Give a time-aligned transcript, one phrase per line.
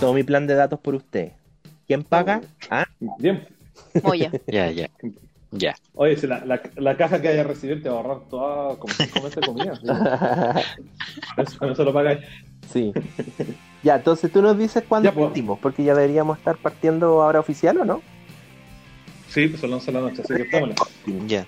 [0.00, 1.32] todo mi plan de datos por usted.
[1.86, 2.40] ¿Quién paga?
[2.70, 2.86] Ah,
[3.18, 3.46] Bien.
[4.02, 4.30] Moya.
[4.46, 4.88] Ya, ya.
[5.52, 5.74] Ya.
[5.94, 8.94] Oye, si la, la, la caja que haya recibido te va a ahorrar toda como
[8.94, 9.74] de comida.
[9.76, 9.86] ¿sí?
[11.42, 12.20] Eso, con eso lo pagáis.
[12.72, 12.92] sí.
[13.82, 15.26] Ya, entonces tú nos dices cuándo Ya, pues.
[15.26, 18.02] partimos, porque ya deberíamos estar partiendo ahora oficial, ¿o no?
[19.28, 20.74] Sí, pues son las 11 de la noche, así que démosle.
[21.26, 21.46] Ya.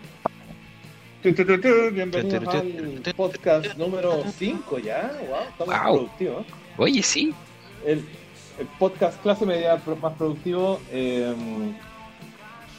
[1.93, 5.13] Bienvenidos al podcast número 5 ya.
[5.29, 5.94] Wow, estamos Wow.
[5.94, 6.46] productivos.
[6.79, 7.32] Oye, sí.
[7.86, 8.05] El,
[8.62, 10.80] el podcast clase media más productivo.
[10.93, 11.34] eh,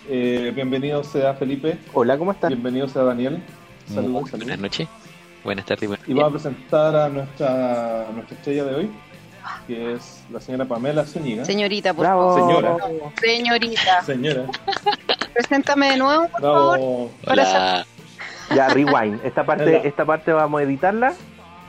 [0.10, 1.78] eh, bienvenido sea Felipe.
[1.94, 2.50] Hola, ¿cómo estás?
[2.50, 3.44] Bienvenido sea Daniel.
[3.94, 4.32] Saludos.
[4.32, 4.88] Buenas noches.
[5.44, 5.90] Buenas tardes.
[5.90, 8.92] buenas Y vamos a presentar a nuestra, nuestra estrella de hoy,
[9.68, 11.44] que es la señora Pamela Zúñiga.
[11.44, 12.36] Señorita, por Bravo.
[12.36, 12.78] Señora.
[12.78, 13.12] favor.
[13.20, 14.02] Señorita.
[14.04, 14.46] Señora,
[15.34, 16.78] Preséntame de nuevo, por favor.
[16.78, 17.12] bravo.
[17.28, 17.86] Hola.
[18.56, 19.20] Ya, rewind.
[19.26, 19.78] Esta parte, Hola.
[19.80, 21.14] esta parte vamos a editarla.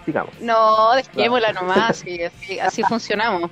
[0.05, 0.39] Sigamos.
[0.41, 3.51] No, dejémosla nomás, así, así, así funcionamos.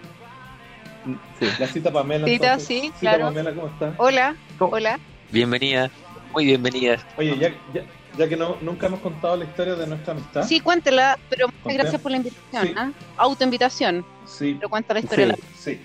[1.42, 1.48] Sí.
[1.58, 2.24] La cita Pamela.
[2.26, 2.68] Cita, entonces.
[2.68, 3.24] sí, Cita claro.
[3.24, 3.94] Pamela, ¿cómo está?
[3.98, 4.72] Hola, ¿Cómo?
[4.76, 5.00] hola.
[5.32, 5.90] Bienvenida.
[6.32, 7.04] Muy bienvenida.
[7.18, 7.82] Oye, ya, ya,
[8.16, 10.44] ya que no, nunca hemos contado la historia de nuestra amistad.
[10.44, 11.78] Sí, cuéntela, pero muchas ¿Conté?
[11.78, 12.66] gracias por la invitación.
[12.68, 12.74] Sí.
[12.76, 12.90] ¿ah?
[13.16, 15.34] Autoinvitación, Sí, pero cuenta la historia.
[15.56, 15.74] Sí.
[15.74, 15.80] sí.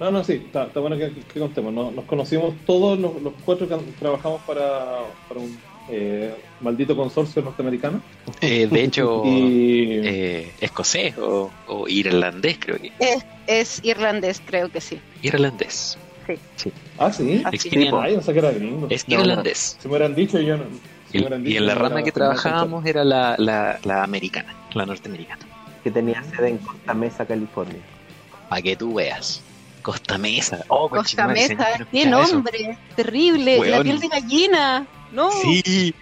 [0.00, 1.72] No, no, sí, está, está bueno que, que contemos.
[1.72, 5.58] Nos, nos conocimos todos los, los cuatro que trabajamos para, para un
[5.90, 8.00] eh, maldito consorcio norteamericano.
[8.40, 12.92] Eh, de hecho, Y eh, escocés o, o irlandés, creo que.
[12.98, 15.00] Es, es irlandés, creo que sí.
[15.22, 15.96] Irlandés.
[16.98, 17.42] Ah, sí.
[17.44, 17.56] Así.
[17.56, 18.86] Experian- Ay, no sé que era gringo.
[18.90, 19.22] Es No, no.
[19.22, 19.76] irlandés.
[19.80, 20.64] Si me hubieran dicho, yo no.
[21.10, 25.46] si Y, en la rama que trabajábamos era la, la, la americana, la norteamericana.
[25.82, 27.80] Que tenía sede en Costa Mesa, California.
[28.50, 29.42] Para que tú veas.
[29.80, 30.64] Costa Mesa.
[30.68, 32.32] Oh, Costa Mesa, qué escuchaba eso.
[32.34, 33.82] nombre, terrible, la Weón.
[33.84, 34.86] piel de gallina.
[35.12, 35.94] No, Sí.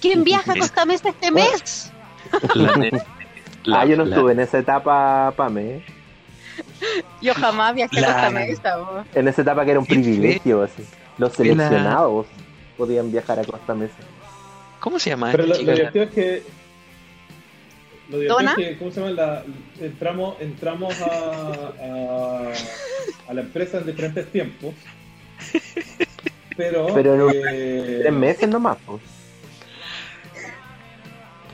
[0.00, 1.92] ¿quién viaja a Costa Mesa este mes?
[3.64, 5.82] La ah, yo no la- estuve en esa etapa, Pame.
[7.22, 9.04] Yo jamás viajé La- a Costa Mesa.
[9.14, 10.84] En esa etapa que era un privilegio, así.
[11.18, 12.26] Los seleccionados
[12.76, 13.94] podían viajar a Costa Mesa.
[14.80, 15.30] ¿Cómo se llama?
[15.32, 16.42] Pero lo, lo divertido es que.
[18.10, 18.50] Lo divertido ¿Dona?
[18.52, 19.12] es que, ¿cómo se llama?
[19.12, 19.42] La,
[19.80, 22.52] entramos entramos a, a,
[23.30, 24.74] a la empresa en diferentes tiempos.
[26.56, 26.86] Pero.
[26.94, 29.02] Pero eh, Tres meses nomás, pues.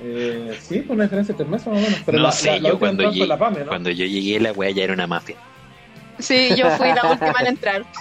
[0.04, 2.00] eh, sí, por una diferencia de tres meses más o menos.
[2.04, 3.66] Pero no la, sé, la- la yo cuando llegué, la PAME, ¿no?
[3.68, 5.36] cuando yo llegué la wea ya era una mafia.
[6.18, 7.84] Sí, yo fui la última en entrar.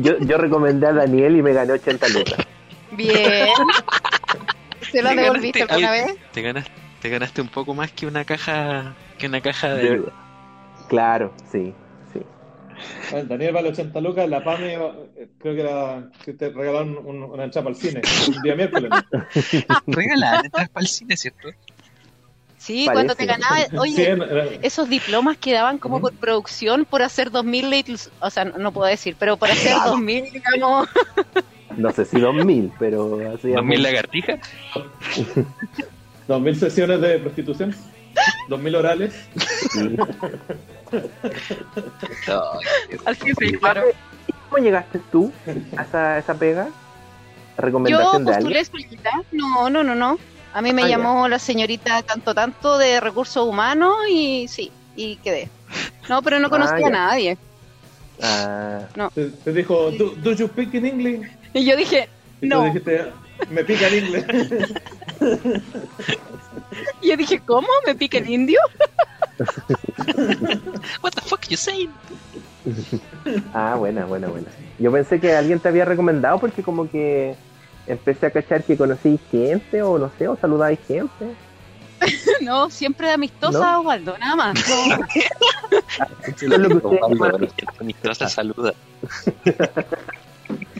[0.00, 2.34] Yo, yo recomendé a Daniel y me gané 80 lucas.
[2.92, 3.48] Bien.
[4.90, 6.16] ¿Se lo Te devolviste ganaste alguna vez?
[6.32, 10.02] Te ganaste, te ganaste un poco más que una caja que una caja de.
[10.88, 11.72] Claro, sí.
[13.10, 17.22] Bueno, Daniel vale 80 lucas, la PAME eh, creo que era que te regalaron un-
[17.24, 18.90] una entrada al cine un día miércoles.
[19.86, 21.48] Regaladas entras para el cine, ¿cierto?
[22.58, 22.92] Sí, Parece.
[22.92, 27.30] cuando te ganabas, oye, Sí, era- esos diplomas que daban como por producción por hacer
[27.32, 30.88] 2000 Little, o sea, no, no puedo decir, pero por hacer 2000, digamos,
[31.76, 33.48] No sé si 2000, pero así.
[33.50, 34.38] ¿Dos mil lagartijas?
[36.28, 37.74] 2000 sesiones de prostitución,
[38.48, 39.14] 2000 orales.
[43.60, 43.82] claro.
[44.48, 45.32] ¿Cómo llegaste tú
[45.76, 46.66] a esa, esa pega?
[46.66, 46.72] Yo
[47.58, 48.52] ¿Recomendación de alguien?
[48.64, 50.18] postulé solita, no, no, no, no.
[50.54, 50.96] A mí me Ah, ya.
[50.98, 55.48] llamó la señorita tanto, tanto de recursos humanos y sí, y quedé.
[56.08, 56.86] No, pero no Ah, conocía ya.
[56.88, 57.38] a nadie.
[58.22, 58.80] Ah,
[59.14, 61.26] Te, te dijo, do, do you speak in English?
[61.54, 62.08] Y yo dije,
[62.42, 62.64] Y no.
[62.64, 63.10] dijiste,
[63.50, 64.24] me pica el inglés.
[67.00, 67.68] Y yo dije, ¿cómo?
[67.86, 68.60] ¿Me pica el indio?
[71.02, 71.90] What the fuck you saying?
[73.54, 74.48] ah, buena, buena, buena.
[74.78, 77.34] Yo pensé que alguien te había recomendado porque como que
[77.86, 81.34] empecé a cachar que conocí gente o no sé, o saludabais gente.
[82.40, 83.80] No, siempre de amistosa, ¿No?
[83.80, 84.68] Osvaldo, nada más.
[84.68, 85.06] No.
[86.26, 87.48] Eso es lo que ustedes Osvaldo,
[87.78, 88.74] amistosa saluda.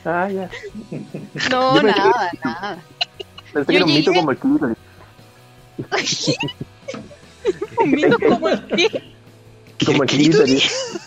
[0.04, 0.50] Ah, ya.
[1.50, 2.78] No, Yo nada, nada.
[3.52, 4.76] Pensé Yo que era un mito como el clítoris.
[7.78, 9.02] Un mito como el que.
[9.86, 11.00] Como el clítoris.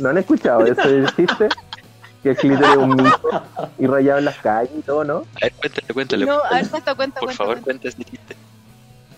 [0.00, 1.48] ¿No han escuchado ese chiste?
[2.22, 3.42] Que el clítoris es un mito
[3.78, 5.16] y rayado en las calles y todo, ¿no?
[5.36, 6.26] A ver, cuéntale, cuéntale.
[6.26, 7.36] No, a ver, cuenta, cuenta, por cuenta.
[7.44, 7.88] favor, cuenta.
[7.88, 8.36] ese chiste.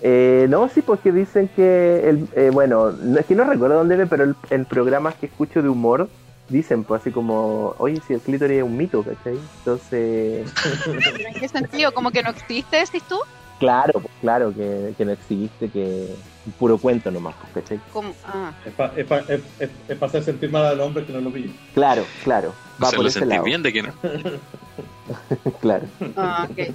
[0.06, 3.96] Eh, no, sí, porque dicen que, el, eh, bueno, no, es que no recuerdo dónde
[3.96, 6.08] ve, pero el- en programas que escucho de humor
[6.48, 9.38] dicen, pues así como, oye, si el clítoris es un mito, ¿cachai?
[9.58, 10.52] Entonces,
[10.84, 11.92] ¿Pero ¿En qué sentido?
[11.92, 13.18] ¿Como que no existe, decís tú?
[13.58, 16.08] claro, pues, claro que, que no existe, que
[16.46, 17.80] un puro cuento nomás, pues, ¿cachai?
[17.92, 21.04] Como, ah, Es para es pa, es, es, es pa hacer sentir mal al hombre
[21.04, 21.52] que no lo pilla.
[21.72, 22.48] Claro, claro,
[22.82, 23.92] va por Hacerlo ese sentir lado, bien de que no.
[25.60, 25.86] claro,
[26.16, 26.74] ah, ok.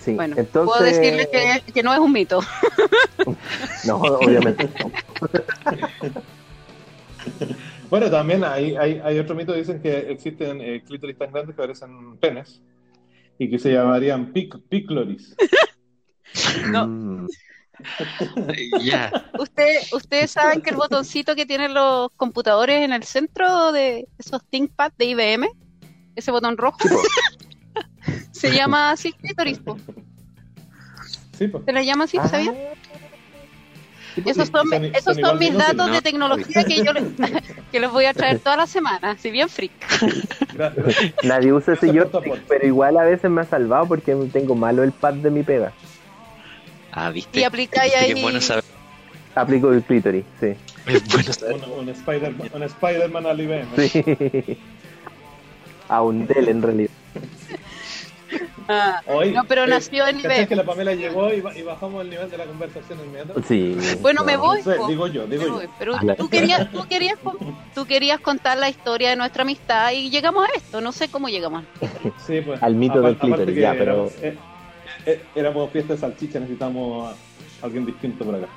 [0.00, 0.14] sí.
[0.14, 2.40] Bueno, Entonces, puedo decirle que, que no es un mito.
[3.84, 4.90] no, obviamente no.
[7.90, 11.62] Bueno, también hay, hay, hay otro mito, dicen que existen eh, clítoris tan grandes que
[11.62, 12.60] parecen penes
[13.38, 15.34] y que se llamarían pic, picloris.
[16.70, 16.86] No.
[16.86, 17.28] Mm.
[18.82, 19.10] Ya.
[19.38, 24.44] Usted, Ustedes saben que el botoncito que tienen los computadores en el centro de esos
[24.46, 25.46] ThinkPad de IBM,
[26.14, 26.78] ese botón rojo,
[28.32, 29.78] se llama así clítoris, po.
[31.38, 31.50] Sí.
[31.64, 32.28] Se le llama así, Ah.
[32.28, 32.54] ¿sabía?
[34.24, 35.94] Esos son, son- esos son son igual de mis datos ¿no?
[35.94, 37.04] de tecnología que yo les,
[37.72, 39.72] que les voy a traer toda la semana, si bien freak.
[41.22, 42.42] Nadie usa ese aporte.
[42.48, 45.72] pero igual a veces me ha salvado porque tengo malo el pad de mi pega.
[46.92, 47.40] Ah, viste.
[47.40, 48.12] Y aplicáis ahí.
[48.12, 48.64] Es bueno saber.
[49.34, 50.54] Aplico el clítoris, sí.
[50.86, 51.56] Es bueno saber.
[51.56, 53.66] Un, un Spider-Man un Spider-Man al IBM.
[53.76, 54.58] sí.
[55.88, 56.90] A un Dell en realidad.
[58.68, 60.46] Ah, Hoy, No, pero eh, nació ¿cachai IBM.
[60.48, 63.40] que la Pamela llegó y, y bajamos el nivel de la conversación inmediato?
[63.46, 63.76] Sí.
[64.00, 64.40] Bueno, me no.
[64.40, 64.58] voy.
[64.58, 65.54] No sé, digo yo, digo Me yo.
[65.54, 67.18] voy, Pero tú querías, tú, querías,
[67.74, 70.80] tú querías contar la historia de nuestra amistad y llegamos a esto.
[70.80, 71.64] No sé cómo llegamos.
[72.26, 74.36] Sí, pues, Al mito del clítoris, ya, pero- Éramos, eh,
[75.06, 77.14] eh, éramos fiesta de salchicha, necesitamos
[77.62, 78.48] a alguien distinto por acá.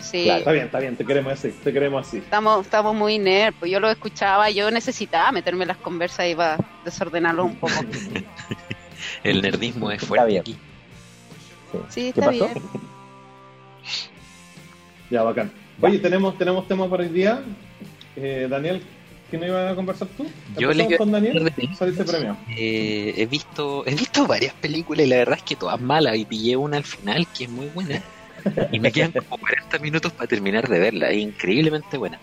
[0.00, 0.24] Sí.
[0.24, 0.38] Claro.
[0.40, 2.18] Está bien, está bien, te queremos así, te queremos así.
[2.18, 6.34] Estamos, estamos muy nerd, pues yo lo escuchaba, yo necesitaba meterme en las conversas y
[6.34, 7.72] para desordenarlo un poco.
[9.24, 10.56] El nerdismo es fuerte aquí.
[11.88, 12.46] Sí, ¿Qué está pasó?
[12.46, 12.54] bien.
[15.10, 15.52] Ya, bacán.
[15.82, 17.42] Oye, tenemos, tenemos temas para hoy día.
[18.16, 18.82] Eh, Daniel,
[19.30, 20.24] ¿qué no iba a conversar tú?
[20.56, 21.52] Yo ¿Empezamos le- con Daniel?
[21.78, 22.34] Saliste premio.
[22.56, 26.24] Eh, he visto he visto varias películas y la verdad es que todas malas y
[26.24, 28.02] pillé una al final que es muy buena
[28.70, 32.18] y me quedan como 40 minutos para terminar de verla es increíblemente buena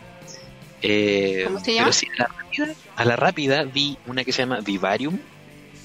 [0.81, 1.85] Eh, ¿Cómo se llama?
[1.89, 5.19] pero sí, a la rápida, a la rápida vi una que se llama Vivarium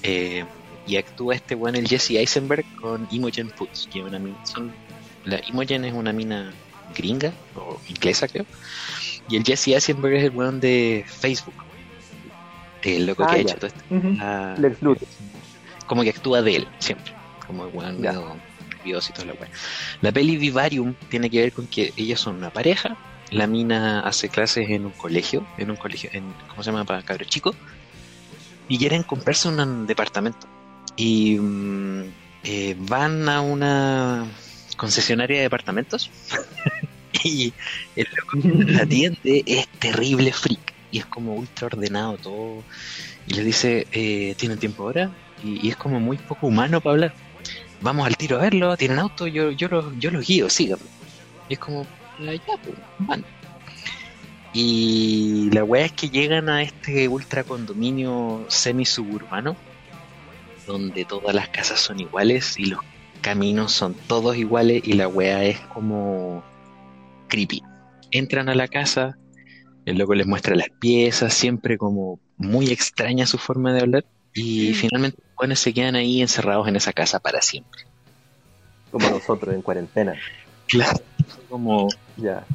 [0.01, 0.43] eh,
[0.87, 4.71] y actúa este bueno el Jesse Eisenberg con Imogen Poots que es una mina- son,
[5.25, 6.53] la Imogen es una mina
[6.95, 8.45] gringa o inglesa creo
[9.29, 11.53] y el Jesse Eisenberg es el weón de Facebook
[12.83, 13.41] el loco Ah, que ha ya.
[13.41, 13.81] hecho todo esto.
[14.21, 15.07] Ah, Lex Luthor.
[15.87, 17.13] como que actúa de él, siempre.
[17.47, 17.95] Como el weón
[18.85, 19.49] y toda la weá.
[20.01, 22.95] La peli Vivarium tiene que ver con que ellos son una pareja.
[23.31, 26.85] La mina hace clases en un colegio, en un colegio, en, ¿cómo se llama?
[26.85, 27.55] Para cabros chicos.
[28.67, 30.45] Y quieren comprarse un departamento.
[30.95, 32.03] Y mm,
[32.43, 34.25] eh, van a una
[34.77, 36.09] concesionaria de departamentos.
[37.23, 37.53] y
[37.95, 40.73] el loco la atiende es terrible freak.
[40.91, 42.63] Y es como ultra ordenado todo.
[43.27, 45.11] Y les dice, eh, ¿tienen tiempo ahora?
[45.43, 47.13] Y, es como muy poco humano para hablar.
[47.81, 50.85] Vamos al tiro a verlo, tienen auto, yo, yo, los, yo los guío, síganme.
[51.49, 51.85] Y es como,
[52.19, 53.23] "Ah, ya, pues, van.
[54.53, 59.57] Y la weá es que llegan a este ultra condominio semi-suburbano,
[60.65, 62.79] donde todas las casas son iguales y los
[63.21, 66.43] caminos son todos iguales y la weá es como
[67.27, 67.63] creepy.
[68.11, 69.17] Entran a la casa,
[69.85, 74.73] el loco les muestra las piezas, siempre como muy extraña su forma de hablar y
[74.73, 77.81] finalmente los buenos se quedan ahí encerrados en esa casa para siempre.
[78.91, 80.13] Como nosotros en cuarentena.
[80.67, 80.99] Claro,
[81.49, 82.45] como Ya.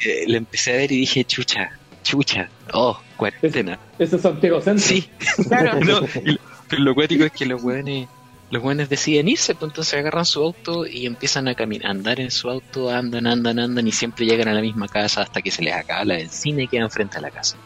[0.00, 1.70] que le empecé a ver y dije, chucha,
[2.02, 3.78] chucha, oh, cuarentena.
[3.98, 4.84] Ese es Santiago Centro.
[4.86, 5.08] Sí,
[5.48, 5.78] Claro.
[5.84, 6.38] No, y lo,
[6.68, 8.08] pero lo cuático es que los weones,
[8.50, 12.30] los weones deciden irse, pues entonces agarran su auto y empiezan a caminar, andar en
[12.30, 15.62] su auto, andan, andan, andan y siempre llegan a la misma casa hasta que se
[15.62, 17.56] les acaba la benzina y quedan frente a la casa.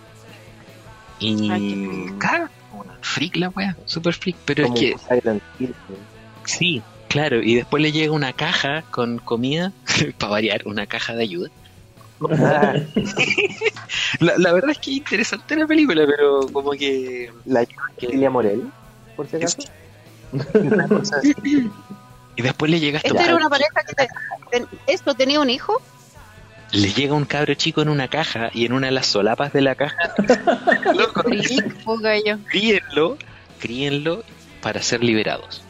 [1.18, 5.42] Y Ay, claro, una freak la wea, super freak, pero Como es que un Silent
[5.58, 5.74] Hill.
[6.44, 9.72] sí, claro, y después le llega una caja con comida,
[10.18, 11.48] para variar, una caja de ayuda.
[12.38, 12.74] Ah,
[14.20, 17.64] La, la verdad es que es interesante la película, pero como que La
[17.98, 18.72] Cecilia Morel,
[19.16, 19.58] por si acaso.
[20.54, 21.34] una cosa así.
[22.36, 23.18] Y después le llega esto.
[23.18, 24.08] Era una pareja que te-
[24.50, 25.80] ten- esto tenía un hijo.
[26.72, 29.60] Le llega un cabro chico en una caja y en una de las solapas de
[29.60, 29.94] la caja,
[30.96, 31.22] loco,
[32.50, 33.18] críenlo,
[33.58, 34.24] críenlo
[34.62, 35.62] para ser liberados.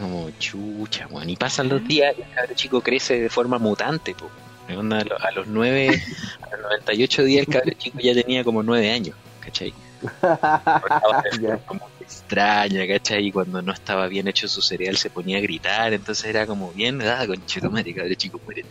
[0.00, 1.30] Como chucha, weón.
[1.30, 4.28] Y pasan los días y el cabro chico crece de forma mutante, po.
[4.68, 6.02] A los, a los 9,
[6.40, 9.72] a los 98 días el cabro chico ya tenía como 9 años, ¿cachai?
[10.22, 11.22] Hablaba
[12.04, 13.26] extraña, ¿cachai?
[13.26, 16.72] Y cuando no estaba bien hecho su cereal se ponía a gritar, entonces era como
[16.72, 18.68] bien, ah, conchetumare, cabrón chico, muérete.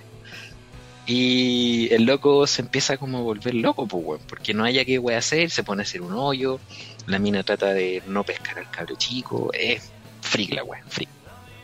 [1.06, 5.00] Y el loco se empieza como a volver loco, pues, weón, porque no haya qué
[5.00, 6.60] weón hacer, se pone a hacer un hoyo,
[7.08, 11.10] la mina trata de no pescar al cabro chico, es freak la weón, freak.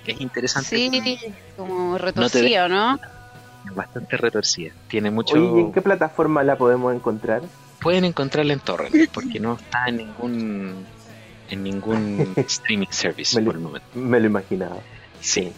[0.06, 1.18] Es interesante, Sí,
[1.56, 3.00] como retorcida, ¿no?
[3.68, 5.36] es bastante retorcida, tiene mucho...
[5.36, 7.42] Oye, ¿y en qué plataforma la podemos encontrar?
[7.80, 10.86] Pueden encontrarla en torrent, porque no está en ningún
[11.50, 13.88] en ningún streaming service por el momento.
[13.94, 14.80] Me lo imaginaba.
[15.22, 15.52] Sí.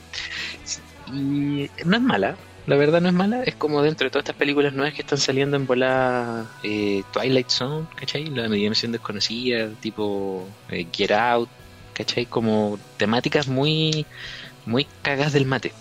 [1.08, 2.38] Y no es mala.
[2.68, 3.44] la verdad no es mala.
[3.44, 7.50] Es como dentro de todas estas películas nuevas que están saliendo en volada eh, Twilight
[7.50, 8.26] Zone, ¿cachai?
[8.26, 11.50] La dimensión desconocida, tipo eh, Get Out,
[11.94, 12.26] ¿cachai?
[12.26, 14.06] Como temáticas muy,
[14.66, 15.74] muy cagas del mate.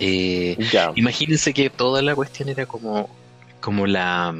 [0.00, 0.56] Eh.
[0.94, 3.10] Imagínense que toda la cuestión era como,
[3.60, 4.34] como la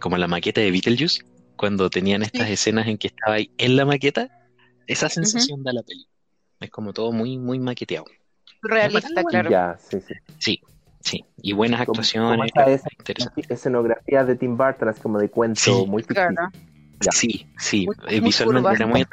[0.00, 1.22] como la maqueta de Beetlejuice,
[1.56, 2.52] cuando tenían estas Sí.
[2.54, 4.28] escenas en que estaba ahí en la maqueta,
[4.86, 6.06] esa sensación da la peli.
[6.60, 8.04] Es como todo muy, muy maqueteado.
[8.62, 9.50] Realista, claro.
[9.50, 10.14] Ya, sí, sí.
[10.38, 10.60] Sí,
[11.00, 11.24] sí.
[11.42, 12.52] Y buenas Como- como actuaciones.
[12.54, 13.42] esa- esa interesante.
[13.54, 15.84] escenografía de Tim Burton, así como de cuento, Sí.
[15.86, 16.02] muy.
[16.02, 16.34] Claro.
[17.00, 17.12] Ya.
[17.12, 17.86] Sí, sí.
[17.86, 18.74] Muy- eh, muy visualmente curva.
[18.74, 19.06] era muy.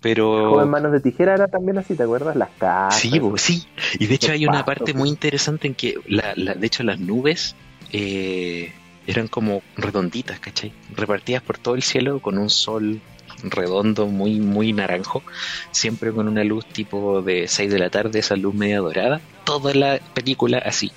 [0.00, 2.36] Pero Joven Manos de Tijera era también así, ¿te acuerdas?
[2.36, 3.00] Las casas.
[3.00, 3.66] Sí, bo, sí.
[3.98, 6.98] Y de hecho hay una parte muy interesante en que, la, la- de hecho, las
[7.00, 7.56] nubes
[7.92, 8.72] eh,
[9.06, 10.72] eran como redonditas, ¿cachai?
[10.94, 13.00] Repartidas por todo el cielo con un sol
[13.42, 15.22] redondo, muy, muy naranjo,
[15.70, 19.20] siempre con una luz tipo de 6 de la tarde, esa luz media dorada.
[19.44, 20.90] Toda la película así.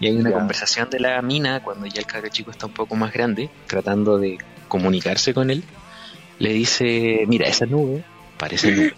[0.00, 0.36] Y hay una Ya.
[0.36, 4.18] conversación de la mina cuando ya el cabro chico está un poco más grande, tratando
[4.18, 5.62] de comunicarse con él.
[6.38, 8.04] Le dice, mira, esa nube
[8.38, 8.94] parece nube.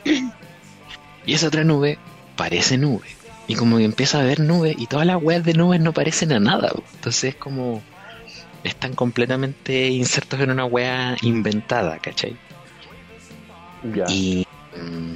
[1.26, 1.98] Y esa otra nube
[2.36, 3.06] parece nube.
[3.48, 6.32] Y como que empieza a ver nubes y todas las weas de nubes no parecen
[6.32, 6.72] a nada.
[6.94, 7.82] Entonces es como...
[8.66, 12.36] Están completamente insertos en una wea inventada, ¿cachai?
[13.94, 14.04] Ya.
[14.08, 14.44] Y...
[14.76, 15.14] mm,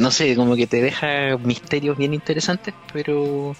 [0.00, 3.56] no sé, como que te deja misterios bien interesantes, pero...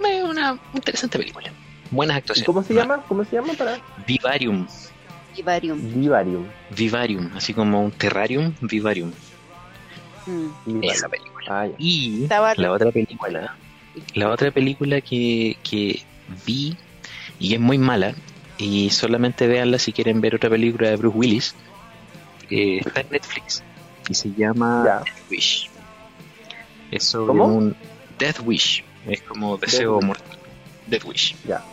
[0.00, 1.50] mm, Es una interesante película.
[1.90, 2.46] Buenas ¿Y actuaciones.
[2.46, 3.02] ¿Cómo se llama?
[3.08, 3.78] ¿Cómo se llama para?
[4.06, 4.66] Vivarium.
[5.36, 5.80] Vivarium.
[6.00, 6.44] Vivarium.
[6.70, 7.30] Vivarium.
[7.36, 9.12] Así como un terrarium, Vivarium.
[10.26, 10.84] Mm.
[10.84, 11.46] Esa película.
[11.48, 11.68] Ah.
[11.78, 13.56] Y Estaba- la otra película,
[14.14, 16.02] la otra película que, que
[16.46, 16.76] vi
[17.40, 18.14] y es muy mala,
[18.58, 21.54] y solamente véanla si quieren ver otra película de Bruce Willis,
[22.50, 23.62] eh, está en Netflix
[24.08, 24.98] y se llama Ya.
[24.98, 25.70] Death Wish.
[26.90, 27.46] Es sobre ¿Cómo?
[27.46, 27.76] un
[28.18, 30.38] Death Wish, es como deseo mortal.
[30.86, 31.36] Death Wish.
[31.46, 31.64] Ya.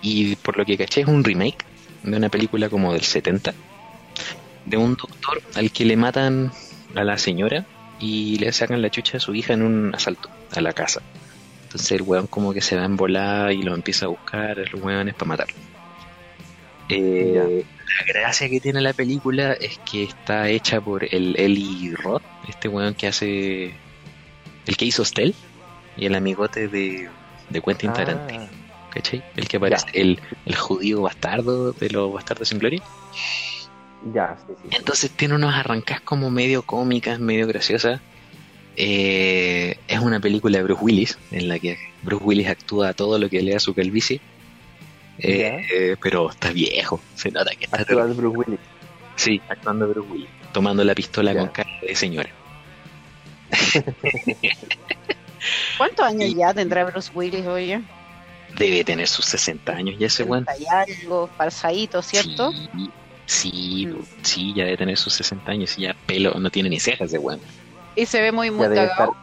[0.00, 1.64] Y por lo que caché es un remake
[2.02, 3.52] de una película como del 70
[4.64, 6.52] de un doctor al que le matan
[6.94, 7.64] a la señora
[7.98, 11.02] y le sacan la chucha a su hija en un asalto a la casa.
[11.66, 14.80] Entonces el weón como que se va en volada y lo empieza a buscar los
[14.80, 15.54] weones para matarlo.
[16.88, 17.64] Eh,
[17.98, 22.68] la gracia que tiene la película es que está hecha por el Eli Roth, este
[22.68, 23.74] weón que hace
[24.66, 25.34] el que hizo Stell
[25.96, 27.10] y el amigote de,
[27.50, 28.44] de Quentin Tarantino.
[28.44, 29.24] Ah, ¿cachai?
[29.34, 32.80] El que aparece, el, el judío bastardo de los bastardos sin gloria.
[34.14, 34.68] ya, sí, sí.
[34.70, 38.00] Entonces tiene unos arrancas como medio cómicas, medio graciosas.
[38.76, 43.28] Eh, es una película de Bruce Willis, en la que Bruce Willis actúa todo lo
[43.30, 44.20] que le da su calvicie.
[45.18, 48.60] Eh, eh, pero está viejo, se nota que está Actúa de Bruce Willis.
[49.16, 51.40] Sí, actuando Bruce Willis, tomando la pistola Ya.
[51.40, 52.28] con cara de señora.
[55.78, 57.80] ¿Cuántos años ya tendrá Bruce Willis, oye?
[58.58, 60.44] Debe tener sus 60 años ya ese weón.
[60.44, 60.66] 30 y
[61.02, 62.52] algo, pasadito, ¿cierto?
[62.52, 62.90] Sí,
[63.26, 64.02] sí, Mm.
[64.22, 67.18] sí, ya debe tener sus 60 años y ya pelo, no tiene ni cejas ese
[67.18, 67.40] weón.
[67.96, 69.16] Y se ve muy, cagado.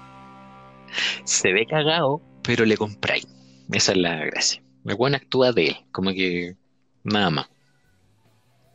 [1.23, 3.27] Se ve cagado, pero le compráis.
[3.71, 4.61] Esa es la gracia.
[4.85, 6.55] El weón actúa de él, como que
[7.03, 7.49] nada más.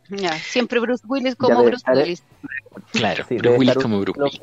[0.09, 2.23] Ya, siempre Bruce Willis como Bruce estar- Willis.
[2.93, 4.41] Claro, Sí, Bruce Willis como Bruce no, Willis.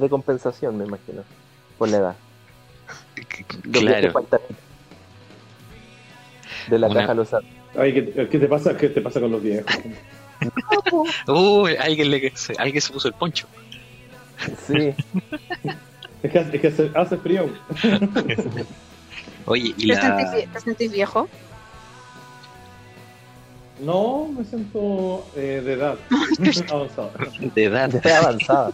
[0.00, 1.22] de compensación, me imagino.
[1.76, 2.16] Por la edad.
[3.72, 4.12] Claro.
[6.68, 7.28] De la Una- caja los
[7.76, 8.76] Ay, ¿qué, qué te pasa?
[8.76, 9.66] ¿Qué te pasa con los viejos?
[11.28, 13.46] Uy, alguien, le, alguien se puso el poncho.
[14.66, 14.94] Sí,
[16.22, 17.48] Es que, es que hace, hace frío.
[19.46, 20.00] Oye, y ¿Te, la...
[20.00, 21.28] sentís, te sentís viejo?
[23.80, 25.96] No, me siento eh, de edad
[26.70, 27.10] avanzada.
[27.54, 27.88] de edad.
[27.90, 28.70] de edad avanzada.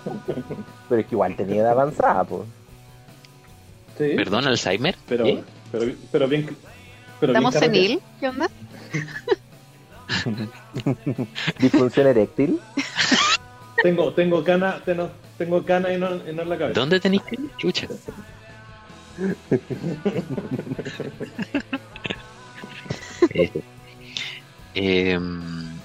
[0.89, 2.43] Pero es que igual tenía edad avanzada, pues.
[3.99, 4.95] Sí, Perdón, Alzheimer.
[5.09, 5.43] pero, ¿Eh?
[5.73, 6.45] pero, pero bien.
[7.19, 7.75] Pero bien ¿Estamos carrete.
[7.75, 8.01] senil?
[8.21, 8.49] ¿Qué onda?
[11.59, 12.61] Disfunción eréctil.
[13.83, 15.11] Tengo, tengo cana, tengo,
[15.41, 16.79] tengo cana y no, y no en la cabeza.
[16.79, 17.51] ¿Dónde tenéis que ir?
[17.57, 17.89] Chucha.
[23.35, 23.51] Eh,
[24.75, 25.21] eh,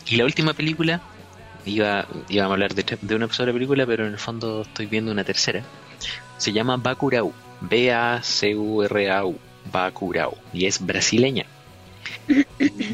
[0.08, 1.02] y la última película,
[1.66, 5.26] iba, íbamos a hablar de, una sola película, pero en el fondo estoy viendo una
[5.26, 5.62] tercera.
[6.38, 7.34] Se llama Bacurau.
[7.60, 9.38] B-A-C-U-R-A-U.
[9.72, 10.38] Bacurau.
[10.54, 11.46] Y es brasileña.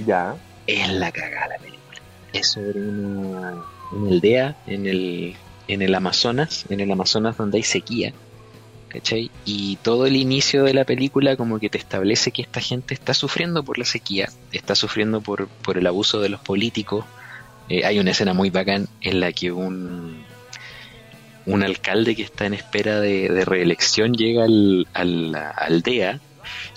[0.07, 0.35] Ya.
[0.65, 2.01] Es la cagada la película.
[2.33, 5.35] Es sobre una, una aldea en el,
[5.67, 8.13] en el Amazonas, en el Amazonas donde hay sequía.
[8.89, 9.31] ¿Cachai?
[9.45, 13.13] Y todo el inicio de la película como que te establece que esta gente está
[13.13, 17.05] sufriendo por la sequía, está sufriendo por, por el abuso de los políticos.
[17.69, 20.25] Eh, hay una escena muy bacán en la que un,
[21.45, 26.19] un alcalde que está en espera de, reelección llega al, a la aldea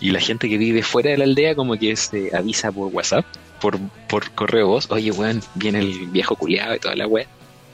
[0.00, 3.24] y la gente que vive fuera de la aldea como que se avisa por WhatsApp,
[3.60, 7.26] por, por correo voz, oye weón, viene el viejo culiado y toda la weá,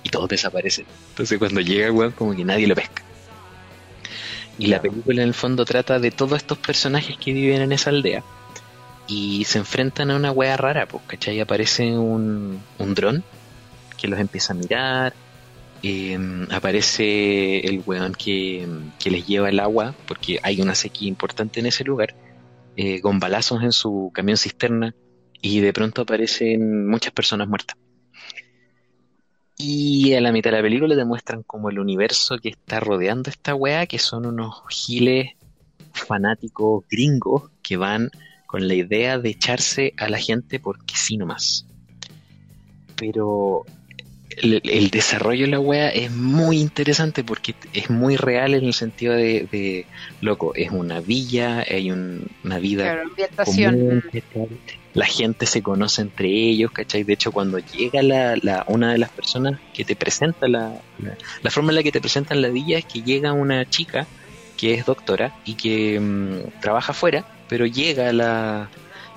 [0.02, 0.86] y todos desaparecen.
[1.10, 3.02] Entonces cuando llega weón como que nadie lo pesca.
[4.58, 7.88] Y la película en el fondo trata de todos estos personajes que viven en esa
[7.90, 8.22] aldea
[9.06, 11.40] y se enfrentan a una wea rara, pues, ¿cachai?
[11.40, 13.24] Aparece un, un dron
[13.98, 15.14] que los empieza a mirar,
[15.82, 16.18] eh,
[16.50, 21.66] aparece el weón que, que les lleva el agua, porque hay una sequía importante en
[21.66, 22.14] ese lugar,
[22.76, 24.94] eh, con balazos en su camión cisterna,
[25.42, 27.76] y de pronto aparecen muchas personas muertas.
[29.62, 33.28] Y a la mitad de la película te muestran como el universo que está rodeando
[33.28, 35.32] esta weá, que son unos giles
[35.92, 38.10] fanáticos gringos que van
[38.46, 41.66] con la idea de echarse a la gente porque sí nomás.
[42.96, 43.66] Pero
[44.42, 48.74] el, el desarrollo de la wea es muy interesante porque es muy real en el
[48.74, 49.88] sentido de, de,
[50.20, 54.02] loco, es una villa, hay un- una vida Claro, ambientación.
[54.92, 57.04] la gente se conoce entre ellos, ¿cachai?
[57.04, 61.16] De hecho, cuando llega la, la- una de las personas que te presenta la, la,
[61.42, 64.08] la forma en la que te presentan la villa es que llega una chica
[64.56, 68.72] que es doctora y que mm, trabaja afuera, pero llega a la,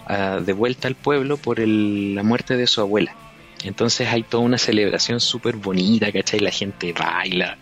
[0.06, 3.18] a- de vuelta al pueblo por el- la muerte de su abuela.
[3.64, 6.40] Entonces hay toda una celebración súper bonita, ¿cachai?
[6.40, 7.58] La gente baila.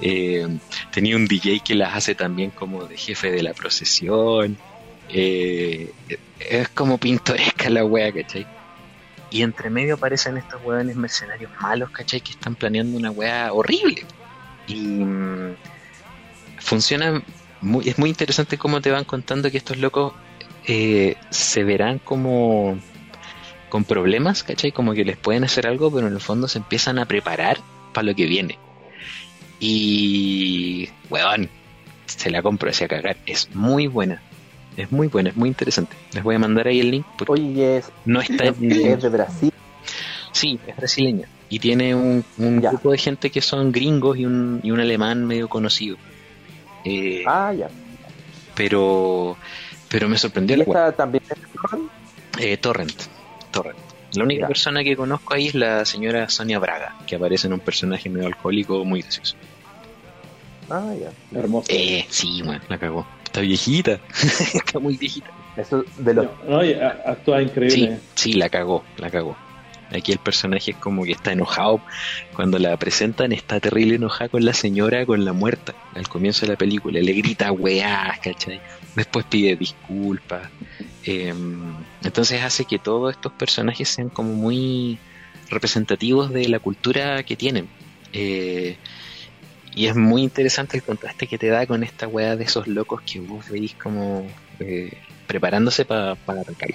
[0.00, 0.46] Eh,
[0.92, 4.56] tenía un DJ que las hace también como de jefe de la procesión.
[5.08, 5.92] Eh,
[6.38, 8.46] es como pintoresca la wea, ¿cachai?
[9.30, 12.20] Y entre medio aparecen estos weones mercenarios malos, ¿cachai?
[12.20, 14.04] Que están planeando una wea horrible.
[14.66, 15.56] Y mm,
[16.58, 17.22] funciona
[17.60, 20.14] muy, es muy interesante cómo te van contando que estos locos
[20.66, 22.78] eh, se verán como
[23.70, 24.70] con problemas, ¿cachai?
[24.72, 27.58] Como que les pueden hacer algo, pero en el fondo se empiezan a preparar
[27.94, 28.58] para lo que viene.
[29.58, 31.48] Y, weón,
[32.06, 33.16] se la compro hacia cagar.
[33.26, 34.22] Es muy buena.
[34.76, 35.96] Es muy buena, es muy interesante.
[36.12, 38.70] Les voy a mandar ahí el link porque Oye, es, no está en...
[38.72, 39.52] es de Brasil.
[40.32, 41.26] Sí, es brasileña.
[41.48, 45.26] Y tiene un, un grupo de gente que son gringos y un, y un alemán
[45.26, 45.96] medio conocido.
[46.84, 47.68] Eh, Ah, ya.
[48.54, 49.36] pero
[49.90, 51.90] pero me sorprendió ¿Y esta también es de Torrent?
[52.38, 53.02] Eh, Torrent.
[53.50, 53.78] Torrent.
[54.14, 54.46] La única Ya.
[54.48, 58.26] persona que conozco ahí es la señora Sonia Braga, que aparece en un personaje medio
[58.26, 59.36] alcohólico muy gracioso.
[60.68, 61.38] Ah, ya.
[61.38, 61.66] Hermoso.
[61.70, 63.06] Eh, sí, bueno, la cagó.
[63.24, 64.00] Está viejita.
[64.54, 65.30] Está muy viejita.
[65.56, 66.26] Eso de los.
[66.48, 66.60] No,
[67.06, 67.98] actúa Sí, increíble.
[68.14, 69.36] sí, la cagó, la cagó.
[69.92, 71.80] Aquí el personaje es como que está enojado.
[72.36, 76.52] Cuando la presentan, está terrible enojada con la señora, con la muerta, al comienzo de
[76.52, 77.00] la película.
[77.00, 78.60] Le grita weá, ¿cachai?
[78.94, 80.50] Después pide disculpas.
[81.04, 81.34] Eh,
[82.02, 84.98] entonces hace que todos estos personajes sean como muy
[85.48, 87.68] representativos de la cultura que tienen.
[88.12, 88.76] Eh,
[89.74, 93.00] y es muy interesante el contraste que te da con esta weá de esos locos
[93.02, 94.26] que vos veis como
[94.58, 94.92] eh,
[95.26, 96.70] preparándose pa- para atacar.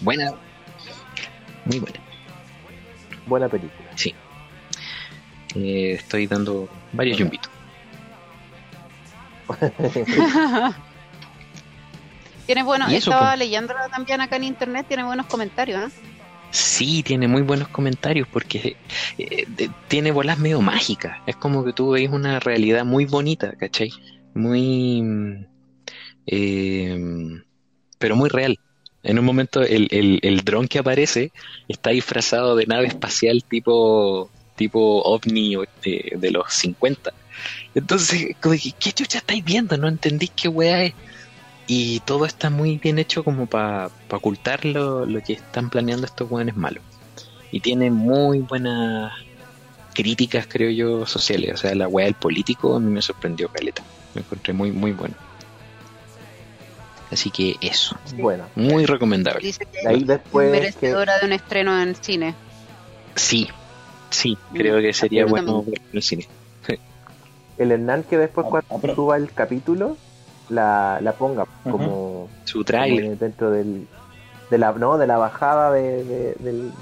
[0.00, 0.32] Buena,
[1.66, 2.00] muy buena.
[3.26, 3.90] Buena película.
[5.54, 7.50] Eh, estoy dando varios yumbitos.
[12.48, 13.40] Tiene bueno, estaba pues.
[13.40, 15.96] leyéndola también acá en internet, tiene buenos comentarios, ¿eh?
[16.50, 18.74] Sí, tiene muy buenos comentarios porque
[19.18, 21.18] eh, de- tiene bolas medio mágicas.
[21.26, 23.90] Es como que tú veis una realidad muy bonita, ¿cachai?
[24.32, 25.02] Muy...
[25.02, 25.44] mm,
[26.26, 26.98] eh,
[27.98, 28.58] pero muy real.
[29.02, 31.32] En un momento el, el, el dron que aparece
[31.68, 37.12] está disfrazado de nave espacial tipo tipo ovni de, de los 50.
[37.74, 38.34] Entonces,
[38.80, 39.76] ¿qué chucha estáis viendo?
[39.76, 40.94] No entendí qué weá es.
[41.70, 46.28] Y todo está muy bien hecho como para ocultar lo, lo que están planeando estos
[46.30, 46.82] weones malos.
[47.52, 49.12] Y tiene muy buenas
[49.94, 51.52] críticas, creo yo, sociales.
[51.52, 53.82] O sea, la weá del político a mí me sorprendió, Caleta.
[54.14, 55.14] Me encontré muy, muy bueno.
[57.10, 59.46] Así que eso, Bueno, muy recomendable.
[59.46, 62.34] Dice que ahí es después que merecedora de un estreno en cine.
[63.14, 63.48] Sí,
[64.10, 66.28] sí, creo que sería bueno verlo en el cine.
[67.58, 69.96] el Hernán que después Ah, cuando ah, suba el capítulo
[70.48, 73.86] la, la ponga como, Su como trailer, dentro del
[74.50, 76.34] de la no de la bajada de,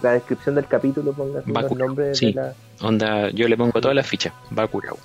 [0.03, 2.27] la descripción del capítulo ponga los nombres sí.
[2.27, 4.99] de la onda, yo le pongo todas las fichas, va curado.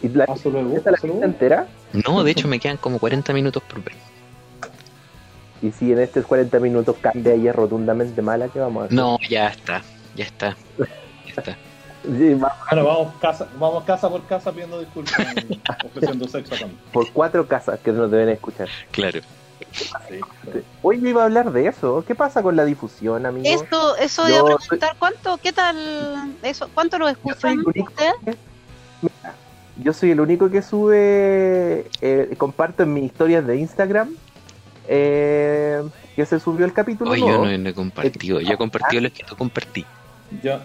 [0.00, 3.82] y la luego, ¿esta la entera No, de hecho me quedan como 40 minutos por
[3.82, 3.94] ver.
[5.60, 8.96] y si en estos 40 minutos cambia y es rotundamente mala ¿qué vamos a hacer?
[8.96, 9.82] No, ya está,
[10.14, 11.56] ya está, ya está.
[12.02, 15.18] Sí, va Bueno, vamos casa, vamos casa por casa pidiendo disculpas,
[15.84, 16.78] ofreciendo sexo también.
[16.92, 19.20] por cuatro casas que nos deben escuchar Claro.
[20.08, 20.20] Sí.
[20.82, 22.04] Hoy yo iba a hablar de eso.
[22.06, 23.46] ¿Qué pasa con la difusión, amigo?
[23.48, 28.36] Esto, eso Yo de preguntar, ¿cuánto, qué tal, eso, cuánto lo escuchan ustedes?
[29.76, 34.14] Yo soy el único que sube, eh, comparto en mis historias de Instagram
[34.88, 35.82] eh,
[36.14, 38.40] que se subió el capítulo Oye, yo no, no he compartido.
[38.40, 39.86] Yo he compartido lo que tú compartí.
[40.42, 40.58] Yo,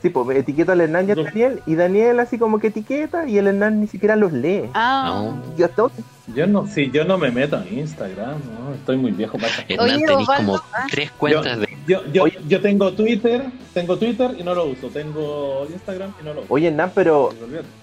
[0.00, 1.24] Sí, pues etiqueto al Hernán y a No.
[1.24, 4.70] Daniel, y Daniel así como que etiqueta, y el Hernán ni siquiera los lee.
[4.74, 5.56] Ah, No.
[5.56, 5.88] Yo hasta-
[6.34, 8.74] yo no, sí, yo no me meto en Instagram, ¿no?
[8.74, 9.62] estoy muy viejo para eso.
[9.68, 11.68] Hernán, Oye, tenéis como tres cuentas de.
[11.88, 12.38] Yo, yo, Oye.
[12.46, 14.88] yo tengo Twitter, tengo Twitter y no lo uso.
[14.88, 16.52] Tengo Instagram y no lo uso.
[16.54, 17.30] Oye, Hernán, pero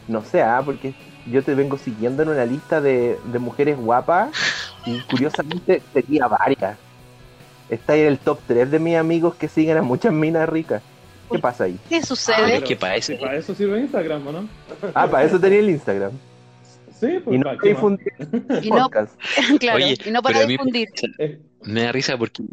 [0.07, 0.93] no sé, ah, porque
[1.29, 4.29] yo te vengo siguiendo en una lista de, de mujeres guapas,
[4.85, 6.77] y curiosamente seguía varias.
[7.69, 10.81] Está ahí en el top 3 de mis amigos que siguen a muchas minas ricas.
[11.31, 11.77] ¿Qué pasa ahí?
[11.89, 12.55] ¿qué Ah, sucede?
[12.57, 14.49] es que para eso sirve Instagram, ¿o no?
[14.93, 16.11] Ah, para eso tenía el Instagram.
[16.99, 18.13] Sí, pues Y no ¿para difundir
[18.61, 18.89] Y no,
[19.59, 20.87] claro, Oye, y no para difundir.
[21.63, 22.43] Me da risa porque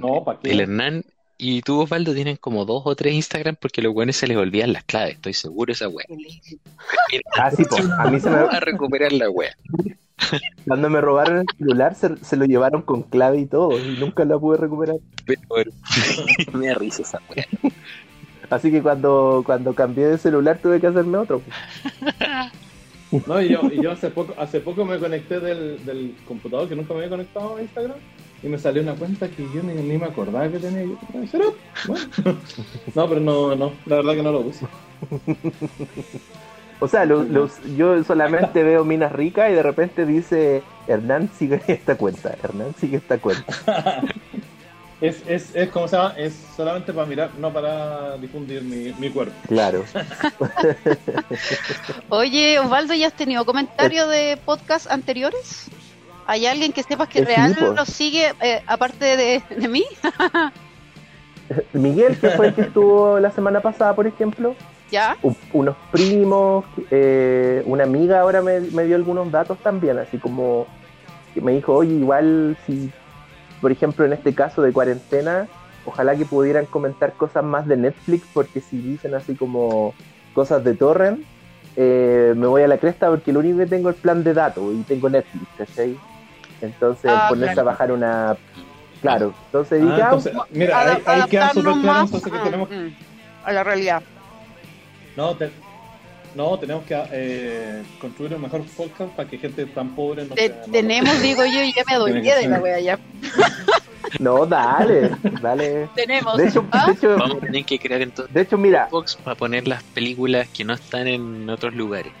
[0.00, 1.04] no, el Hernán
[1.44, 4.72] y tú, Osvaldo, tienen como dos o tres Instagram porque los buenos se les olvidan
[4.72, 5.16] las claves.
[5.16, 6.06] Estoy seguro de esa wea.
[7.36, 9.52] Ah, sí, pues, a mí se me, a recuperar la wea.
[10.68, 14.24] cuando me robaron el celular se, se lo llevaron con clave y todo, y nunca
[14.24, 14.98] la pude recuperar.
[15.26, 15.40] Pero
[16.52, 17.48] me da risa esa wea.
[18.48, 21.42] Así que cuando, cuando cambié de celular tuve que hacerme otro.
[23.26, 26.76] No, y yo, y yo hace poco hace poco me conecté del, del computador que
[26.76, 27.98] nunca me había conectado a Instagram
[28.42, 30.84] y me salió una cuenta que yo ni, ni me acordaba que tenía.
[30.84, 31.44] Yo, "Ah, ¿será?
[31.86, 32.06] Bueno.
[32.94, 34.68] No, pero no, no, la verdad que no lo uso.
[36.80, 41.62] O sea, lo- los- yo solamente veo minas ricas y de repente dice Hernán sigue
[41.68, 44.02] esta cuenta, Hernán sigue esta cuenta.
[45.00, 49.10] Es, es, es como se llama, es solamente para mirar, no para difundir mi, mi
[49.10, 49.34] cuerpo.
[49.48, 49.84] Claro.
[52.08, 55.66] Oye, Osvaldo, ¿ya has tenido comentarios de podcast anteriores?
[56.26, 57.72] ¿Hay alguien que sepas que sí, real pues.
[57.74, 59.84] lo sigue eh, aparte de, de mí?
[61.72, 64.54] Miguel, que fue el que estuvo la semana pasada, por ejemplo,
[64.90, 65.16] ¿Ya?
[65.22, 70.66] u- unos primos, eh, una amiga ahora me, me dio algunos datos también, así como
[71.34, 72.90] que me dijo, oye, igual si,
[73.60, 75.48] por ejemplo, en este caso de cuarentena,
[75.84, 79.94] ojalá que pudieran comentar cosas más de Netflix, porque si dicen así como
[80.32, 81.20] cosas de torrent,
[81.76, 84.74] eh, me voy a la cresta porque lo único que tengo es plan de datos
[84.74, 85.96] y tengo Netflix, ¿cachai?
[86.62, 87.68] Entonces Ah, ponerse claro.
[87.68, 88.36] a bajar una...
[89.00, 92.42] Claro, entonces Ah, ah, entonces, mira, ahí, ahí queda súper claro más entonces que a-
[92.44, 92.88] tenemos mm,
[93.44, 94.02] a la realidad.
[95.16, 95.50] No, te-
[96.36, 100.46] no tenemos que eh, construir un mejor podcast para que gente tan pobre no Te-
[100.48, 102.98] sea- no- tenemos, digo yo, y ya me que de la wea ya.
[104.20, 105.88] no, dale, dale.
[105.96, 106.36] Tenemos.
[106.36, 106.86] De hecho, ¿Ah?
[106.86, 108.88] de hecho, Vamos a tener que crear entonces de hecho, mira,
[109.24, 112.12] para poner las películas que no están en otros lugares.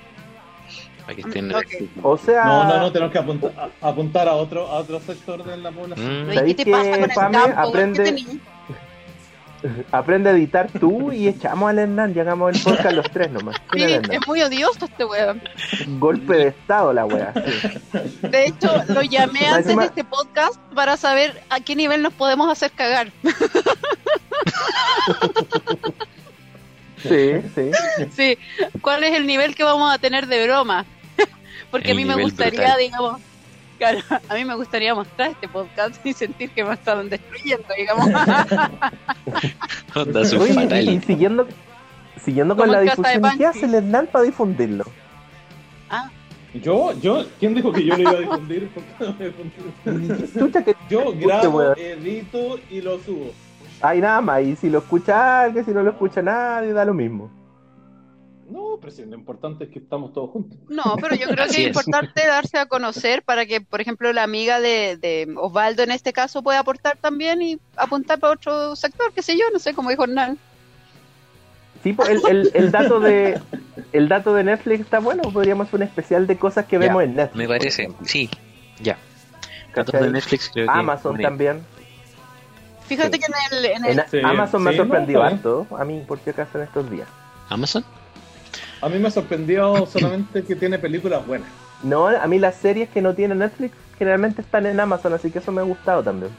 [1.02, 1.66] Para que estén en Ok.
[2.02, 5.42] o sea, No, no, no, tenemos que apuntar a, apuntar a otro a otro sector
[5.44, 6.26] de la población.
[6.26, 7.60] Mm, ¿Y ¿Sabéis qué te pasa que, con el Pame, campo?
[7.60, 8.38] aprende-
[9.92, 13.56] aprende a editar tú y echamos al Hernán, llegamos el podcast los tres nomás.
[13.72, 15.40] Sí, es muy odioso este weón.
[16.00, 17.32] Golpe de estado la wea.
[17.34, 18.26] sí.
[18.28, 22.50] De hecho, lo llamé antes de este podcast para saber a qué nivel nos podemos
[22.50, 23.08] hacer cagar.
[27.02, 27.70] Sí, sí.
[28.14, 28.38] Sí,
[28.80, 30.84] ¿cuál es el nivel que vamos a tener de broma?
[31.72, 32.78] Porque a mí me gustaría, brutal.
[32.78, 33.20] digamos,
[33.78, 38.06] claro, a mí me gustaría mostrar este podcast y sentir que me estaban destruyendo, digamos.
[39.96, 41.48] onda su Oye, y, siguiendo,
[42.22, 44.84] siguiendo con la difusión, ¿qué hace el Hernán para difundirlo?
[46.54, 48.68] Yo, yo, ¿quién dijo que yo lo iba a difundir?
[48.68, 50.32] ¿Por qué no me difundir?
[50.38, 53.32] Chucha que Yo grabo, edito y lo subo.
[53.80, 56.92] hay nada más, y si lo escucha alguien, si no lo escucha nadie, da lo
[56.92, 57.30] mismo.
[58.52, 60.58] No, pero sí, lo importante es que estamos todos juntos.
[60.68, 61.66] No, pero yo creo que es es.
[61.68, 66.12] importante darse a conocer para que, por ejemplo, la amiga de, de Osvaldo en este
[66.12, 69.90] caso pueda aportar también y apuntar para otro sector, qué sé yo, no sé, como
[69.90, 70.38] dijo Hernán.
[71.82, 73.40] Sí, pues, el, el, el dato de
[73.92, 77.02] el dato de Netflix está bueno, podríamos hacer un especial de cosas que Ya, vemos
[77.02, 77.36] en Netflix.
[77.38, 78.30] Me parece, sí,
[78.80, 78.96] ya.
[79.74, 80.72] Datos de Netflix creo que.
[80.78, 81.64] Amazon también.
[82.86, 83.20] Fíjate Sí.
[83.20, 86.04] que en el, en el- En Sí, Amazon me ha no, sorprendido harto, a mí,
[86.06, 87.08] por si acaso en estos días.
[87.48, 87.84] ¿Amazon?
[88.82, 91.48] A mí me sorprendió solamente que tiene películas buenas.
[91.82, 95.38] No, a mí las series que no tienen Netflix generalmente están en Amazon, así que
[95.38, 96.32] eso me ha gustado también.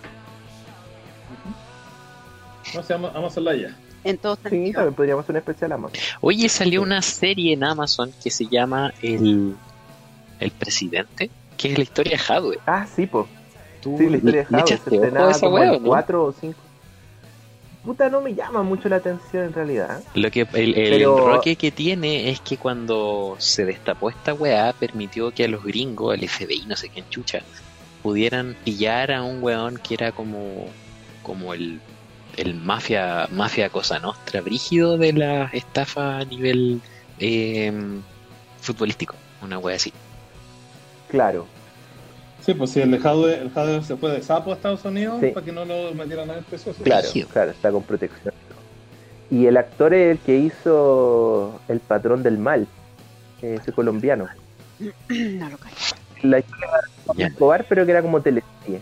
[2.76, 3.76] No se llama Amazon Laya.
[4.04, 6.00] en todos Sí, también podríamos hacer un especial Amazon.
[6.22, 9.56] Oye, salió una serie en Amazon que se llama El,
[10.40, 12.60] el Presidente, que es la historia de Hadwe.
[12.66, 13.08] Ah, sí.
[13.82, 15.88] ¿Tú Sí, la historia de House se estrenaba como wea, el o no?
[15.88, 16.60] 4 o 5.
[17.84, 20.02] Puta, no me llama mucho la atención en realidad.
[20.14, 24.72] Lo que el, el Pero- enroque que tiene es que cuando se destapó esta weá
[24.74, 27.40] permitió que a los gringos, al FBI, no sé quién chucha,
[28.02, 30.68] pudieran pillar a un weón que era como,
[31.24, 31.82] como el,
[32.38, 36.80] el mafia, mafia cosa nostra, brígido de la estafa a nivel
[37.20, 37.72] eh,
[38.62, 39.92] futbolístico, una wea así.
[41.10, 41.48] Claro.
[42.46, 45.28] Sí, pues si el Jadwe, el se fue de sapo a Estados Unidos Sí.
[45.28, 46.84] para que no lo metieran el precioso.
[46.84, 48.34] Claro, claro, está con protección.
[49.32, 52.68] Y el actor es el que hizo El patrón del mal,
[53.42, 54.28] ese colombiano.
[55.10, 55.96] No lo cacho.
[56.22, 56.68] La historia
[57.16, 57.24] de.
[57.26, 58.80] Escobar, pero que era como teleserie.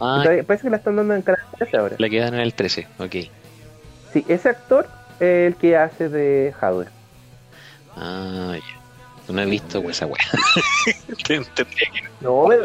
[0.00, 1.96] Ah, Parece que la están dando en Canal 13 ahora.
[1.98, 3.14] la quedan en el 13, ok.
[4.12, 4.88] Sí, ese actor
[5.20, 6.88] es el que hace de Howard.
[7.96, 8.73] Ah, ya.
[9.28, 10.06] No he visto pues, esa
[11.26, 11.42] que-
[12.20, 12.56] No, me,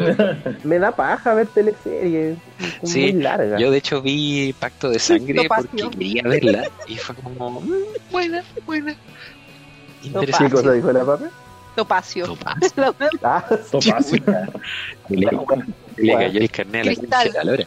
[0.64, 2.36] me da paja ver teleseries.
[2.82, 3.58] es Sí, muy larga.
[3.58, 7.72] Yo de hecho vi Pacto de Sangre porque quería verla y fue como "Mm,
[8.10, 8.94] buena, buena.
[10.02, 10.54] ¿Qué Interesante.
[10.54, 11.30] cosa dijo la papa?
[11.76, 12.26] Topacio.
[12.26, 12.94] Topacio.
[13.22, 14.22] Ah, Topacio.
[15.08, 15.28] Le,
[15.96, 17.24] le cayó el carnet a la Cristal.
[17.32, 17.66] de la lora.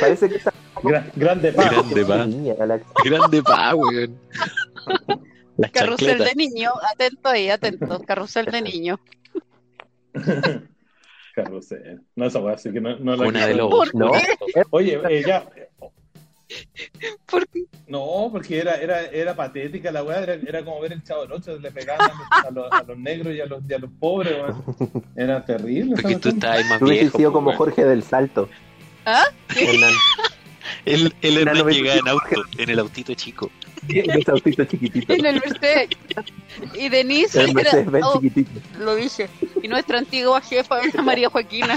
[0.00, 1.68] Parece que esa Gra- grande pa.
[1.68, 2.16] Grande pa.
[3.04, 4.18] Grande pa, weón.
[5.56, 6.28] Las Carrusel chancletas.
[6.28, 8.00] de niño, atento ahí, atento.
[8.06, 9.00] Carrusel de niño.
[11.34, 12.00] Carrusel.
[12.16, 13.94] No, esa weá, así que no, no la Cuna de lobos.
[13.94, 14.10] No.
[14.70, 15.48] Oye, eh, ya.
[17.26, 17.64] ¿Por qué?
[17.86, 21.32] No, porque era, era, era patética la weá, era, era como ver el chavo del
[21.32, 24.32] 8, le pegaban a los, a los negros y a los, y a los pobres,
[24.34, 24.64] weón.
[25.16, 25.94] Era terrible.
[26.00, 27.16] Porque tú estabas más Tú viejo.
[27.18, 27.52] sido po, como.
[27.52, 28.48] Jorge del Salto.
[29.04, 29.24] ¿Ah?
[29.56, 29.92] Hernán.
[30.84, 33.50] Él, él Era Hernán llegaba en auto, en el autito chico.
[33.88, 35.12] Ese autito chiquitito.
[35.12, 35.88] En el Mercedes.
[36.74, 38.60] Y Denise El Mercedes oh, chiquitito.
[38.80, 39.28] lo dije.
[39.62, 41.76] Y nuestra antigua jefa era María Joaquina.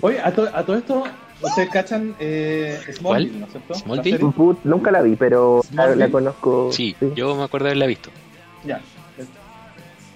[0.00, 1.04] Oye, a, to- a todo esto,
[1.42, 3.40] ustedes cachan eh, Smallville, ¿Cuál?
[3.40, 3.74] ¿no es cierto?
[3.74, 4.10] Smallville.
[4.12, 4.32] La serie.
[4.34, 6.70] Put, nunca la vi, pero la, conozco.
[6.72, 8.10] Sí, yo me acuerdo de haberla visto.
[8.64, 8.80] Ya.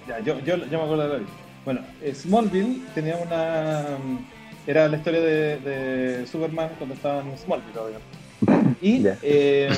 [0.07, 1.29] Ya, yo, yo, yo me acuerdo de la vida.
[1.65, 3.85] Bueno, eh, Smallville tenía una.
[4.67, 8.77] Era la historia de, de Superman cuando estaba en Smallville, obviamente.
[8.81, 9.17] Y Ya.
[9.23, 9.69] eh,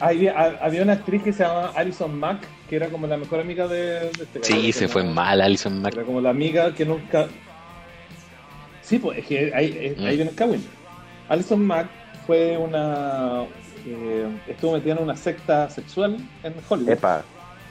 [0.00, 3.40] había, ha- había una actriz que se llama Alison Mack, que era como la mejor
[3.40, 5.94] amiga de, de este Sí, se fue no- mal Alison Mack.
[5.94, 7.28] Era como la amiga que nunca.
[8.82, 10.16] Sí, pues es que ahí, ahí- ahí Mm.
[10.16, 10.64] viene el cagüín.
[11.28, 11.86] Alison Mack
[12.26, 13.44] fue una.
[13.88, 16.90] eh, estuvo metida en una secta sexual en Hollywood.
[16.90, 17.22] Epa,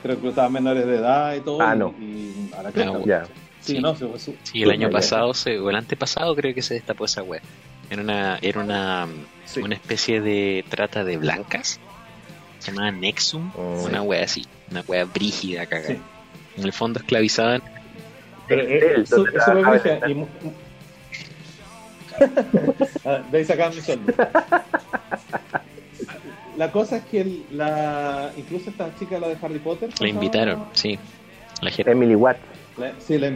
[0.01, 1.61] que reclutaba menores de edad y todo.
[1.61, 1.93] Ah, y- no.
[1.99, 3.44] Y, a la cresta, Ah, güey.
[3.65, 3.82] Sí, Sí.
[3.82, 6.75] no, se fue su- Sí, el año pasado, se, o el antepasado creo que se
[6.75, 7.41] destapó esa wea.
[7.89, 9.08] Era una, era una,
[9.45, 9.62] Sí.
[9.62, 11.80] una especie de trata de blancas.
[12.60, 13.84] Se llamaba Nexum, Oh.
[13.86, 14.45] una wea así.
[14.71, 15.89] Una wea brígida, cagada.
[15.95, 15.99] Sí.
[16.58, 17.62] En el fondo esclavizaban.
[18.47, 19.60] Pero, eh, eso- eso
[20.08, 20.25] y
[23.06, 24.13] Ah, de ahí sacaban mi sueldo.
[26.58, 30.08] La cosa es que el- la, incluso esta chica, la de Harry Potter, La ¿cómo
[30.08, 30.97] se invitaron, sí.
[31.62, 31.91] La gente.
[31.91, 32.38] Emily Watt.
[32.77, 33.31] La- sí, la,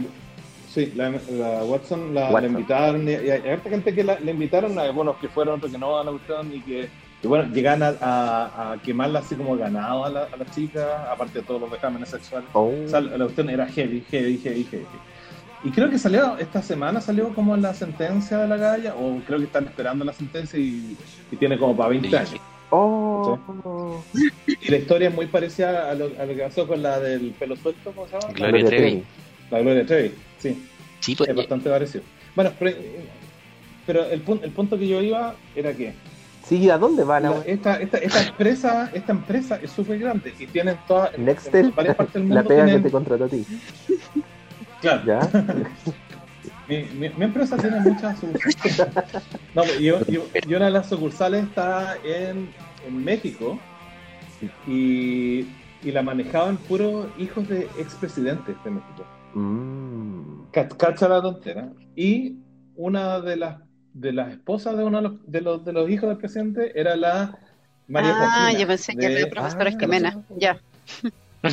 [0.74, 2.52] sí, la, la Watson la, Watson.
[2.52, 5.98] invitaron y, y hay harta gente que la, invitaron, algunos que fueron, otros que no,
[5.98, 6.90] a la cuestión y que,
[7.22, 11.12] y bueno, llegan a, a, a quemarla así como ganado a la, a la chica,
[11.12, 12.50] aparte de todos los vejámenes sexuales.
[12.54, 12.72] Oh.
[12.86, 14.86] O sea, la cuestión era heavy, heavy, heavy, heavy.
[15.62, 19.40] Y creo que salió, esta semana salió como la sentencia de la galla, o creo
[19.40, 20.96] que están esperando la sentencia y,
[21.32, 22.36] y tiene como para 20 años.
[22.70, 23.38] Oh.
[24.62, 27.32] Y la historia es muy parecida a lo, a lo que pasó con la del
[27.32, 28.34] pelo suelto, ¿cómo se llama?
[28.34, 29.04] Gloria Gloria Trevi.
[29.52, 30.66] La Gloria Trevi, sí.
[31.00, 32.04] Sí, pues, Es bastante parecido.
[32.36, 32.78] Bueno, pero,
[33.86, 35.94] pero el, pun- el punto que yo iba era que
[36.46, 37.24] Sí, ¿a dónde van?
[37.24, 41.66] la- a esta, esta, esta empresa esta empresa es súper grande y tienen todas Nextel,
[41.68, 43.46] en varias partes del mundo la pega que tienen- te contrató a ti.
[44.82, 45.20] claro, ¿Ya?
[46.68, 48.88] mi, mi- mi empresa tiene muchas sucursales.
[49.56, 52.50] No, y, y- y una de las sucursales está en,
[52.88, 53.60] en México
[54.68, 55.40] y,
[55.84, 59.06] y la manejaban puros hijos de expresidentes de México.
[59.34, 60.44] Mm.
[60.52, 61.70] Ca- Cacha la tontera.
[61.96, 62.38] Y
[62.76, 63.58] una de las
[63.94, 66.96] de las esposas de uno de los, de los, de los hijos del presidente era
[66.96, 67.38] la
[67.88, 68.60] María ah, Joaquina.
[68.60, 70.24] yo pensé que de- era la profesora Ah, Jimena.
[70.38, 70.60] Ya.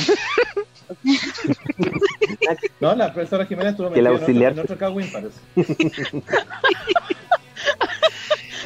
[2.81, 5.41] No, la profesora Jiménez estuvo Que la metida en otro, auxiliar- en otro cagüín, parece.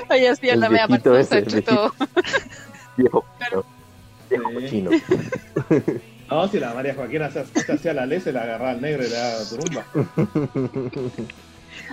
[0.09, 0.73] Ay, hacía El la el
[1.39, 1.95] entre todo.
[2.97, 3.65] Viejo, viejo
[4.29, 4.37] Sí.
[4.55, 4.91] cochino.
[6.31, 9.05] No, si la María Joaquina se, se hacía la ley, se la agarraba al negro
[9.05, 9.85] y le daba turumba.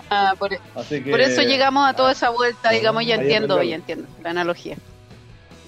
[0.10, 3.62] Ah, por, Así que, por eso llegamos a toda esa vuelta, Ah, digamos, ya entiendo,
[3.63, 4.78] ya entiendo la analogía.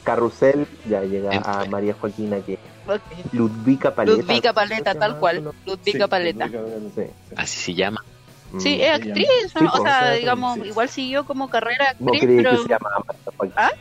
[0.04, 3.02] Carrusel, ya llega a María Joaquina, que Ok.
[3.34, 4.18] Ludvica Paleta.
[4.22, 5.44] Ludvica Paleta, tal cual.
[5.66, 6.48] Ludvica Sí, Paleta.
[6.48, 7.02] Ludvica- Sí.
[7.36, 8.04] así se llama.
[8.52, 8.60] Mm.
[8.60, 10.62] Sí, es Sí, actriz, o pues, sea, digamos, sí.
[10.68, 13.56] igual siguió como carrera actriz, pero que se llama María Joaquina.
[13.58, 13.72] ¿Ah?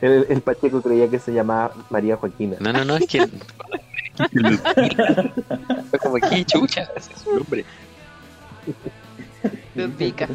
[0.00, 2.56] El, el Pacheco creía que se llamaba María Joaquina.
[2.60, 3.26] No, no, no, es que.
[6.02, 6.88] Como, ¿qué chucha?
[6.96, 7.64] Ese es su nombre.
[9.74, 10.28] Me pica.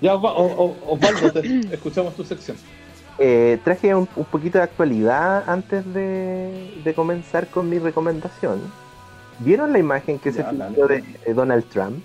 [0.00, 2.56] Ya, Osva- O- O- Osvaldo, te- escuchamos tu sección.
[3.18, 8.60] Eh, traje un, un poquito de actualidad antes de, de comenzar con mi recomendación.
[9.38, 12.02] ¿Vieron la imagen que se Ya, filtró de, de Donald Trump?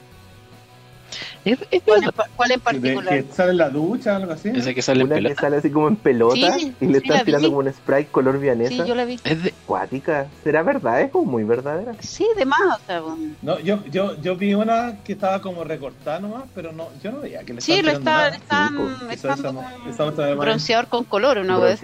[1.43, 3.09] Es, es ¿Cuál en, cuál en De- particular?
[3.09, 4.49] que sale en la ducha o algo así.
[4.49, 5.41] Esa que sale en Una que pelota.
[5.41, 7.53] sale así como en pelota Sí, y le sí están tirando vi.
[7.55, 8.69] como un spray color vianesa.
[8.69, 9.19] Sí, yo la vi.
[9.23, 10.27] Es de, Acuática.
[10.43, 11.01] ¿Será verdad?
[11.01, 11.93] Es como muy verdadera.
[11.99, 12.59] Sí, de más.
[12.81, 13.35] O sea, bueno.
[13.41, 17.21] No, yo, yo, yo vi una que estaba como recortada nomás, pero no, yo no
[17.21, 21.81] veía que le Sí, lo tirando están, están de- bronceador con color, una vez.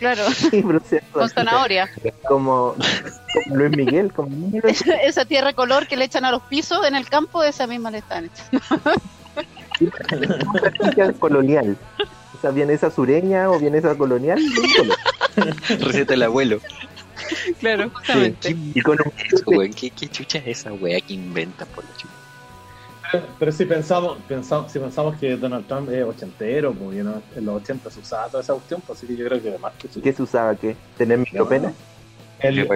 [0.00, 0.62] Claro, Sí,
[1.12, 1.88] con zanahoria.
[2.26, 6.42] Como, como Luis Miguel, como Luis Esa, esa tierra color que le echan a los
[6.42, 8.60] pisos en el campo, esa misma le están echando.
[11.20, 11.76] colonial.
[12.36, 14.38] O sea, vienesa sureña o vienesa colonial.
[14.38, 14.96] de un color.
[15.86, 16.60] receta del abuelo.
[17.60, 17.92] Claro,
[18.40, 18.72] Sí.
[18.74, 19.12] Y con un
[19.72, 22.14] ¿Qué, ¿Qué chucha es esa weá que inventan por la chucha?
[23.38, 27.44] Pero si pensamos, pensamos, si pensamos que Donald Trump es ochentero, pues you know, en
[27.44, 30.00] los 80 se usaba toda esa cuestión, pues así que yo creo que sí.
[30.00, 30.54] ¿Qué se usaba?
[30.54, 30.76] ¿Qué?
[30.96, 31.72] ¿Tener micropene?
[32.40, 32.68] El-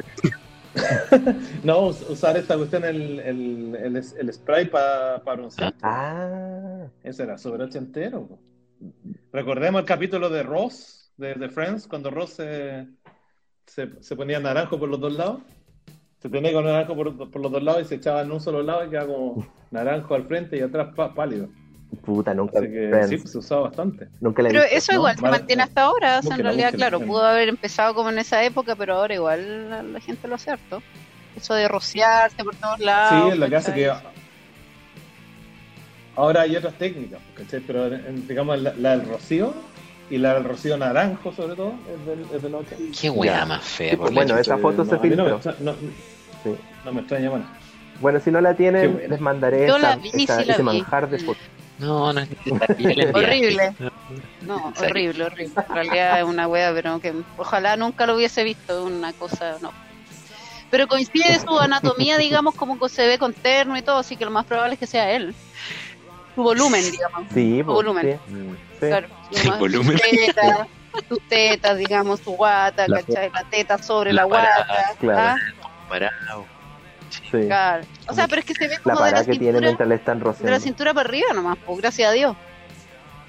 [1.62, 5.72] no, us- usar esta cuestión, el, el, el, el spray para broncear.
[5.82, 8.26] Ah, Ese era sobre ochentero.
[8.26, 8.38] po.
[9.32, 12.88] Recordemos el capítulo de Ross, de, de Friends, cuando Ross se,
[13.66, 15.42] se, se ponía naranjo por los dos lados.
[16.24, 18.62] Se tenía con naranjo por, por los dos lados y se echaba en un solo
[18.62, 21.50] lado y quedaba como naranjo al frente y atrás pa- pálido.
[22.02, 24.08] puta, nunca Así que sí, se usaba bastante.
[24.22, 24.74] Nunca Pero visto.
[24.74, 24.98] eso ¿no?
[25.00, 26.20] igual se Vale, mantiene hasta ahora.
[26.20, 27.12] O sea, en realidad, búsquela, claro, búsquela.
[27.12, 30.50] pudo haber empezado como en esa época, pero ahora igual la, la gente lo hace
[30.52, 30.82] harto.
[31.36, 33.24] Eso de rociarse por todos lados.
[33.26, 33.92] Sí, es lo que hace que.
[36.16, 37.60] Ahora hay otras técnicas, ¿cachai?
[37.60, 39.52] Pero en- digamos la, la del rocío
[40.08, 42.98] y la del rocío naranjo, sobre todo, es del, es del 80.
[42.98, 43.90] Qué weá más fea.
[43.90, 45.40] Por pues, bueno, esa foto se filtró.
[45.60, 45.74] no,
[46.44, 46.54] Sí.
[46.84, 47.46] no me extraña, bueno.
[48.00, 49.08] Bueno, si no la tienen, buena.
[49.08, 50.66] les mandaré Yo esa- la vi, esa- sí la ese vi.
[50.66, 51.42] manjar de fotos.
[51.78, 52.20] No, no.
[53.14, 53.74] Horrible.
[54.42, 55.52] No, horrible, horrible.
[55.68, 59.72] En realidad es una wea, pero que ojalá nunca lo hubiese visto, una cosa, no.
[60.70, 64.24] Pero coincide su anatomía, digamos, como que se ve con terno y todo, así que
[64.24, 65.34] lo más probable es que sea él.
[66.34, 67.22] Su volumen, digamos.
[67.32, 68.20] Sí, Su pues, volumen.
[68.28, 68.34] sí.
[68.80, 68.86] Sí.
[68.88, 69.08] Claro,
[69.44, 69.98] El volumen.
[69.98, 70.58] Sus tetas,
[71.08, 73.30] sus tetas, digamos, su guata, La- ¿cachai?
[73.30, 74.66] La teta sobre La la, guata.
[75.00, 75.20] claro.
[75.20, 75.36] ¿ah?
[75.88, 76.44] Parado.
[77.30, 77.46] Sí.
[77.46, 77.84] Claro.
[78.08, 79.60] O sea, pero es que se ve La como de la, parada que tiene cintura,
[79.66, 80.60] mientras le están de la rociando.
[80.60, 82.36] cintura para arriba nomás, pues, gracias a Dios.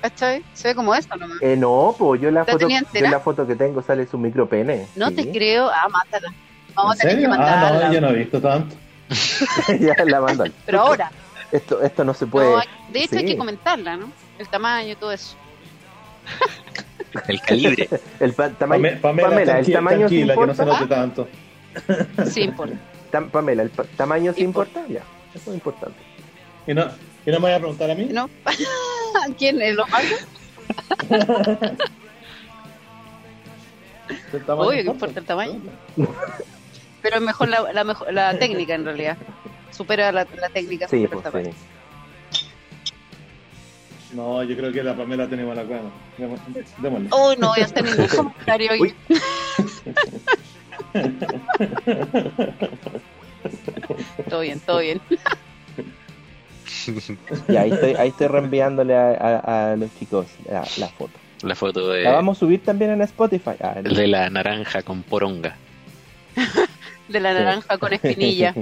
[0.01, 0.43] ¿Cachai?
[0.53, 1.41] Se ve como eso nomás.
[1.41, 4.87] Eh, no, pues yo la ¿La foto, yo la foto que tengo sale su micropene.
[4.95, 5.15] No Sí.
[5.15, 5.69] te creo.
[5.69, 6.33] Ah, mátala.
[6.75, 7.33] Vamos a ¿En tener que serio?
[7.33, 7.87] Ah, mandarla.
[7.87, 8.75] no, yo no he visto tanto.
[9.79, 10.53] ya la mandan.
[10.65, 11.11] Pero ahora.
[11.51, 12.51] Esto, esto no se puede.
[12.51, 13.27] no, hay- de hecho, hay sí.
[13.27, 14.11] que comentarla, ¿no?
[14.37, 15.35] El tamaño y todo eso.
[17.27, 17.89] El calibre.
[18.19, 21.27] El pa- tamaño, Pame- Pamela, Pamela, el tamaño tranquila, que no se note tanto.
[22.29, 22.75] Sí, importa.
[23.11, 24.81] Tam- Pamela, el tamaño sí Importa.
[24.81, 24.93] importa.
[24.93, 25.97] Ya, eso es importante.
[26.67, 26.85] ¿Y no,
[27.25, 28.05] ¿Y no me voy a preguntar a mí?
[28.11, 28.29] ¿No?
[29.37, 30.15] ¿Quién es lo malo?
[34.33, 35.61] ¿El tamaño Obvio que importa el tamaño.
[37.01, 39.17] Pero es mejor la, la, mejor, la técnica, en realidad.
[39.71, 40.87] Supera la, la técnica.
[40.87, 41.51] Sí, supera el pues tamaño.
[41.53, 42.45] sí.
[44.15, 45.89] No, yo creo que la Pamela tiene mala cueva.
[46.17, 47.09] Démosle.
[47.11, 48.71] Uy, no voy a hacer ningún comentario.
[54.29, 55.01] Todo bien, todo bien.
[57.47, 61.11] Y ahí estoy, ahí estoy reenviándole a, a- a los chicos la, la foto.
[61.41, 63.51] La foto de, La vamos a subir también en Spotify.
[63.61, 65.55] Ah, en- de la naranja con poronga.
[67.07, 67.39] De la Sí.
[67.39, 68.55] naranja con espinilla.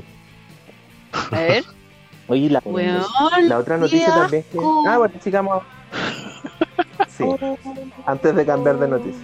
[1.32, 1.64] A ver.
[2.28, 3.04] Oye, la, Weón,
[3.48, 4.58] la otra noticia también es que...
[4.88, 5.64] Ah, bueno, sigamos.
[7.08, 7.24] Sí,
[8.06, 9.24] antes de cambiar de noticia.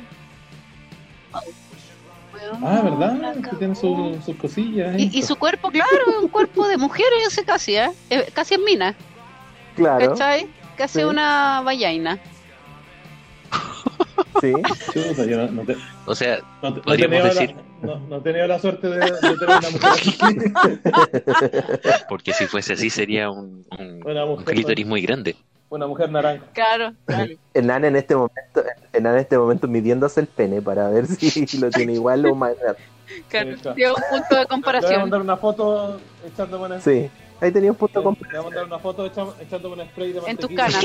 [2.51, 3.35] Weón, Ah, ¿verdad?
[3.49, 4.95] Que tiene su- sus cosillas.
[4.97, 7.89] Y, y su cuerpo, claro, es un cuerpo de mujer ese casi, ¿eh?
[8.09, 8.95] Eh, Casi en mina,
[9.75, 10.47] Claro, ¿cachai?
[10.77, 11.03] Casi Sí.
[11.05, 12.19] una vallaina.
[14.41, 14.53] sí.
[14.93, 18.21] Chuta, yo no, no te- O sea, no te- Podríamos decir- La, no, no he
[18.21, 20.17] tenido la suerte de, de tener una mujer así.
[22.09, 25.35] porque si fuese así sería un, un, un muy grande.
[25.69, 26.43] Una mujer naranja.
[26.53, 27.33] Claro, claro.
[27.53, 28.63] Enan en este momento,
[28.93, 32.57] Enan en este momento midiéndose el pene para ver si lo tiene igual o más
[32.59, 32.81] grande.
[33.27, 33.55] claro.
[33.57, 33.69] Sí.
[33.75, 35.01] Tiene un punto de Le voy a comparación.
[35.01, 37.09] mandar una foto echándome una, Sí,
[37.41, 40.11] ahí tenía un punto le con voy a mandar una foto echa- echándome un spray
[40.13, 40.79] de En tus mantequilla.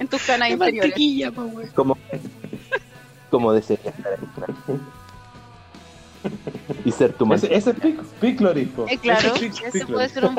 [0.00, 1.72] En tus canas inferiores.
[1.74, 1.96] como,
[3.30, 4.80] como desearía estar ahí.
[6.84, 7.56] Y ser tu Ese, madre.
[7.56, 8.68] ese es pic, picloris.
[8.88, 9.94] Eh, claro, Ese es pic- ese picloris.
[9.94, 10.36] puede ser un.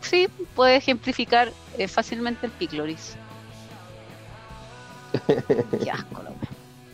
[0.00, 3.16] Sí, puede ejemplificar eh, fácilmente el picloris.
[5.26, 6.38] Qué asco, la wea.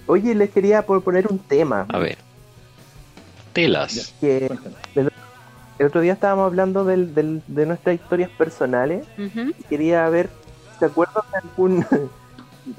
[0.06, 1.86] Oye, les quería proponer un tema.
[1.92, 2.16] A ver.
[3.52, 4.14] Telas.
[4.20, 4.50] Que
[5.78, 9.06] el otro día estábamos hablando del, del- de nuestras historias personales.
[9.18, 10.30] Y Quería ver,
[10.78, 11.86] ¿se acuerdan de algún...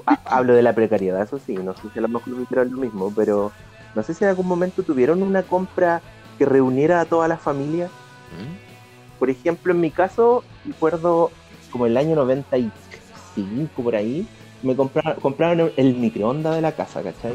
[0.06, 3.10] Ha- Hablo de la precariedad, eso sí, no sé si a lo mejor lo mismo,
[3.16, 3.50] pero
[3.94, 6.02] no sé si en algún momento tuvieron una compra
[6.38, 7.86] que reuniera a toda la familia.
[7.86, 9.18] ¿Mm?
[9.18, 11.30] Por ejemplo, en mi caso, recuerdo
[11.70, 14.26] como el año 95 por ahí,
[14.62, 17.34] me compraron, compraron el microondas de la casa, ¿cachai?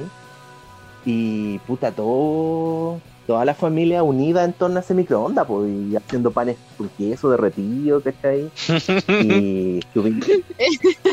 [1.06, 6.32] Y puta, todo, toda la familia unida en torno a ese microondas, pues, y haciendo
[6.32, 8.50] panes con queso derretido, ¿cachai?
[9.08, 10.22] Y estuve-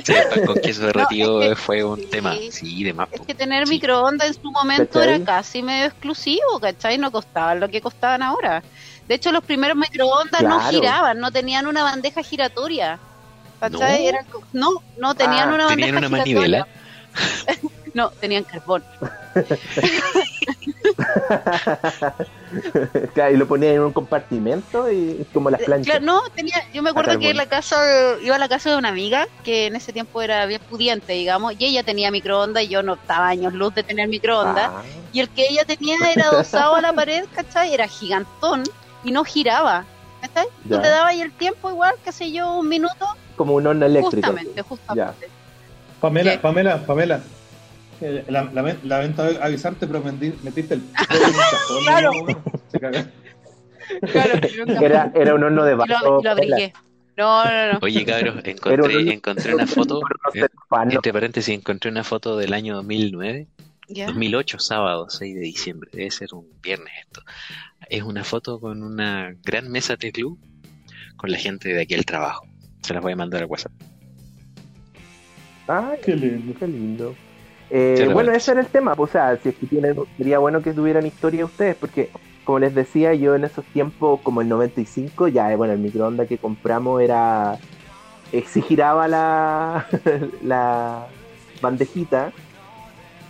[0.05, 2.07] Sí, pan con queso derretido es que- fue un sí.
[2.07, 2.35] tema.
[2.51, 3.09] Sí, de más.
[3.13, 3.75] Es que tener Sí.
[3.75, 5.15] microondas en su momento ¿Cachai?
[5.17, 6.99] era casi medio exclusivo, ¿cachai?
[6.99, 8.63] No costaban lo que costaban ahora.
[9.09, 12.99] De hecho, los primeros microondas no giraban, no tenían una bandeja giratoria.
[13.61, 14.03] ¿Cachai?
[14.03, 14.09] No.
[14.09, 16.67] Eran no, no tenían Ah, una Tenían bandeja una giratoria.
[16.67, 16.69] manivela.
[17.93, 18.85] No, tenían carbón.
[23.15, 25.87] Claro, y lo ponía en un compartimento y como las Eh, planchas.
[25.99, 28.71] Claro, no, tenía, yo me acuerdo que en la casa, de- iba a la casa
[28.71, 32.65] de una amiga que en ese tiempo era bien pudiente, digamos, y ella tenía microondas
[32.65, 34.71] y yo no estaba años luz de tener microondas.
[34.73, 34.83] Ah,
[35.13, 37.73] Y el que ella tenía era adosado a la pared, ¿cachai?
[37.73, 38.65] Era gigantón
[39.05, 39.85] y no giraba,
[40.21, 40.47] ¿cachai?
[40.65, 40.83] Tú Ya.
[40.83, 44.27] te dabas ahí el tiempo igual, qué sé yo, un minuto, como un horno eléctrico.
[44.29, 45.29] justamente, justamente.
[46.01, 46.39] Pamela, ¿Qué?
[46.39, 47.21] Pamela, Pamela.
[48.01, 50.83] Eh, La, la, lamento avisarte, pero metiste el
[51.85, 52.13] Claro.
[54.13, 54.35] Claro,
[54.81, 56.23] Era, era un horno de lo, barro.
[56.23, 56.73] lo abrigué.
[57.17, 57.79] No, no, no.
[57.83, 59.99] Oye, cabros, encontré, encontré una foto.
[59.99, 60.95] Horno eh.
[60.95, 63.49] Entre paréntesis, encontré una foto del año 2009.
[63.89, 64.07] Ya.
[64.07, 65.91] 2008, sábado 6 de diciembre.
[65.93, 67.23] Debe ser un viernes esto.
[67.89, 70.39] Es una foto con una gran mesa de club
[71.17, 72.47] con la gente de aquí al trabajo.
[72.83, 73.73] Se las voy a mandar al WhatsApp.
[75.67, 76.55] Ay, Qué lindo.
[76.59, 77.15] Qué lindo.
[77.71, 78.95] Eh, bueno, ese era el tema.
[78.95, 82.11] pues, O sea, si es que tienen, sería bueno que tuvieran historia ustedes, porque
[82.45, 86.29] como les decía, yo en esos tiempos, como el 95, ya, eh, bueno, el microondas
[86.29, 87.59] que compramos era.
[88.33, 89.87] eh, sí giraba la,
[90.43, 91.07] la
[91.61, 92.33] bandejita,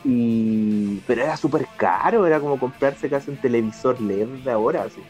[0.04, 4.84] y pero era súper caro, era como comprarse casi un televisor LED de ahora.
[4.84, 5.00] así.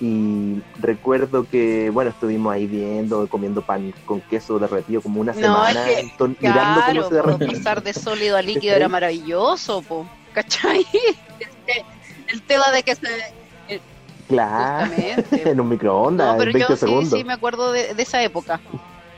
[0.00, 5.40] Y recuerdo que, bueno, estuvimos ahí viendo, comiendo pan con queso derretido como una No,
[5.40, 7.48] semana, es que, mirando cómo Claro, se derretía.
[7.48, 10.06] pasar de sólido a líquido era maravilloso, po.
[10.34, 10.86] ¿cachai?
[11.38, 11.84] Este,
[12.28, 13.80] el tema de que se...
[14.28, 15.50] Claro, Justamente.
[15.50, 17.18] en un microondas, No, pero en 20 yo sí, segundos.
[17.18, 18.60] sí me acuerdo de, de esa época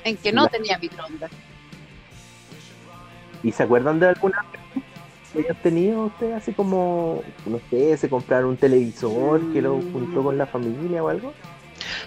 [0.04, 1.30] en que no tenía microondas.
[3.42, 4.44] ¿Y se acuerdan de alguna
[5.32, 10.22] que hayan tenido ustedes así como, no sé, se compraron un televisor que lo juntó
[10.22, 11.34] con la familia o algo?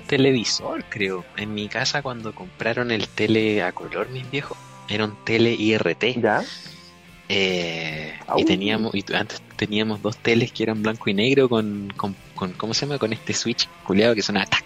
[0.07, 1.23] Televisor, creo.
[1.37, 4.57] En mi casa, cuando compraron el tele a color, mis viejos,
[4.89, 6.19] era un tele IRT.
[6.21, 6.43] ¿Ya?
[7.29, 12.13] Eh, y teníamos, y antes teníamos dos teles que eran blanco y negro con, con,
[12.35, 12.99] con ¿cómo se llama?
[12.99, 14.65] Con este switch culeado que sonaba tac,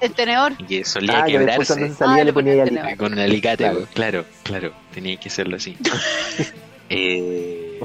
[0.00, 0.52] El tenedor.
[0.58, 1.66] y que solía Ah, que quebrarse.
[1.66, 2.88] cuando se salía Ah, le ponía tenedor.
[2.88, 3.86] al- Con un alicate, Claro.
[3.92, 5.76] claro, claro, tenía que hacerlo así.
[6.88, 7.78] Eh,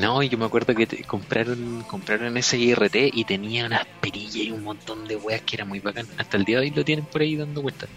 [0.00, 4.46] no, y yo me acuerdo que te- compraron compraron ese IRT y tenía unas perillas
[4.46, 6.06] y un montón de weas que era muy bacán.
[6.16, 7.90] Hasta el día de hoy lo tienen por ahí dando vueltas.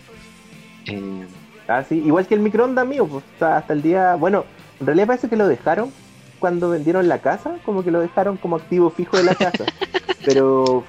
[0.86, 1.28] Eh,
[1.66, 4.44] Ah, sí, igual que el microondas mío, pues o sea, hasta el día, bueno,
[4.82, 5.94] en realidad parece que lo dejaron
[6.38, 9.64] cuando vendieron la casa, como que lo dejaron como activo fijo de la casa,
[10.26, 10.84] pero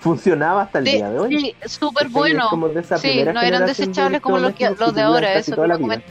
[0.00, 1.38] fu- funcionaba hasta el Sí, día de hoy.
[1.40, 2.44] sí, súper bueno.
[2.44, 5.56] Es como de esa Sí, no eran desechables como los, que, los de ahora, eso
[5.56, 6.04] que la vida.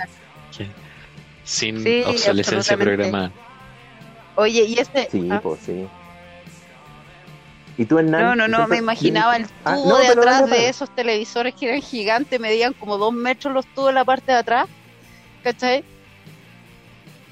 [1.43, 3.31] Sin Sí, obsolescencia programada.
[4.35, 5.09] Oye, y este...
[5.11, 5.87] Sí, ah, pues sí.
[7.77, 8.21] ¿Y tú, Hernán?
[8.21, 11.55] no, no, no, me ¿Siempre- imaginaba el tubo Ah, no, de atrás de esos televisores
[11.55, 14.67] que eran gigantes, medían como dos metros los tubos en la parte de atrás,
[15.43, 15.83] ¿cachai?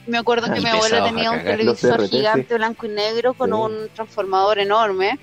[0.08, 2.18] Me acuerdo que Y mi abuela tenía un televisor CRT, sí.
[2.18, 3.56] gigante blanco y negro con Sí.
[3.56, 5.20] un transformador enorme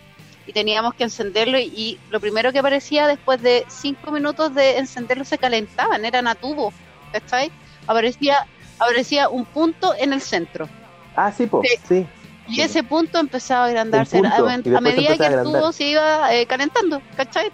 [0.46, 4.78] y teníamos que encenderlo y, y lo primero que aparecía después de cinco minutos de
[4.78, 6.72] encenderlo se calentaban, eran a tubo,
[7.10, 7.50] ¿cachai?
[7.88, 8.46] Aparecía,
[8.78, 10.68] aparecía un punto en el centro
[11.14, 11.78] Ah, sí, pues, Sí.
[11.88, 12.06] sí.
[12.48, 16.32] y ese punto empezaba a agrandarse a, punto, a medida que el tubo se iba
[16.34, 17.50] eh, calentando, ¿cachai?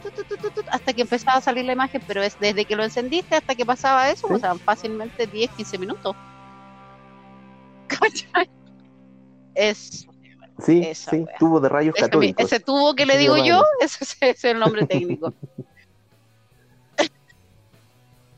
[0.71, 3.65] Hasta que empezaba a salir la imagen, pero es desde que lo encendiste hasta que
[3.65, 4.35] pasaba eso, Sí.
[4.35, 6.15] o sea, fácilmente 10, 15 minutos.
[7.89, 8.51] ¿Cachai?
[9.55, 10.07] Es,
[10.65, 11.35] Sí, Esa sí, wea.
[11.39, 12.45] tubo de rayos católicos.
[12.45, 15.33] ese tubo que le digo yo, ese es el nombre técnico.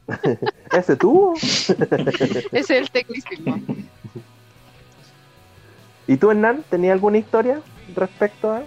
[0.73, 1.35] ¿Ese tubo?
[1.43, 3.57] ese es el tecnicismo.
[6.07, 8.65] ¿Y tú, Hernán, tenías alguna historia respecto a...?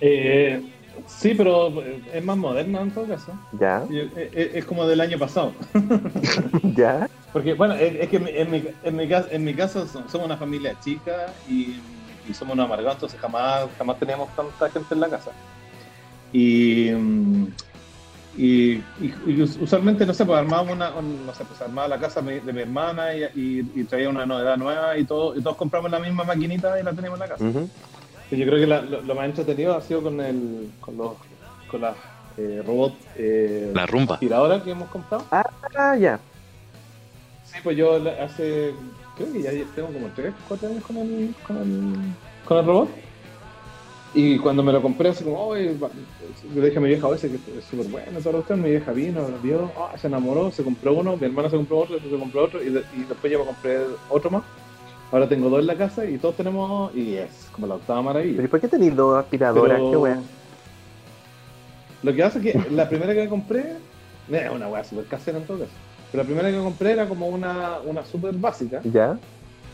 [0.00, 0.62] Eh,
[1.06, 3.32] Sí, pero eh, es más moderna en todo caso.
[3.52, 5.56] Ya, eh, eh, Es, como del año pasado.
[6.76, 7.06] ya.
[7.32, 9.86] Porque, bueno, es, es que en mi, en, mi, en, mi caso, en mi caso
[9.88, 11.80] so- somos una familia chica y,
[12.24, 15.32] y somos unos amargados, entonces jamás, jamás teníamos tanta gente en la casa.
[16.32, 17.46] Y, mm,
[18.36, 21.88] y, y- y us- usualmente, no sé, pues armábamos una, un- no sé, pues armaba
[21.88, 25.42] la casa de mi hermana y, y- y traía una novedad nueva y, todo, y
[25.42, 27.44] todos compramos la misma maquinita y la teníamos en la casa.
[28.30, 31.12] Y Yo creo que la- lo, lo más entretenido ha sido con, el, con los
[31.70, 31.96] con las
[32.36, 34.14] eh, robots eh, La rumba.
[34.14, 35.24] aspiradoras que hemos comprado.
[35.30, 36.18] Ah, ya.
[37.44, 38.74] Sí, pues yo la- hace,
[39.16, 41.94] creo que ya tengo como 3, 4 años con el, con el,
[42.44, 42.88] con el robot.
[44.16, 45.76] Y cuando me lo compré, así como, oye,
[46.54, 48.62] le dije a mi vieja, oye, que es súper bueno, la cuestión".
[48.62, 51.78] Mi vieja vino, lo vio, ah, se enamoró, se compró uno, mi hermana se compró
[51.78, 54.44] otro, después se compró otro, y, de- y después yo me compré otro más.
[55.10, 58.36] Ahora tengo dos en la casa y todos tenemos, y es como la octava maravilla.
[58.36, 59.78] ¿Pero ¿y por qué tenéis dos aspiradoras?
[59.78, 60.18] Pero- Qué wea.
[62.02, 63.64] Lo que pasa es que la primera que me compré,
[64.30, 65.72] es una weá súper casera en todo caso.
[66.12, 69.18] Pero la primera que compré era como una, una súper básica Ya.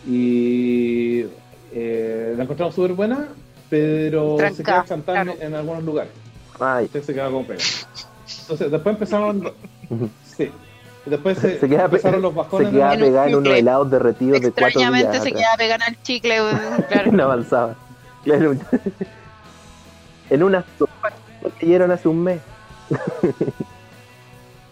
[0.07, 1.25] y
[1.73, 3.29] eh, la encontramos súper buena,
[3.71, 5.39] pero se Tranca, queda chantada claro.
[5.41, 6.13] en algunos lugares.
[6.59, 6.85] Ay.
[6.87, 7.61] Entonces se queda como pega.
[8.43, 9.53] Entonces después empezaron.
[10.37, 10.51] Sí.
[11.07, 12.71] Después se, Se queda, pe- empezaron los se bajones.
[12.71, 14.75] queda En un pegada en unos helados derretidos de cuatro días.
[14.77, 16.37] Extrañamente se queda pegada al chicle,
[16.89, 17.13] claro.
[17.13, 17.75] no avanzaba.
[18.25, 18.55] Claro.
[20.31, 21.11] en una sopa
[21.43, 22.41] que cayeron hace un mes.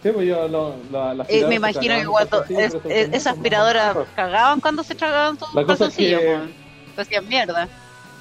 [0.01, 2.81] Sí, pues yo lo- la, la Eh, me se imagino que cuando es- es- son
[2.91, 4.07] esa mucho más aspiradora bajos.
[4.15, 6.09] cagaban cuando se tragaban todos La los cosa es que-
[6.95, 7.67] se hacían mierda,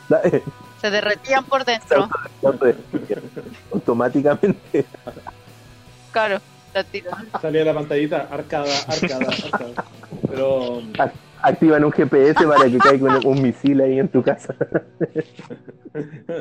[0.09, 0.43] Se
[0.81, 2.09] se derretían por dentro.
[3.73, 4.85] Automáticamente.
[6.13, 6.41] claro,
[6.75, 7.11] la tira.
[7.41, 9.85] Salía la pantallita arcada, arcada, arcada.
[10.29, 14.55] Pero Ac- Activan un GPS para que caiga un, un misil ahí en tu casa.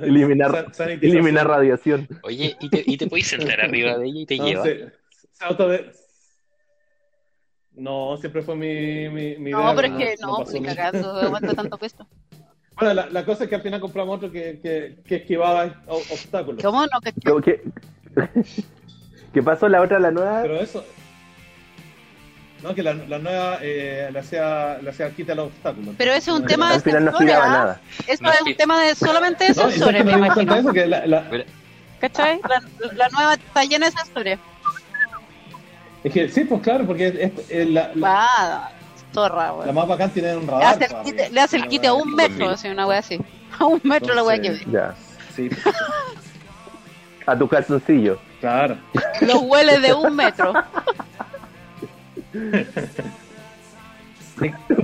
[0.01, 0.65] Eliminar-.
[1.01, 2.07] Eliminar radiación.
[2.23, 4.63] Oye, ¿y te, y te puedes sentar arriba de ella y te No, lleva?
[4.63, 4.91] se-
[5.33, 5.91] se autode-
[7.73, 10.75] No, siempre fue mi, mi, mi No, idea, pero es que no no, nunca.
[10.75, 12.07] cagando, aguanta tanto peso.
[12.79, 16.63] Bueno, la, la cosa es que al final compramos otro que, que, que esquivaba obstáculos.
[16.63, 17.41] ¿Cómo no?
[17.41, 17.61] Que
[19.33, 19.67] ¿Qué pasó?
[19.67, 20.41] La otra, la nueva.
[20.43, 20.85] Pero eso.
[22.61, 25.95] No, que la, la nueva eh, le hacía, le hacía quita los obstáculos.
[25.97, 27.49] Pero ese es un No, tema Al final no sensores, ¿ah?
[27.49, 27.81] nada.
[28.07, 30.55] Eso No, es un tema de solamente de No, sensores, me de imagino.
[30.55, 31.23] eso, que la, la-
[31.99, 32.39] ¿Cachai?
[32.47, 32.61] La,
[32.93, 34.39] la nueva está llena de sensores.
[36.03, 38.71] es que sí, pues claro, porque es, es la, la, Va,
[39.17, 39.73] zorra, la weón.
[39.75, 40.73] más bacán tiene un Le radar.
[40.75, 41.29] hace el arriba.
[41.31, 43.19] le hace el quite a weá un metro, así, una wea así.
[43.59, 44.73] A un metro la wea que Entonces, ve.
[44.73, 44.93] Ya.
[45.35, 45.49] Sí,
[47.25, 48.19] A tu calzoncillo.
[48.39, 48.77] claro.
[49.21, 50.53] Los hueles de un metro.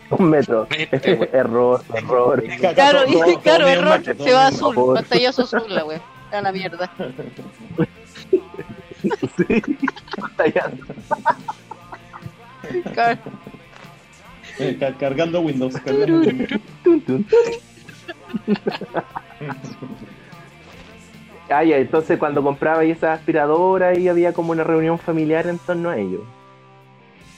[0.10, 0.66] Un metro.
[0.92, 2.44] Este, error, error.
[2.74, 6.02] Claro, y claro, error, se va azul, pantallazo azul la wea.
[6.32, 6.90] A la mierda.
[9.38, 9.62] Sí.
[10.18, 10.86] Batallando.
[12.94, 13.20] Claro.
[14.60, 15.76] Eh, ca- cargando Windows.
[15.80, 16.20] Cargando
[16.86, 17.22] Windows.
[21.50, 25.90] Ah, ya, entonces cuando compraba esa aspiradora y había como una reunión familiar en torno
[25.90, 26.24] a ello.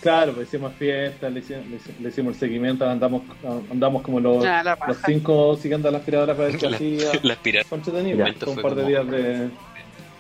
[0.02, 3.24] Claro, pues hicimos fiestas, le hicimos, le hicimos- le hicimos el seguimiento, andamos,
[3.72, 7.12] andamos como los, Ah, cinco siguiendo a la aspiradora para ver qué hacía.
[7.24, 7.68] La aspiradora.
[7.68, 8.34] Fue entretenido, Ya.
[8.40, 9.50] fue un par de como- días de,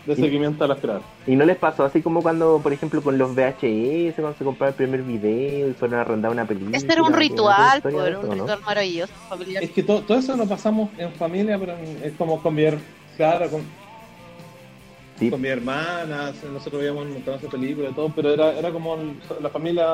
[0.05, 1.05] de seguimiento a la aspiradora.
[1.25, 4.69] ¿Y no les pasó así como cuando, por ejemplo, con los VHS, cuando se compraba
[4.69, 6.77] el primer video y fueron a arrendar una película?
[6.77, 8.33] Este era un ¿Alguna ritual, historia pues, un no?
[8.35, 9.63] ritual maravilloso, familiar.
[9.63, 12.79] Es que todo, todo eso lo pasamos en familia, pero es como con mi, her-
[13.17, 13.61] claro, con,
[15.17, 15.29] Sí.
[15.29, 18.97] con mi hermana, nosotros veíamos montón de películas y todo, pero era, era como
[19.41, 19.87] la familia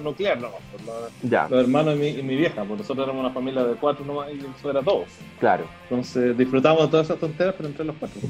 [0.00, 0.50] nuclear, ¿no?
[0.86, 3.74] La- Ya, los hermanos y mi, y mi vieja, porque nosotros éramos una familia de
[3.74, 5.06] cuatro nomás y eso era todo.
[5.40, 5.64] claro.
[5.84, 8.20] Entonces disfrutamos de todas esas tonteras, pero entre los cuatro.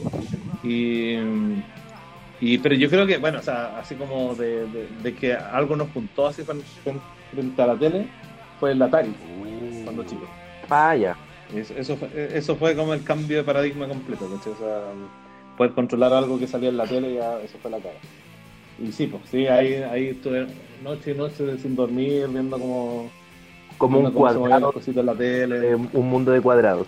[0.63, 1.17] Y,
[2.41, 5.77] y pero yo creo que, bueno, o sea, así como de, de- de que algo
[5.77, 8.07] nos juntó así frente a la tele,
[8.59, 9.13] fue el Atari,
[9.85, 10.27] cuando chico.
[10.69, 11.17] Vaya.
[11.55, 14.53] Eso, eso, fue, eso fue como el cambio de paradigma completo, ¿cachai?
[14.53, 14.85] O sea,
[15.57, 17.97] poder controlar algo que salía en la tele, ya eso fue la cara.
[18.83, 20.47] Y sí, pues sí, ahí, ahí estuve
[20.83, 23.11] noche y noche sin dormir, viendo como,
[23.77, 25.71] Como un viendo cuadrado, cositas en la tele.
[25.73, 26.87] eh, un mundo de cuadrados.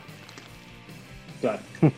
[1.41, 1.59] Claro.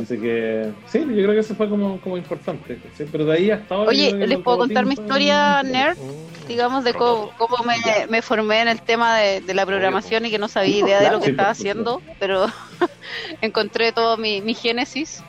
[0.00, 2.78] Así que sí, yo creo que eso fue como, como importante.
[2.96, 3.04] ¿sí?
[3.10, 3.90] Pero de ahí hasta ahora.
[3.90, 5.98] Oye, ¿les puedo contar mi historia nerd?
[6.46, 7.74] digamos, de cómo, cómo me,
[8.08, 11.10] me formé en el tema de, de la programación y que no sabía idea de
[11.10, 12.46] lo que Sí, estaba haciendo, pero
[13.42, 15.22] encontré todo mi, mi génesis.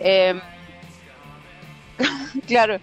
[0.00, 0.40] Eh,
[2.46, 2.78] claro.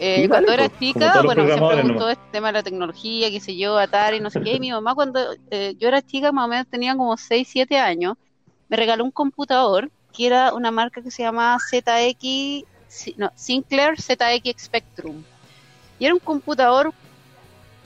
[0.00, 3.40] Eh, cuando era pues, chica, bueno, siempre me gustó este tema de la tecnología, qué
[3.40, 4.54] sé yo, Atari, no sé qué.
[4.54, 5.20] Y mi mamá, cuando
[5.50, 8.16] eh, yo era chica, más o menos tenía como 6, 7 años,
[8.68, 12.64] me regaló un computador que era una marca que se llamaba ZX,
[13.16, 15.24] no, Sinclair ZX Spectrum.
[15.98, 16.92] Y era un computador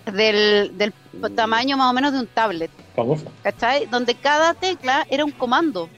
[0.05, 0.93] del, del
[1.35, 3.31] tamaño más o menos de un tablet, Famosa.
[3.43, 3.87] ¿cachai?
[3.87, 5.89] Donde cada tecla era un comando.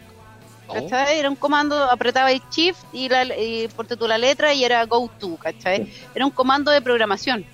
[0.73, 1.19] ¿Cachai?
[1.19, 5.11] Era un comando, apretaba el shift y, la, y tú la letra y era go
[5.19, 5.93] to, ¿cachai?
[6.15, 7.45] Era un comando de programación.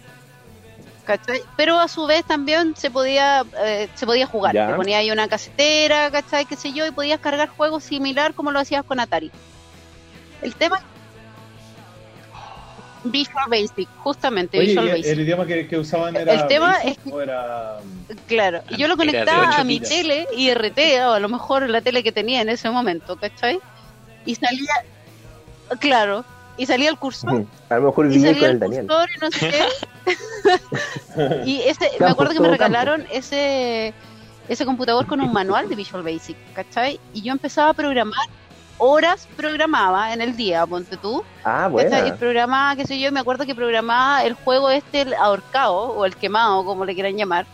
[1.04, 1.42] ¿cachai?
[1.56, 4.54] Pero a su vez también se podía eh, se podía jugar.
[4.54, 4.68] Ya.
[4.68, 6.46] Te ponía ahí una casetera, ¿cachai?
[6.46, 9.30] qué sé yo, y podías cargar juegos similar como lo hacías con Atari.
[10.42, 10.80] El tema
[13.04, 15.06] Visual Basic, justamente Oye, Visual ¿y Basic.
[15.06, 16.32] el idioma que, que usaban era.
[16.34, 17.76] El tema Basic es que- era.
[18.26, 22.02] Claro, y yo lo conectaba a mi tele IRT, o a lo mejor la tele
[22.02, 23.58] que tenía en ese momento, ¿cachai?
[24.26, 24.72] Y salía,
[25.78, 26.24] claro,
[26.56, 27.46] y salía el cursor.
[27.70, 28.86] A lo mejor y viví salía con el el Daniel.
[28.86, 31.46] cursor y no sé qué.
[31.46, 32.62] y ese, me acuerdo que me campo.
[32.64, 33.94] regalaron ese,
[34.48, 36.98] ese computador con un manual de Visual Basic, ¿cachai?
[37.14, 38.26] Y yo empezaba a programar,
[38.80, 42.18] horas programaba en el día, ponte tú, Ah, buena.
[42.18, 46.16] programaba, qué sé yo, me acuerdo que programaba el juego este, el ahorcado, o el
[46.16, 47.48] quemado, como le quieran llamar,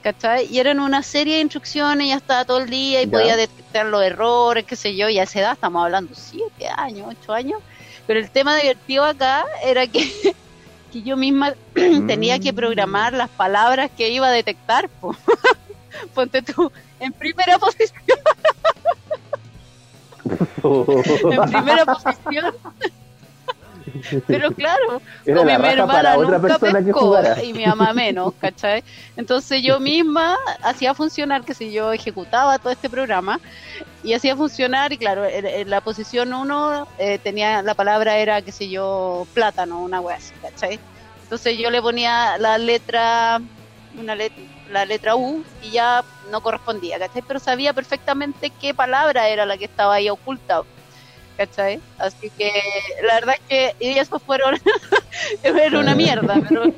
[0.00, 0.46] ¿cachai?
[0.46, 3.10] Y eran una serie de instrucciones, ya estaba todo el día y Ya.
[3.10, 7.08] podía detectar los errores, qué sé yo, y a esa edad estamos hablando siete años,
[7.10, 7.60] ocho años,
[8.06, 10.00] pero el tema divertido acá era que,
[10.90, 11.54] que yo misma
[12.06, 12.56] tenía que Mm.
[12.56, 15.12] programar las palabras que iba a detectar, po.
[16.14, 18.02] ponte tú, en primera posición,
[20.62, 22.54] en primera posición.
[24.26, 28.82] Pero claro, Era la mi hermana nunca persona pescó y mi mamá menos, ¿cachai?
[29.16, 33.40] Entonces yo misma hacía funcionar, que si yo ejecutaba todo este programa
[34.02, 36.88] y hacía funcionar y claro, en, en la posición 1
[37.22, 40.80] tenía la palabra era, que sé yo, plátano, una wea así, ¿cachai?
[41.26, 43.40] Entonces yo le ponía la letra,
[43.98, 44.32] una let-
[44.70, 47.22] la letra U y ya no correspondía, ¿cachai?
[47.26, 50.62] Pero sabía perfectamente qué palabra era la que estaba ahí oculta.
[51.36, 51.80] ¿Cachai?
[51.98, 52.50] Así que
[53.06, 54.54] la verdad es que y esos fueron
[55.42, 56.62] era una mierda, pero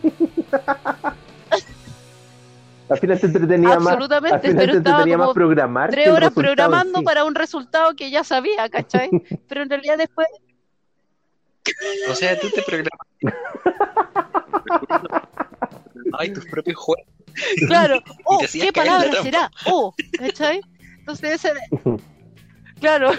[2.91, 3.87] Al final te entretenía más.
[3.89, 5.91] Absolutamente, Al final pero estaba entretenía como más programar.
[5.91, 7.05] tres horas programando sí.
[7.05, 9.11] para un resultado que ya sabía, ¿cachai?
[9.49, 10.27] Pero en realidad después,
[12.11, 12.99] O sea, tú te programas.
[16.19, 17.07] Hay tus propios juegos.
[17.69, 19.51] claro, oh, ¿qué palabra será?
[19.67, 20.61] Oh, ¿cachai?
[20.99, 21.53] Entonces ese,
[22.81, 23.13] claro,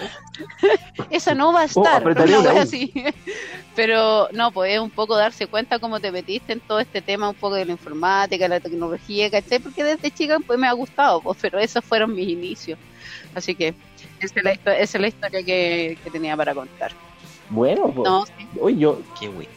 [1.10, 2.92] esa no va a estar, apretaré una wea así.
[3.74, 7.28] Pero no, pues es un poco darse cuenta cómo te metiste en todo este tema,
[7.30, 9.58] un poco de la informática, la tecnología, ¿cachai?
[9.60, 12.78] Porque desde chica pues me ha gustado, pues, pero esos fueron mis inicios.
[13.34, 13.68] Así que
[14.20, 16.92] esa es la, histo- esa es la historia que, que tenía para contar.
[17.48, 18.48] Bueno, pues, No, sí.
[18.60, 19.50] oye, yo, Qué buena.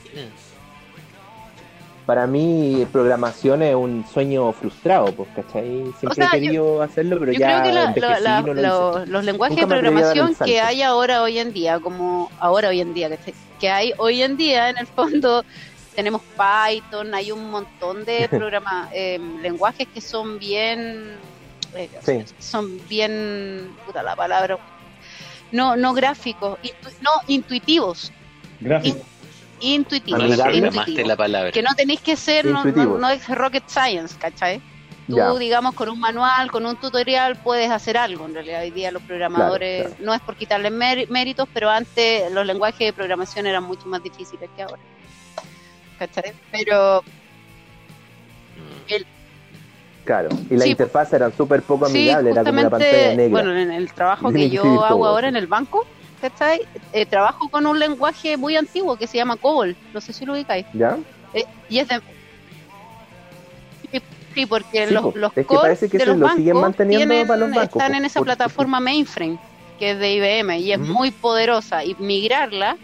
[2.06, 5.84] Para mí programación es un sueño frustrado, pues, ¿cachai?
[6.00, 8.44] Siempre O sea, he querido hacerlo, pero Yo ya creo que la- envejecí la- y
[8.44, 9.12] no lo lo- hice.
[9.12, 12.94] los lenguajes Nunca de programación que hay ahora hoy en día, como ahora hoy en
[12.94, 13.34] día, ¿cachai?
[13.60, 15.46] que hay hoy en día en el fondo
[15.96, 21.16] tenemos Python, hay un montón de programa, eh, lenguajes que son bien,
[21.76, 22.26] eh, Sí.
[22.40, 24.58] son bien, puta la palabra,
[25.52, 28.12] no no gráficos, intu- no intuitivos,
[28.60, 28.98] Gráfico.
[28.98, 29.13] intuitivos,
[29.64, 31.06] No la Amigable.
[31.06, 31.52] la palabra.
[31.52, 33.00] que no tenéis que ser, no, no, Intuitivos.
[33.00, 34.60] no es rocket science, ¿cachai?
[35.08, 35.34] Tú, Ya.
[35.36, 38.26] digamos, con un manual, con un tutorial, puedes hacer algo.
[38.26, 42.30] En realidad, hoy día los programadores, Claro, no es por quitarles méri- méritos, pero antes
[42.32, 44.82] los lenguajes de programación eran mucho más difíciles que ahora.
[45.98, 46.34] ¿Cachai?
[46.52, 47.02] Pero
[48.56, 48.94] Mm.
[50.06, 53.30] Claro, y las Sí, interfaces eran súper poco sí, amigables, era como una pantalla negra.
[53.30, 55.30] bueno, en el trabajo que yo hago ahora sí.
[55.30, 55.86] en el banco,
[56.24, 56.62] ¿cachai?
[56.94, 59.76] Eh, trabajo con un lenguaje muy antiguo que se llama COBOL.
[59.92, 60.66] No sé si lo ubicáis.
[60.74, 60.98] ¿Ya?
[61.34, 62.00] Eh, y es de...
[64.34, 67.08] Sí, porque Sí, los, los Es que parece que de los lo bancos siguen manteniendo
[67.14, 69.38] tienen- para los bancos, están en esa plataforma mainframe
[69.78, 72.78] que es de IBM y es muy poderosa y migrarla,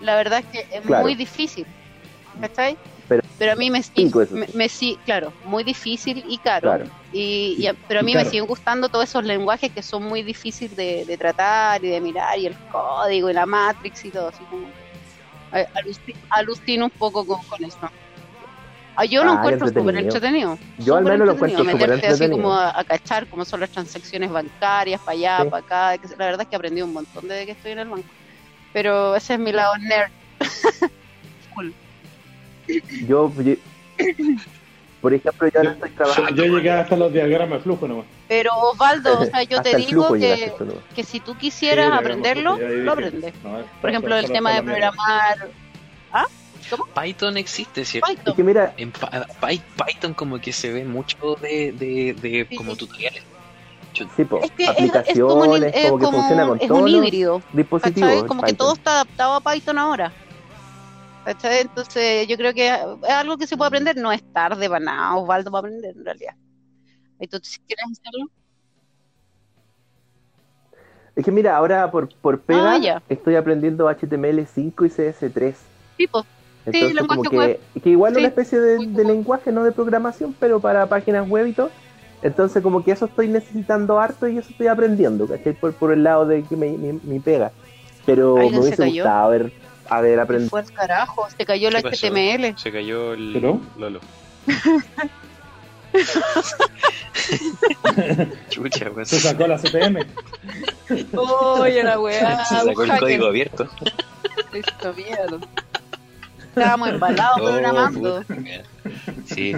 [0.00, 1.04] la verdad es que es Claro.
[1.04, 1.64] muy difícil,
[2.40, 2.76] ¿cachai?
[3.38, 4.52] Pero- a mí me, eso me, sí.
[4.54, 6.60] me sí, claro, muy difícil y caro.
[6.68, 6.84] Claro.
[7.12, 11.04] Y, pero a mí me siguen gustando todos esos lenguajes que son muy difíciles de,
[11.04, 14.66] de tratar y de mirar, y el código y la matrix y todo, así como.
[15.52, 17.78] aluci- alucino un poco con, con eso.
[18.94, 20.14] Ah, yo lo Ah, encuentro súper entretenido.
[20.16, 20.58] entretenido.
[20.78, 22.42] Yo al menos lo entretenido, encuentro súper meterte así entretenido.
[22.48, 25.48] como a, a cachar cómo son las transacciones bancarias para allá, Sí.
[25.50, 25.98] para acá.
[25.98, 28.08] que La verdad es que aprendí un montón desde que estoy en el banco.
[28.74, 30.10] Pero ese es mi lado nerd.
[31.54, 31.74] Cool.
[33.06, 33.54] Yo, yo-
[35.00, 36.30] por ejemplo, yo ahora estoy Yo, trabajando.
[36.44, 38.06] yo llegué hasta los diagramas de flujo nomás.
[38.28, 40.52] Pero Osvaldo, o sea, yo te digo que,
[40.94, 43.34] que si tú quisieras Sí, aprenderlo, lo aprendes.
[43.42, 44.90] No, es- Por ejemplo, el tema de solo mierda.
[44.92, 45.48] programar
[46.94, 48.10] Python existe, ¿cierto?
[48.10, 48.36] Es Python.
[48.36, 52.56] que mira, En Py- Py- Python como que se ve mucho de, de, de Sí,
[52.56, 52.78] como sí.
[52.78, 53.22] tutoriales.
[53.94, 54.74] Yo Sí, po, Es que es, es
[55.20, 57.42] como, un, aplicaciones, es como que como funciona un- con es un híbrido.
[57.52, 58.56] Como que Python.
[58.56, 60.12] todo está adaptado a Python ahora.
[61.24, 61.60] ¿Cachai?
[61.62, 63.96] Entonces yo creo que es algo que se puede aprender.
[63.96, 66.34] No es tarde para nada, Osvaldo, para aprender en realidad.
[67.18, 68.26] Entonces, si quieres hacerlo,
[71.14, 75.56] Es que mira, ahora por, por pega Ah, estoy aprendiendo HTML5 y CS3.
[75.96, 76.22] tipo,
[76.66, 77.60] Entonces, lenguaje como que, web.
[77.82, 81.46] que igual Sí, una especie de, de lenguaje, no de programación, pero para páginas web
[81.48, 81.70] y todo.
[82.22, 85.54] Entonces, como que eso estoy necesitando harto y eso estoy aprendiendo, ¿cachai?
[85.54, 87.52] Por, por el lado de que me, mi, mi pega.
[88.06, 89.04] Pero me ¿Alguien se hubiese cayó?
[89.04, 89.52] gustado haber,
[89.98, 90.50] haber se aprendido.
[90.50, 92.06] fue al carajo, se cayó el ¿Qué pasó?
[92.08, 92.58] HTML.
[92.58, 93.60] Se cayó el ¿Pero?
[93.78, 94.00] Lolo.
[98.50, 99.06] Chucha, weón.
[99.06, 100.06] Se sacó la CPM.
[101.14, 102.44] Oye, la weá.
[102.44, 103.00] Se sacó el hacker.
[103.00, 103.68] código abierto.
[104.52, 105.40] Esto miedo.
[106.48, 108.22] Estábamos embalados Oh, programando.
[108.22, 108.34] puta.
[109.26, 109.52] Sí,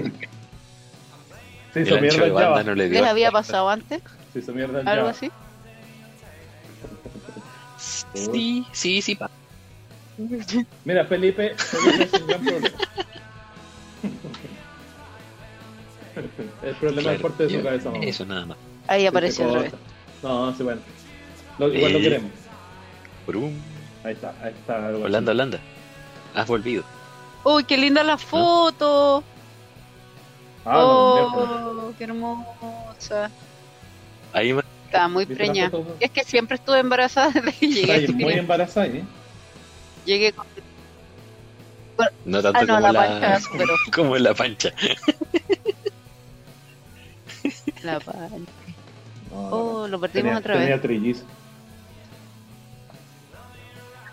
[1.72, 2.62] Se el hizo ancho mierda de el banda Java.
[2.64, 3.00] no le dio.
[3.00, 4.02] ¿Les había pasado antes?
[4.32, 5.10] Se hizo mierda el ¿Algo Java.
[5.10, 5.30] así?
[7.78, 9.14] Sí, sí, sí.
[9.16, 9.30] pa.
[10.84, 12.68] Mira, Felipe, Felipe es un gran problema.
[16.62, 18.04] El problema Claro, es parte de su yo- cabeza, mamá.
[18.04, 18.56] Eso nada más.
[18.86, 19.70] Ahí apareció Sí, al se revés.
[19.72, 19.86] corta.
[20.28, 20.80] No, sí, bueno.
[21.58, 22.30] Lo, igual lo Eh, queremos.
[23.26, 23.52] Brum.
[24.04, 24.76] Ahí está, ahí está.
[24.86, 25.04] algo así.
[25.06, 25.58] Holanda, Holanda.
[26.34, 26.84] Has volvido.
[27.44, 29.24] Uy, qué linda la foto.
[30.64, 31.26] Ah, no,
[31.88, 33.30] oh, qué hermosa.
[34.32, 35.70] Ahí me- Estaba muy ¿Viste la preña.
[36.00, 39.04] Es que siempre estuve embarazada desde que llegué Está ahí muy embarazada, ¿eh?
[40.04, 40.46] Llegué con...
[42.24, 43.74] no tanto Ah, no, como la pancha superó.
[43.94, 44.72] como la pancha.
[47.82, 48.36] La pancha.
[49.30, 50.82] No, Oh, lo tenía, perdimos otra tenía vez.
[50.82, 51.24] trillizo.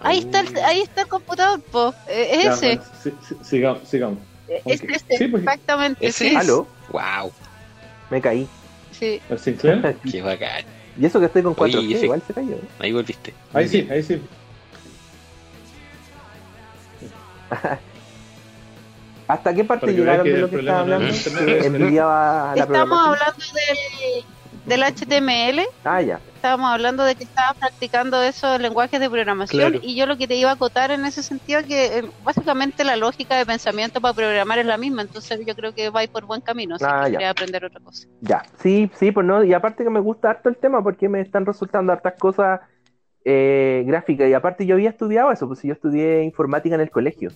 [0.03, 1.93] Ahí está, el, ahí está el computador, po.
[2.07, 2.65] Eh, Es Ya, ese.
[2.77, 4.17] bueno, si- si- sigamos, sigamos.
[4.65, 4.89] Es ok.
[4.89, 5.17] ese.
[5.17, 5.43] Sí, pues.
[5.43, 6.35] Exactamente, Ese sí.
[6.35, 6.37] es.
[6.37, 6.67] ¿Aló?
[6.89, 7.31] Wow,
[8.09, 8.47] Me caí.
[8.91, 9.21] Sí.
[9.29, 9.95] ¿El Sinclair?
[10.11, 10.65] qué bacán.
[10.99, 12.57] Y eso que estoy con Oye, 4G, efe- igual se cayó.
[12.79, 13.33] Ahí volviste.
[13.53, 13.91] Ahí Muy sí, bien.
[13.91, 14.21] ahí sí.
[19.27, 21.07] ¿Hasta qué parte llegaron de lo que estaba no hablando?
[21.07, 24.25] es es la Estamos hablando del,
[24.65, 25.61] del HTML.
[25.85, 26.19] Ah, ya.
[26.35, 29.85] Estábamos hablando de que estabas practicando esos lenguajes de programación Claro.
[29.87, 32.95] y yo lo que te iba a acotar en ese sentido que eh, básicamente la
[32.95, 36.41] lógica de pensamiento para programar es la misma, entonces yo creo que vais por buen
[36.41, 37.09] camino si Ah, ya.
[37.19, 38.07] quieres aprender otra cosa.
[38.21, 41.21] Ya, sí, sí, pues no, y aparte que me gusta harto el tema porque me
[41.21, 42.59] están resultando hartas cosas
[43.25, 47.29] eh, gráficas, y aparte yo había estudiado eso, pues yo estudié informática en el colegio,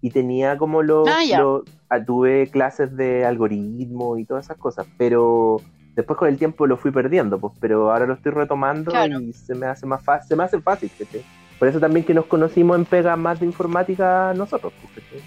[0.00, 4.86] y tenía como los, Ah, los- ah, tuve clases de algoritmo y todas esas cosas,
[4.98, 5.60] pero
[5.96, 9.20] después con el tiempo lo fui perdiendo, pues, pero ahora lo estoy retomando Claro.
[9.20, 11.22] y se me hace más fácil, se me hace fácil, ¿cachai?
[11.58, 15.22] Por eso también que nos conocimos en Pega más de informática nosotros, pues, ¿cachai?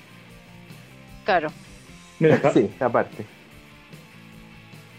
[1.25, 1.47] Claro.
[2.19, 3.25] Mira, Sí, aparte.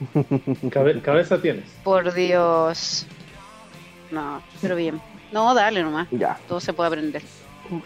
[0.70, 1.64] cabe- cabeza tienes.
[1.84, 3.06] Por Dios.
[4.10, 5.00] No, pero bien.
[5.32, 6.08] No, dale nomás.
[6.10, 6.38] Ya.
[6.48, 7.22] Todo se puede aprender.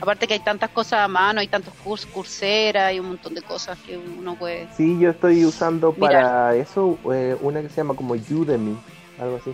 [0.01, 3.43] Aparte que hay tantas cosas a mano, hay tantos cursos, Coursera, hay un montón de
[3.43, 4.69] cosas que uno puede...
[4.77, 6.23] Sí, yo estoy usando Mirar.
[6.23, 8.77] para eso eh, una que se llama como Udemy,
[9.21, 9.53] algo así.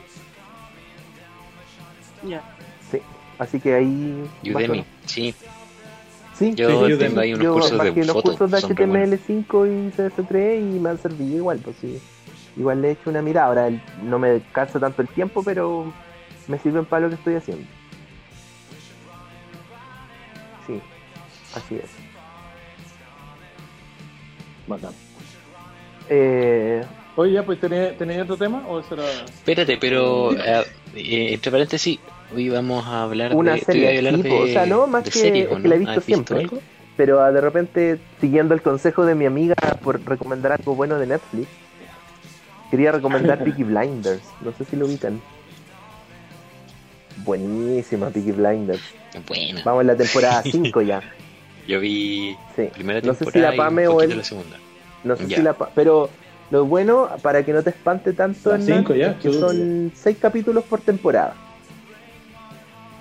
[2.24, 2.42] Ya.
[2.90, 2.98] Sí,
[3.38, 4.28] así que ahí.
[4.44, 5.34] Udemy, sí.
[6.34, 8.22] Sí, Yo Sí, tengo ahí unos yo cursos de los foto.
[8.30, 9.20] cursos de son re buenos.
[9.20, 11.98] HTML5 y CS3 y me han servido igual, pues sí.
[12.56, 13.46] Igual le he hecho una mirada.
[13.48, 13.70] Ahora
[14.02, 15.92] no me cansa tanto el tiempo, pero
[16.49, 17.64] me sirven para lo que estoy haciendo.
[20.66, 20.80] Sí,
[21.55, 21.90] así es.
[24.66, 24.92] Bacán.
[26.09, 26.82] Eh,
[27.16, 28.62] Oye, ya, pues, ¿tenía, ¿tenía otro tema?
[28.68, 29.05] ¿O eso era...?
[29.24, 31.99] Espérate, pero eh, eh, entre paréntesis,
[32.34, 33.59] hoy vamos a hablar una de.
[33.59, 35.68] iba a serie, hablar sí, de, o sea, no, más que, series, es ¿o que
[35.68, 35.84] la he no?
[35.84, 36.38] visto ¿Has visto siempre.
[36.38, 36.59] algo?
[36.96, 41.49] Pero de repente, siguiendo el consejo de mi amiga por recomendar algo bueno de Netflix,
[42.70, 44.22] quería recomendar Peaky Blinders.
[44.40, 45.20] No sé si lo ubican.
[47.24, 48.82] Buenísima Peaky Blinders.
[49.26, 49.62] Buena.
[49.64, 51.02] Vamos en la temporada 5 ya.
[51.66, 52.68] Yo vi Sí.
[52.72, 54.56] primera No sé si la Pame o la segunda.
[55.04, 55.36] No sé Ya.
[55.36, 55.52] si la.
[55.52, 56.08] pa- Pero
[56.50, 60.16] lo bueno, para que no te espante tanto, Hernán, cinco ya, es que son 6
[60.20, 61.34] capítulos por temporada.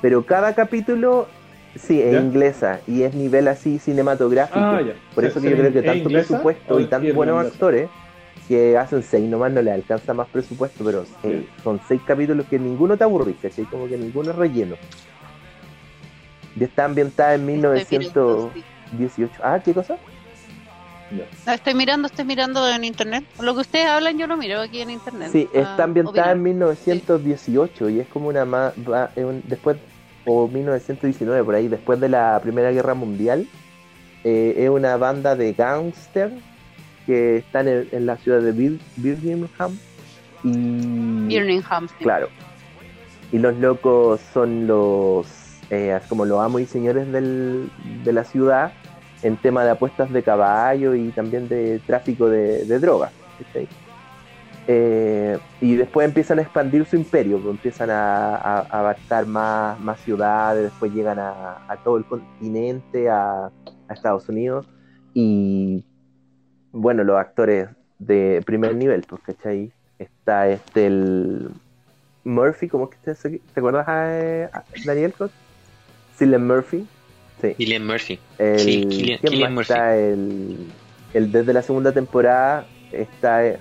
[0.02, 1.28] Pero cada capítulo,
[1.76, 2.20] sí, es ¿Ya?
[2.20, 4.60] inglesa y es nivel así cinematográfico.
[4.60, 4.82] Ah.
[5.16, 7.90] Por ¿Se- eso que yo creo que ¿es tanto inglesa presupuesto y tan buenos actores
[8.48, 11.48] que hacen seis nomás no le alcanza más presupuesto, pero sí, Sí.
[11.64, 13.66] son seis capítulos que ninguno te aburrís, ¿cachai?
[13.66, 14.76] Como que ninguno es relleno.
[16.60, 18.52] Y está ambientada en Estoy mirando,
[18.92, 19.34] 1918.
[19.36, 19.42] sí.
[19.44, 19.98] Ah, ¿qué cosa?
[21.46, 23.24] No, estoy mirando, estoy mirando en internet.
[23.40, 25.30] Lo que ustedes hablan yo lo miro aquí en internet.
[25.32, 26.44] Sí, Ah, está ambientada en opinan.
[26.44, 28.74] 1918 y es como una más
[29.46, 29.78] después
[30.26, 33.48] o 1919 por ahí, después de la Primera Guerra Mundial.
[34.24, 36.32] eh, es una banda de gángster
[37.08, 39.76] que están en, en la ciudad de Bir- Birmingham
[40.44, 41.88] y Birmingham.
[41.88, 42.04] sí.
[42.04, 42.28] Claro.
[43.32, 45.28] Y los locos son los,
[45.72, 47.70] eh, como los amos y señores del,
[48.04, 48.72] de la ciudad
[49.24, 53.12] en tema de apuestas de caballo y también de tráfico de, de drogas.
[53.40, 53.68] ¿cachai?
[54.70, 59.80] Eh, y después empiezan a expandir su imperio, pues empiezan a, a- a abarcar más,
[59.80, 63.50] más ciudades, después llegan a, a todo el continente, a
[63.90, 64.68] Estados Unidos.
[65.14, 65.84] Y
[66.72, 69.72] bueno, los actores de primer nivel, pues, ¿cachai?
[70.00, 71.50] Está este el
[72.24, 75.14] Murphy, ¿cómo es que te, te acuerdas a, a Daniel?
[76.18, 76.86] Cillian Murphy.
[77.42, 77.54] Sí.
[77.56, 78.20] Killian Murphy.
[78.38, 79.74] El, Sí, Cillian- ¿quién Cillian Murphy.
[79.74, 79.98] está?
[79.98, 80.58] El,
[81.14, 83.60] el desde la segunda temporada está eh,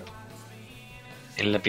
[1.37, 1.61] En la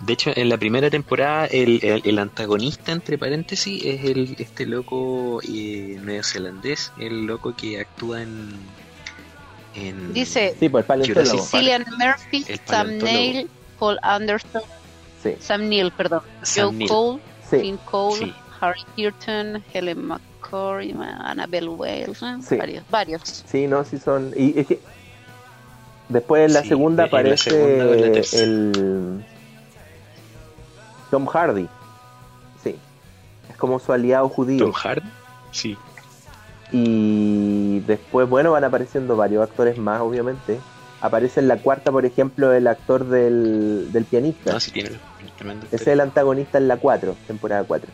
[0.00, 4.66] de hecho, en la primera temporada, el, el- el antagonista, entre paréntesis, es el este
[4.66, 8.50] loco eh, neozelandés, el loco que actúa en.
[9.74, 10.86] En Dice sí, pues.
[11.50, 12.98] Cillian Murphy, El Sam.
[12.98, 14.62] Neill, Paul Anderson,
[15.22, 16.88] Sí, Sam Neill, perdón, Sam Joe Neill.
[16.90, 17.20] Cole,
[17.50, 18.34] sí, Finn Cole, Sí.
[18.60, 22.36] Harry Curtin, Helen McCoy, Annabelle Wales, ¿eh?
[22.46, 22.56] Sí.
[22.56, 23.22] varios, varios.
[23.46, 24.32] sí, no, sí son.
[24.36, 24.80] Y es que
[26.08, 28.42] después en la Sí, segunda la aparece segunda la tercera.
[28.44, 29.24] el
[31.10, 31.68] Tom Hardy.
[32.62, 32.76] Sí,
[33.50, 34.64] es como su aliado judío.
[34.64, 35.08] Tom Hardy.
[35.52, 35.76] Sí.
[36.72, 40.58] Y después, bueno, van apareciendo varios actores más, obviamente.
[41.00, 44.52] Aparece en la cuarta, por ejemplo, el actor del, del pianista.
[44.52, 44.90] No, sí tiene
[45.36, 45.66] tremendo.
[45.66, 47.90] Ese es el antagonista en la 4, temporada 4.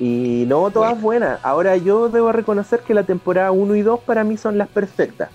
[0.00, 1.02] Y no, todas Bueno.
[1.02, 1.40] buenas.
[1.44, 5.28] Ahora yo debo reconocer que la temporada 1 y 2 para mí son las perfectas.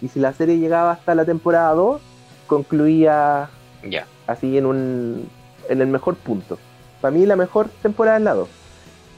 [0.00, 2.00] Y si la serie llegaba hasta la temporada 2,
[2.46, 3.50] concluía
[3.88, 4.06] Ya.
[4.26, 5.28] así en un
[5.68, 6.58] en el mejor punto.
[7.00, 8.48] Para mí la mejor temporada es la 2.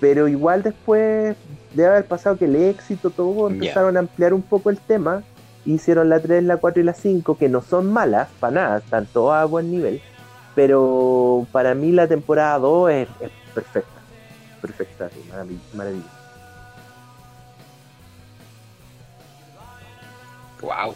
[0.00, 1.36] Pero igual después
[1.74, 5.22] de haber pasado que el éxito, todo, empezaron a ampliar un poco el tema.
[5.64, 9.06] Hicieron la 3, la 4 y la 5, que no son malas, para nada, están
[9.12, 10.00] todas a buen nivel.
[10.54, 14.00] Pero para mí la temporada 2 es, es perfecta.
[14.60, 16.08] Perfecta, sí, marav- maravillosa.
[20.60, 20.94] Wow.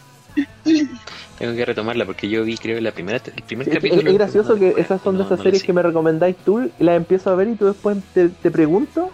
[1.38, 4.08] Tengo que retomarla porque yo vi, creo, la primera, el primer Sí, capítulo.
[4.10, 7.30] es gracioso que esas son de esas no series que me recomendáis tú las empiezo
[7.30, 9.10] a ver y tú después te, te pregunto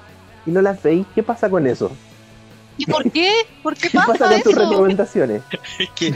[0.46, 1.06] y no las veis.
[1.14, 1.90] ¿Qué pasa con eso?
[2.78, 3.30] ¿Y por qué?
[3.62, 4.60] ¿Por qué ¿Qué pasa pasa con tus eso?
[4.70, 5.42] recomendaciones?
[5.78, 6.14] Es que-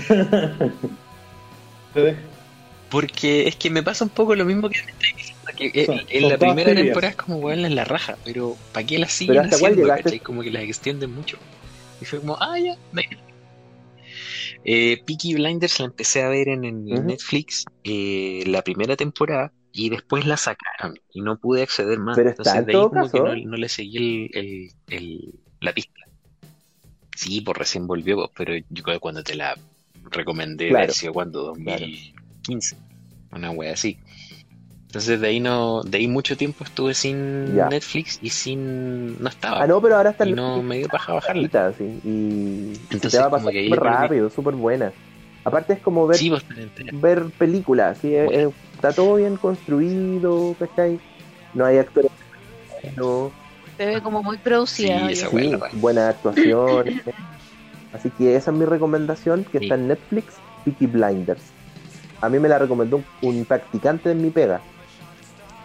[2.90, 4.78] porque es que me pasa un poco lo mismo que
[5.58, 8.86] en- Son- en son la primera temporada es como weón en la raja, pero ¿para
[8.86, 9.82] qué las siguen ¿hasta cuál haciendo?
[9.82, 10.02] llegaste?
[10.04, 10.20] ¿cachai?
[10.20, 11.38] Como que las extienden mucho.
[12.00, 13.16] Y fue como, ah, ya, venga.
[14.64, 16.84] Eh, Peaky Blinders la empecé a ver en.
[17.06, 22.16] Netflix eh, la primera temporada y después la sacaron y no pude acceder más.
[22.16, 24.70] Pero está Entonces en de ahí todo como que no, no le seguí el, el-
[24.88, 26.00] el- la pista.
[27.14, 29.56] Sí, pues recién volvió, pues, pero yo creo que cuando te la
[30.10, 30.92] recomendé, Claro.
[30.92, 32.76] sido cuando 2015,
[33.32, 33.98] una wea así.
[34.86, 37.68] Entonces de ahí no, de ahí mucho tiempo estuve sin Ya.
[37.68, 39.62] Netflix y sin, no estaba.
[39.62, 41.72] Ah, no, pero ahora está y no me dio paja bajarla.
[41.76, 44.92] Sí, y Entonces, te va a pasar súper rápido, súper buena.
[45.44, 46.32] Aparte es como ver, Sí,
[46.94, 48.14] ver películas, ¿sí?
[48.14, 51.00] Es- es- está todo bien construido, ¿cachai?
[51.54, 52.10] No hay actores,
[52.96, 53.30] no,
[53.76, 55.08] Se ve como muy producida.
[55.08, 57.02] Sí, sí, buena, actuaciones.
[57.92, 59.64] Así que esa es mi recomendación, que Sí.
[59.64, 61.42] está en Netflix, Peaky Blinders.
[62.20, 64.60] A mí me la recomendó un, practicante en mi pega.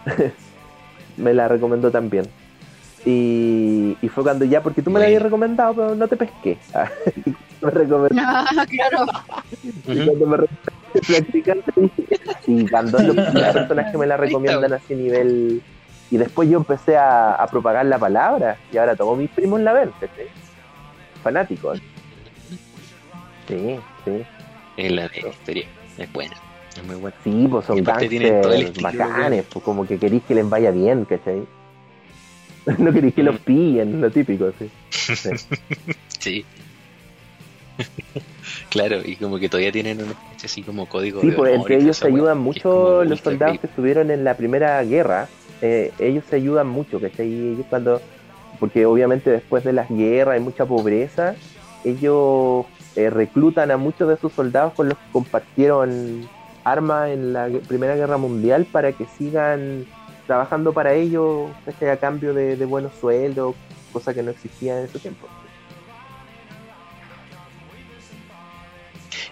[1.16, 2.26] me la recomendó también.
[3.04, 6.58] Y, y fue cuando ya, porque tú me la habías recomendado, pero no te pesqué.
[7.60, 9.06] me recomendó Ah, claro.
[9.62, 11.72] Y cuando me recomendó practicante
[12.46, 15.62] y cuando las personas que me la recomiendan a ese nivel.
[16.10, 19.72] Y después yo empecé a, a propagar la palabra y ahora todos mis primos la
[19.72, 20.26] ven, ¿cachai?
[21.22, 21.80] Fanáticos.
[23.48, 24.22] Sí, sí.
[24.76, 25.64] Es la de historia,
[25.98, 26.34] es buena,
[26.76, 27.16] es muy buena.
[27.24, 31.42] Sí, pues son gangsters bacanes, pues como que queréis que les vaya bien, ¿cachai?
[32.78, 33.44] No queréis que los Mm.
[33.44, 34.70] pillen, lo típico, sí.
[35.16, 35.30] Sí.
[36.18, 36.44] Sí.
[38.70, 41.96] claro, y como que todavía tienen especie así como código Sí, de pues entre ellos
[41.96, 45.28] se ayudan mucho los soldados que estuvieron en la primera guerra.
[45.60, 47.28] eh, ellos se ayudan mucho, ¿cachai?
[47.28, 48.00] Ellos cuando,
[48.58, 51.34] porque obviamente después de las guerras hay mucha pobreza,
[51.84, 52.66] ellos
[52.96, 56.28] eh, reclutan a muchos de sus soldados con los que compartieron
[56.64, 59.84] armas en la Primera Guerra Mundial para que sigan
[60.26, 61.90] trabajando para ellos, ¿cachai?
[61.90, 63.54] A cambio de, de buenos sueldos,
[63.92, 65.26] cosa que no existía en ese tiempo.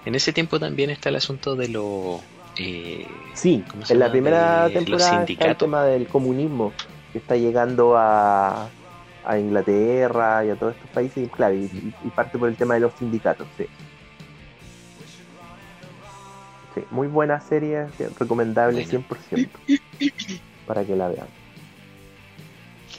[0.04, 2.20] En ese tiempo también está el asunto de lo...
[2.56, 6.72] eh, Sí, ¿Cómo se en la primera De los temporada está el tema del comunismo
[7.12, 8.70] que está llegando a,
[9.24, 12.56] a Inglaterra y a todos estos países, y claro, y, y- y parte por el
[12.56, 13.64] tema de los sindicatos, sí.
[16.74, 17.86] Sí, muy buena serie,
[18.18, 18.88] recomendable Buena.
[18.90, 19.58] 100%
[20.66, 21.26] para que la vean.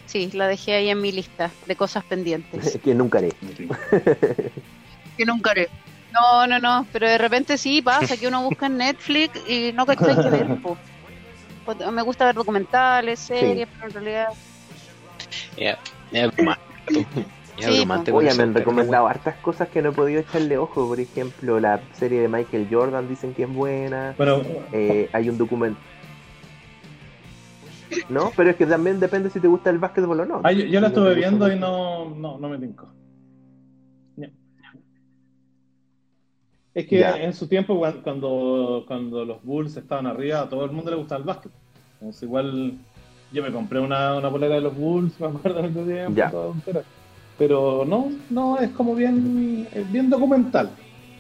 [0.05, 2.77] Sí, la dejé ahí en mi lista de cosas pendientes.
[2.83, 3.29] que nunca haré.
[5.17, 5.69] que nunca haré.
[6.13, 9.85] No, no, no, pero de repente sí pasa que uno busca en Netflix y no
[9.85, 10.61] cachai que ver.
[10.61, 10.77] po.
[11.65, 14.27] Pues, Me gusta ver documentales, series, pero en realidad.
[15.57, 15.79] Ya,
[16.11, 17.23] ya romántico.
[17.57, 20.87] Ya Sí, Oye, me han recomendado hartas cosas que no he podido echarle ojo.
[20.87, 24.15] Por ejemplo, la serie de Michael Jordan dicen que es buena.
[24.17, 24.41] Bueno,
[24.71, 25.79] Eh, hay un documento.
[28.09, 30.41] No, pero es que también depende si te gusta el básquetbol o no.
[30.43, 32.89] ah, yo, yo la Si estuve viendo y no, no, no me tincó.
[36.73, 37.17] Es que Ya.
[37.21, 40.97] en su tiempo, cuan- cuando, cuando los Bulls estaban arriba, a todo el mundo le
[40.97, 41.51] gustaba el básquet.
[41.99, 42.73] Entonces, igual
[43.33, 46.81] yo me compré una, una polera de los Bulls, me acuerdo en ese tiempo, Ya.
[47.37, 50.69] Pero no, no, es como bien, es bien documental,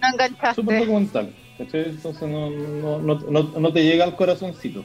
[0.01, 0.61] No súper enganchaste.
[0.63, 1.33] documental.
[1.57, 1.89] ¿cachai?
[1.89, 4.83] Entonces no, no, no, no, no te llega al corazoncito.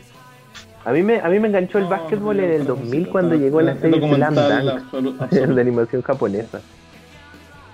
[0.85, 3.11] A mí me, a mí me enganchó el No, básquetbol en el al 2000 corazoncito.
[3.13, 6.61] cuando llegó la serie Slam documental Dunk, de animación japonesa.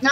[0.06, 0.10] No,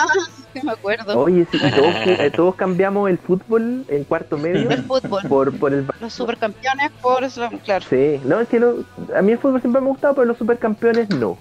[0.55, 1.19] que me acuerdo.
[1.19, 5.23] Oye, sí, y todos, eh, todos cambiamos el fútbol en cuarto medio El fútbol.
[5.29, 7.85] por, por el Los supercampeones por Slam, claro.
[7.89, 8.85] Sí, no, es que lo-
[9.17, 11.37] a mí el fútbol siempre me ha gustado, pero los supercampeones no.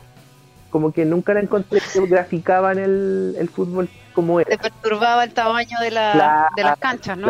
[0.71, 4.49] Como que nunca la encontré que graficaban el, el fútbol como era.
[4.49, 7.27] Te perturbaba el tamaño de, la, Claro, de las canchas, ¿no?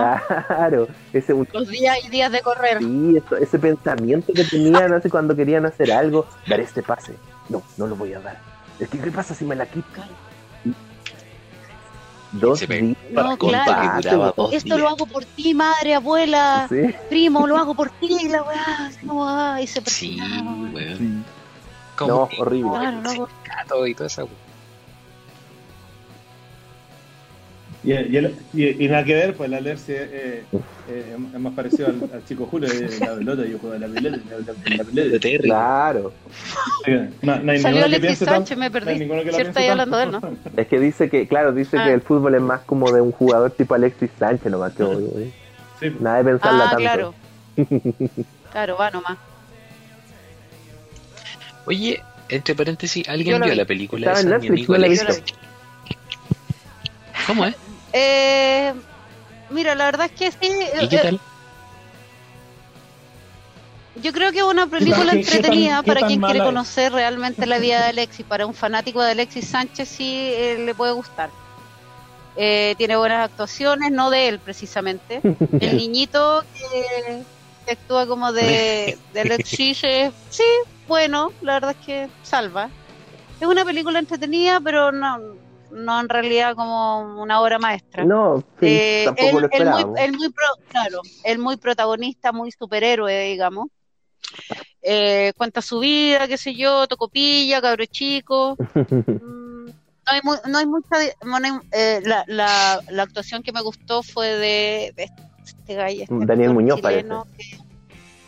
[0.48, 2.80] Claro, ese, Los días y días de correr.
[2.80, 7.16] sí, eso- ese pensamiento que tenían hace cuando querían hacer algo, dar este pase.
[7.48, 8.38] No, no lo voy a dar.
[8.80, 9.88] Es que, ¿qué pasa si me la quito?
[12.32, 14.02] Dos días No, claro.
[14.02, 14.34] Que duraba weón.
[14.38, 16.76] dos Esto lo hago por ti, madre, abuela, Sí,
[17.10, 18.88] primo, lo hago por ti, la weá.
[18.88, 20.18] así como, y se Sí,
[20.74, 20.98] weón.
[20.98, 21.24] sí.
[22.08, 22.72] No, horrible.
[22.80, 24.49] Claro, no, sindicato y toda esa weón.
[27.82, 30.44] Y, y, el- y- y nada que ver, pues la alercia eh,
[30.90, 33.88] eh, es más parecido al, al chico Julio de la pelota, yo juego de la
[33.88, 35.10] pelota, la, la- la pelota.
[35.10, 35.44] De Terry.
[35.44, 36.14] Claro.
[37.22, 39.06] No, no hay Salió Alexis Sánchez, me no perdí.
[39.06, 39.60] la ¿Cierto?
[39.60, 40.50] Ahí hablando de él, tanto.
[40.58, 41.86] Es que dice que, claro, dice Ah.
[41.86, 45.08] que el fútbol es más como de un jugador tipo Alexis Sánchez nomás que obvio,
[45.18, 45.32] ¿eh?
[45.80, 46.82] Sí, Nada de pensarla Ah, tanto.
[46.82, 47.14] claro.
[48.52, 49.18] Claro, va nomás.
[51.66, 53.56] Oye, entre paréntesis, ¿alguien vio vi.
[53.58, 54.38] la película Estaba en esa?
[54.40, 55.14] Mi Netflix, amigo no visto.
[55.14, 55.34] vi.
[57.28, 57.56] ¿Cómo es?
[57.94, 58.74] Eh,
[59.50, 60.52] mira, la verdad es que sí.
[60.82, 61.20] ¿Y qué eh, tal?
[64.02, 66.46] Yo creo que es una película qué- qué tan- entretenida para quien quiere es?
[66.46, 68.26] conocer realmente la vida de Alexis.
[68.26, 71.30] Para un fanático de Alexis Sánchez sí eh, le puede gustar.
[72.38, 75.20] Eh, tiene buenas actuaciones, no de él precisamente.
[75.60, 77.24] El niñito que,
[77.66, 80.44] que actúa como de, de Alexis, eh, sí,
[80.88, 82.70] bueno, la verdad es que salva.
[83.42, 85.18] Es una película entretenida, pero no,
[85.72, 88.04] no en realidad como una obra maestra.
[88.06, 92.32] No, sí, Eh, tampoco él, lo él muy, él muy pro- claro, él muy protagonista,
[92.32, 93.68] muy superhéroe, digamos.
[94.82, 98.56] Eh, cuenta su vida, qué sé yo, tocopilla, cabro chico.
[98.86, 99.66] Mm,
[100.12, 100.98] No hay, mu- no hay mucha.
[100.98, 105.04] di- no hay- eh, la, la, la actuación que me gustó fue de, de
[105.46, 106.02] este gallo.
[106.04, 107.58] este Daniel actor Muñoz, chileno que-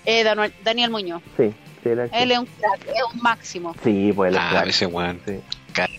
[0.06, 1.24] eh, Daniel, Daniel Muñoz.
[1.38, 1.52] Sí,
[1.84, 3.74] Él es un crack, es un máximo.
[3.84, 4.68] Sí, pues el Ah, crack.
[4.68, 5.20] ese weón.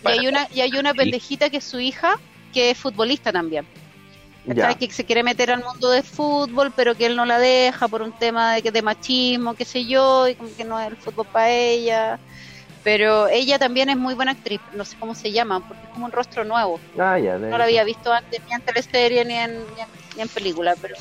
[0.04, 2.18] Y hay una, y hay una pendejita que es su hija,
[2.52, 3.66] que es futbolista también.
[4.44, 4.74] Ya.
[4.74, 8.02] que se quiere meter al mundo de fútbol, pero que él no la deja por
[8.02, 11.26] un tema de, de machismo, qué sé yo, y como que no es el fútbol
[11.26, 12.18] para ella.
[12.82, 16.06] Pero ella también es muy buena actriz, no sé cómo se llama, porque es como
[16.06, 16.80] un rostro nuevo.
[16.98, 17.38] Ah, ya.
[17.38, 20.74] No la había visto antes ni en teleserie ni en, ni en, ni en película,
[20.82, 20.96] pero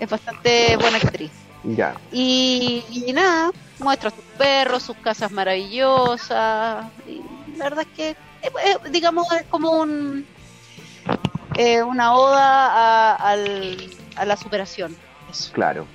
[0.00, 1.30] es bastante buena actriz.
[1.64, 1.94] Ya.
[2.10, 6.86] Y, y nada, muestra sus perros, sus casas maravillosas.
[7.06, 7.20] Y
[7.62, 8.16] la verdad es que, eh,
[8.66, 10.26] eh, digamos, es como un
[11.56, 14.96] eh, una oda a, al- a la superación.
[15.30, 15.52] Eso.
[15.52, 15.86] Claro.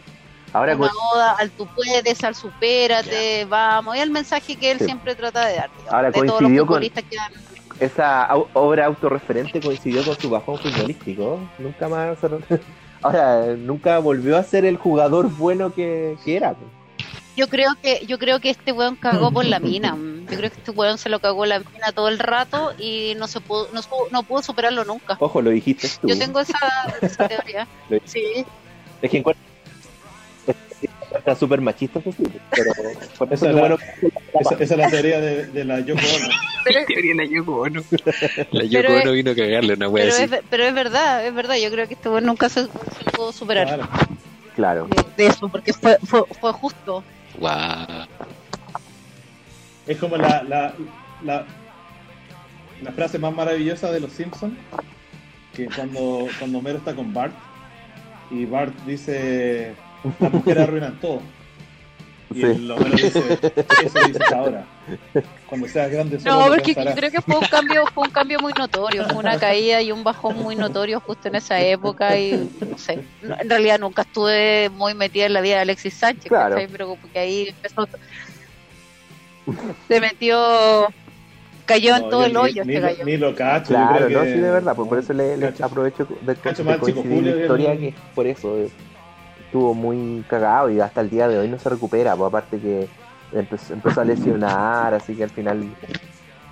[0.53, 3.95] Ahora Una con- oda al tú puedes, al supérate, vamos.
[3.95, 4.86] Es el mensaje que él Sí.
[4.86, 5.70] siempre trata de dar.
[5.72, 7.34] digamos, Ahora de todos los coincidió con- que han-
[7.80, 11.39] esa obra autorreferente coincidió con su bajón futbolístico.
[11.59, 12.18] Nunca más.
[13.03, 16.53] Ahora, nunca volvió a ser el jugador bueno que, que era.
[16.53, 16.72] pues.
[17.38, 19.96] Yo creo que yo creo que este weón cagó por la mina.
[19.96, 20.28] mm.
[20.30, 23.28] Yo creo que este weón se lo cagó la mina todo el rato y no
[23.28, 25.16] se pudo no, su- no pudo superarlo nunca.
[25.20, 26.08] Ojo, lo dijiste tú.
[26.10, 26.58] Yo tengo esa,
[27.02, 27.66] esa teoría.
[28.06, 28.44] Sí,
[29.02, 29.42] Es que encuentro.
[31.18, 32.40] Está súper machista posible.
[32.52, 32.72] Pero
[33.18, 33.78] por eso Esa es la- bueno.
[34.40, 36.28] Esa, esa es la teoría de, de la Yoko Ono.
[36.66, 37.84] pero, Teoría la Yoko Ono.
[37.92, 38.06] La
[38.52, 40.24] Pero Yoko es- Ono vino a cagarle una wea pero, así.
[40.24, 41.56] es, ve- pero es verdad, es verdad.
[41.56, 42.70] Yo creo que este weón nunca se, se
[43.16, 43.88] pudo superar Claro.
[44.56, 44.88] Claro.
[44.88, 47.04] de, de eso, porque fue, fue, fue justo.
[47.38, 48.06] Guau.
[49.88, 50.74] Es como la, la,
[51.24, 51.46] la,
[52.82, 54.54] la frase más maravillosa de los Simpsons,
[55.56, 57.34] que cuando, cuando Homero está con Bart
[58.32, 59.74] y Bart dice,
[60.20, 61.22] las mujeres arruinan todo.
[62.34, 62.44] Y Sí.
[62.44, 63.40] el Homero dice,
[63.84, 64.66] eso dices ahora.
[65.48, 66.96] Cuando seas grande No, porque pensarás".
[66.96, 70.04] creo que fue un cambio, fue un cambio muy notorio, fue una caída y un
[70.04, 74.94] bajón muy notorio justo en esa época y no sé, en realidad nunca estuve muy
[74.94, 76.56] metida en la vida de Alexis Sánchez, Claro.
[76.56, 76.68] ¿cachai?
[76.72, 77.88] pero porque ahí empezó,
[79.88, 80.88] se metió,
[81.66, 83.06] cayó en todo yo el hoyo ni, este lo- gallo.
[83.06, 83.70] ni lo cacho.
[83.74, 86.08] yo Claro, creo no, que- sí, de verdad, pues por eso le, le Cacho- aprovecho
[86.22, 88.70] de, cacho coincidir la historia el- que por eso eh,
[89.46, 92.88] estuvo muy cagado y hasta el día de hoy no se recupera, pues aparte que
[93.34, 95.67] empezó, empezó a lesionar, así que al final...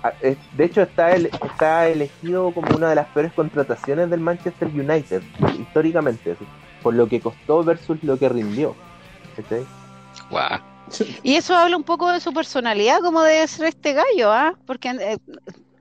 [0.02, 4.20] ah, es- De hecho está, el, está elegido como una de las peores contrataciones del
[4.20, 5.22] Manchester United,
[5.60, 6.44] históricamente, así,
[6.82, 8.74] por lo que costó versus lo que rindió.
[9.36, 9.64] ¿cachai?
[10.30, 10.58] Guau.
[11.22, 14.54] Y eso habla un poco de su personalidad, como debe ser este gallo, ¿ah?
[14.66, 15.18] Porque eh,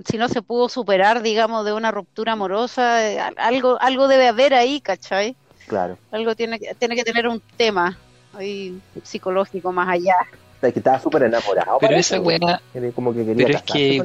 [0.03, 4.27] si no se pudo superar, digamos, de una ruptura amorosa, eh, al- algo, algo debe
[4.27, 5.35] haber ahí, ¿cachai?
[5.67, 5.97] Claro.
[6.11, 7.97] Algo tiene que, tiene que tener un tema
[8.33, 10.15] ahí psicológico más allá.
[10.61, 11.77] Que estaba súper enamorado.
[11.79, 14.03] Pero esa weá, Era Como que quería pero es que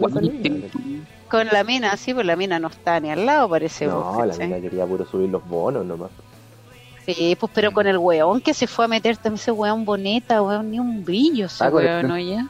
[1.29, 3.87] con la mina, sí, pues la mina no está ni al lado, parece.
[3.87, 6.11] No, pues, la mina quería puro subir los bonos nomás.
[7.07, 10.43] Sí, pues pero con el weón que se fue a meter también ese weón boneta,
[10.43, 12.45] weón, ni un brillo ese Ah, weón, oye.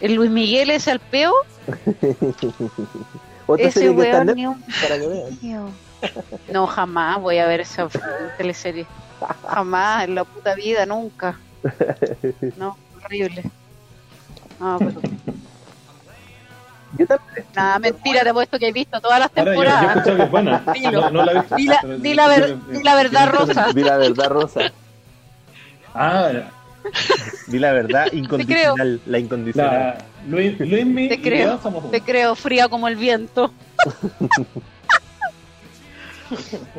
[0.00, 1.32] El Luis Miguel ese al peo,
[3.46, 5.38] Otra ese serie que está en weón ni un para que vean.
[5.38, 5.66] brillo.
[6.52, 7.88] No, jamás voy a ver esa
[8.38, 8.86] teleserie.
[9.48, 11.38] Jamás, en la puta vida, nunca.
[12.56, 13.42] No, horrible.
[14.58, 15.00] No, pero
[16.98, 17.46] Yo también.
[17.54, 19.96] nada, mentira, te he puesto que he visto todas las Ahora yo, yo he temporadas.
[19.96, 20.62] escuchado que es buena.
[20.74, 21.00] Dilo.
[21.02, 21.56] No, no la he visto.
[21.56, 23.72] Di la- di la ver- di la verdad, Rosa.
[23.72, 24.60] Vi la verdad, Rosa.
[25.94, 26.30] Ah,
[27.46, 29.72] Di la verdad incondicional, la incondicional.
[29.80, 29.98] la,
[30.28, 33.52] Luis, Luis Mi Te creo, yo somos Te creo fría como el viento.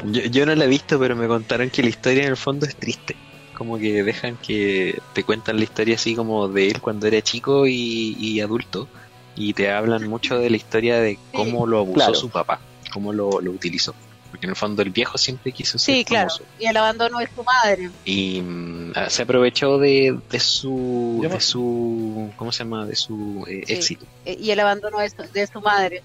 [0.05, 2.65] Yo, yo no la he visto, pero me contaron que la historia en el fondo
[2.65, 3.15] es triste.
[3.61, 7.67] Como que dejan que te cuentan la historia así como de él cuando era chico
[7.67, 8.87] y, y adulto.
[9.35, 12.15] Y te hablan mucho de la historia de cómo lo abusó Claro.
[12.15, 12.59] su papá,
[12.91, 13.93] cómo lo, lo utilizó.
[14.31, 16.29] Porque en el fondo el viejo siempre quiso ser Sí, claro.
[16.29, 16.43] famoso.
[16.59, 17.91] Y el abandono de su madre.
[18.03, 22.87] Y mm, ah, se aprovechó de, de su de su ¿cómo se llama?
[22.87, 23.73] de su eh, Sí.
[23.73, 24.05] éxito.
[24.25, 26.01] eh, Y el abandono de su, de su madre.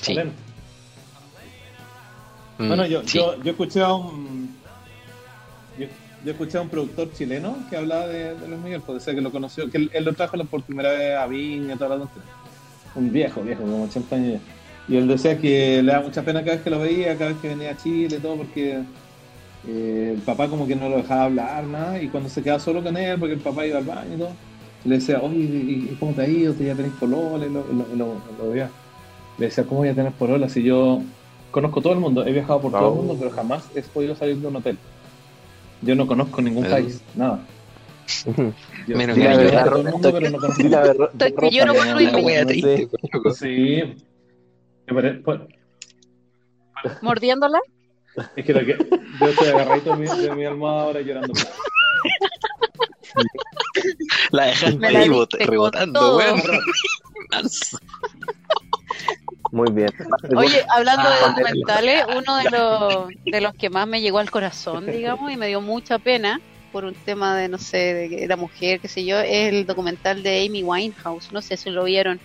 [0.00, 0.16] Sí.
[2.58, 3.18] Mm, Bueno, yo, sí.
[3.18, 4.55] yo, yo escuché a un.
[6.26, 9.20] Yo, escuché a un productor chileno que hablaba de, de Luis Miguel, puede ser que
[9.20, 12.30] lo conoció, que él, él lo trajo por primera vez a Viña toda la tontería.
[12.96, 14.40] Un viejo, viejo, como 80 años ya.
[14.88, 17.40] Y él decía que le da mucha pena cada vez que lo veía, cada vez
[17.40, 18.80] que venía a Chile y todo, porque
[19.68, 22.82] eh, el papá como que no lo dejaba hablar, nada, y cuando se quedaba solo
[22.82, 24.32] con él, porque el papá iba al baño y todo,
[24.84, 26.54] le decía, oye, ¿y, cómo te ha ido?
[26.54, 27.46] ¿Te ya tenés polola?
[27.46, 28.68] Y lo, lo, lo, lo veía.
[29.38, 31.02] Le decía, ¿cómo voy a tener polola si yo
[31.52, 32.24] conozco todo el mundo?
[32.26, 34.78] He viajado por todo el mundo, pero jamás he podido salir de un hotel.
[35.82, 36.70] Yo no conozco ningún Ah.
[36.70, 37.40] país, nada.
[38.86, 40.62] Yo, Menos yo que yo- todo el mundo, pero no conozco.
[40.62, 43.34] Estoy que wea no loco.
[43.34, 43.82] Sí.
[45.24, 45.40] Pues,
[47.02, 47.58] Mordiéndola.
[48.36, 48.78] Es que, lo que
[49.20, 51.34] yo estoy agarradito de mi, de mi almohada ahora llorando.
[54.30, 55.10] La dejaste ahí
[55.40, 56.40] rebotando, weón.
[59.52, 59.90] Muy bien.
[60.36, 64.30] Oye, hablando de Ah, documentales, uno de los, de los que más me llegó al
[64.30, 66.40] corazón, digamos, y me dio mucha pena
[66.72, 69.66] por un tema de, no sé, de que era mujer, qué sé yo, es el
[69.66, 71.32] documental de Amy Winehouse.
[71.32, 72.20] No sé si lo vieron.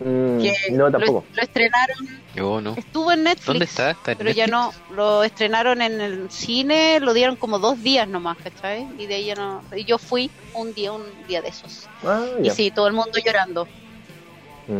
[0.00, 1.24] Mm, Que no, lo- tampoco.
[1.32, 1.96] Lo, estrenaron,
[2.34, 2.74] Yo no.
[2.76, 3.46] estuvo en Netflix.
[3.46, 3.90] ¿Dónde está?
[3.90, 8.08] ¿Está en Pero ya no, lo estrenaron en el cine, lo dieron como dos días
[8.08, 8.84] nomás, ¿cachai?
[8.98, 9.62] Y de ahí ya no.
[9.76, 11.88] Y yo fui un día, un día de esos.
[12.02, 13.68] Ah, Y sí, todo el mundo llorando.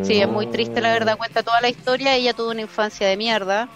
[0.01, 2.15] Sí, es muy triste la verdad, cuenta toda la historia.
[2.15, 3.67] Ella tuvo una infancia de mierda,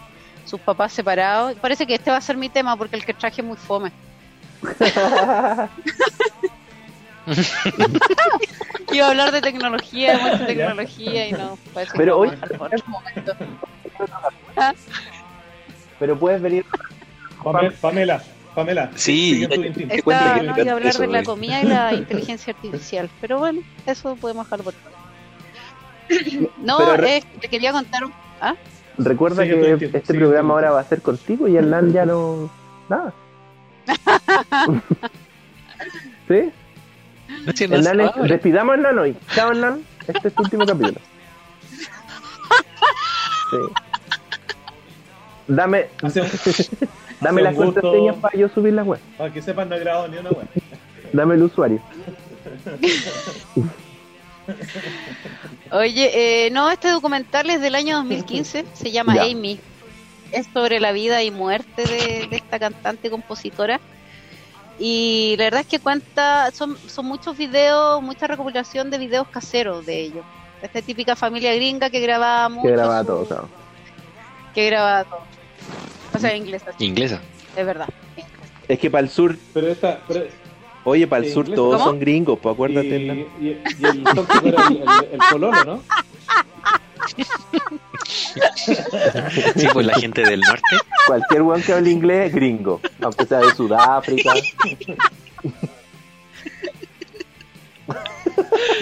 [0.45, 1.55] sus papás separados.
[1.55, 3.91] Parece que este va a ser mi tema porque el que traje es muy fome.
[8.91, 12.57] Iba a hablar de tecnología, de mucha tecnología y no, parece Pero hoy- dejar
[12.87, 13.33] momento.
[15.99, 16.65] Pero puedes venir.
[17.43, 18.23] Pame- Pamela,
[18.55, 18.91] Pamela.
[18.95, 19.49] Sí, ya-.
[19.49, 20.35] Te no, iba a
[20.73, 24.73] hablar eso, de la comida y la inteligencia artificial, pero bueno, eso podemos dejarlo por
[26.57, 28.13] No, Pero eh, te quería contar un...
[28.41, 28.55] ¿Ah?
[28.97, 32.49] Recuerda que este programa ahora va a ser contigo y Hernán ya no.
[32.89, 33.13] Nada.
[36.27, 36.51] ¿Sí?
[37.45, 38.27] No sé, no Hernán, es- sabe.
[38.29, 39.15] despidamos a Hernán hoy.
[39.35, 39.83] Chao, Hernán.
[40.07, 40.99] Este es tu último capítulo.
[43.49, 43.57] Sí.
[45.47, 45.87] Dame,
[47.21, 48.99] dame las contraseñas para yo subir la web.
[49.17, 50.45] para que sepan, no he grabado ni una web.
[51.13, 51.79] Dame el usuario.
[55.71, 59.23] Oye, eh, no, este documental es del año 2015, se llama Ya.
[59.23, 59.59] Amy.
[60.31, 63.79] es sobre la vida y muerte de, de esta cantante y compositora.
[64.79, 69.85] Y la verdad es que cuenta, son, son muchos videos, mucha recopilación de videos caseros
[69.85, 70.25] de ellos.
[70.61, 72.67] Esta típica familia gringa que grababa mucho.
[72.67, 73.49] Que grababa su- todo, claro.
[74.53, 75.19] Que grababa todo.
[76.13, 77.19] O sea, inglesa, Inglesa.
[77.55, 77.87] es verdad.
[78.67, 79.99] Es que para el sur, Pero esta.
[80.07, 80.25] Pero,
[80.87, 81.55] oye, para el ¿En sur inglés?
[81.55, 81.85] todos ¿Cómo?
[81.85, 82.87] son gringos, pues y, acuérdate.
[82.87, 84.83] y, la- y el tóxico era el, el,
[85.13, 85.81] el pololo, ¿no?
[89.55, 90.61] Sí, pues la gente del norte.
[91.07, 94.31] Cualquier weón que hable inglés es gringo, aunque sea de Sudáfrica.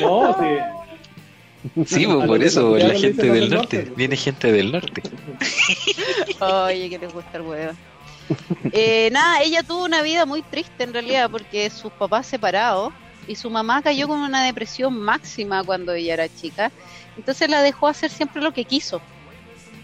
[0.01, 1.85] No, sí.
[1.85, 3.77] Sí, pues por eso, la gente del norte.
[3.77, 3.93] norte.
[3.95, 5.01] Viene gente del norte.
[6.39, 7.73] Oye, que les gusta el huevo.
[8.71, 12.91] Eh, nada, ella tuvo una vida muy triste en realidad porque sus papás separados
[13.27, 16.71] y su mamá cayó con una depresión máxima cuando ella era chica.
[17.15, 18.99] Entonces la dejó hacer siempre lo que quiso.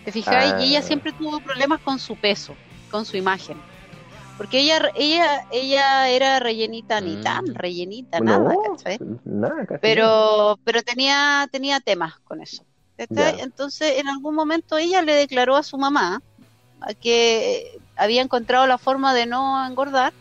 [0.04, 0.54] ¿Te fijáis?
[0.60, 0.84] Y ella Ah.
[0.84, 2.56] siempre tuvo problemas con su peso,
[2.90, 3.58] con su imagen.
[4.38, 7.22] Porque ella ella ella era rellenita, ni Mm.
[7.22, 8.98] tan rellenita, nada, ¿cachai?
[9.24, 9.80] nada, casi nada.
[9.82, 12.64] pero pero tenía tenía temas con eso
[12.98, 16.22] entonces en algún momento ella le declaró a su mamá
[17.00, 20.14] que había encontrado la forma de no engordar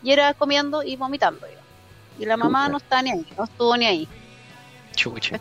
[0.00, 1.68] y era comiendo y vomitando digamos.
[2.16, 4.10] y la mamá no está ni ahí no estuvo ni ahí
[4.96, 5.40] Chucha.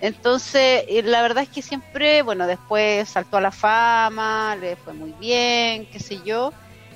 [0.00, 5.12] entonces la verdad es que siempre bueno después saltó a la fama le fue muy
[5.14, 6.54] bien qué sé yo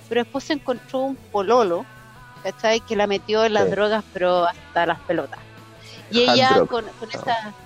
[0.09, 1.89] pero después se encontró un pololo
[2.43, 2.81] ¿cachai?
[2.83, 3.71] que la metió en las Sí.
[3.71, 5.41] drogas pero hasta las pelotas
[6.09, 7.57] y ella con, con esa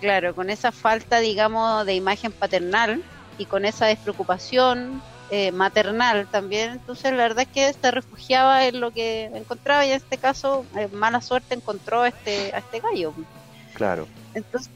[0.00, 3.04] claro con esa falta digamos de imagen paternal
[3.36, 8.80] y con esa despreocupación eh, maternal también entonces la verdad es que se refugiaba en
[8.80, 12.80] lo que encontraba y en este caso eh, mala suerte encontró a este a este
[12.80, 13.14] gallo
[13.74, 14.08] Claro.
[14.34, 14.70] entonces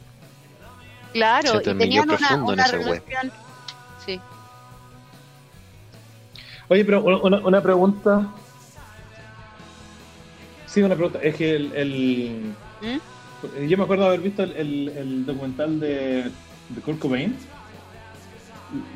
[1.13, 3.33] claro Se y te tenían una, una relación
[4.05, 4.21] sí
[6.69, 8.27] Oye, pero una, una- una pregunta.
[10.67, 11.19] Sí, una pregunta.
[11.23, 11.73] Es que el.
[11.75, 13.69] el- ¿Mm?
[13.69, 16.23] Yo me acuerdo haber visto el, el- el documental de,
[16.71, 17.37] de Kurt Cobain.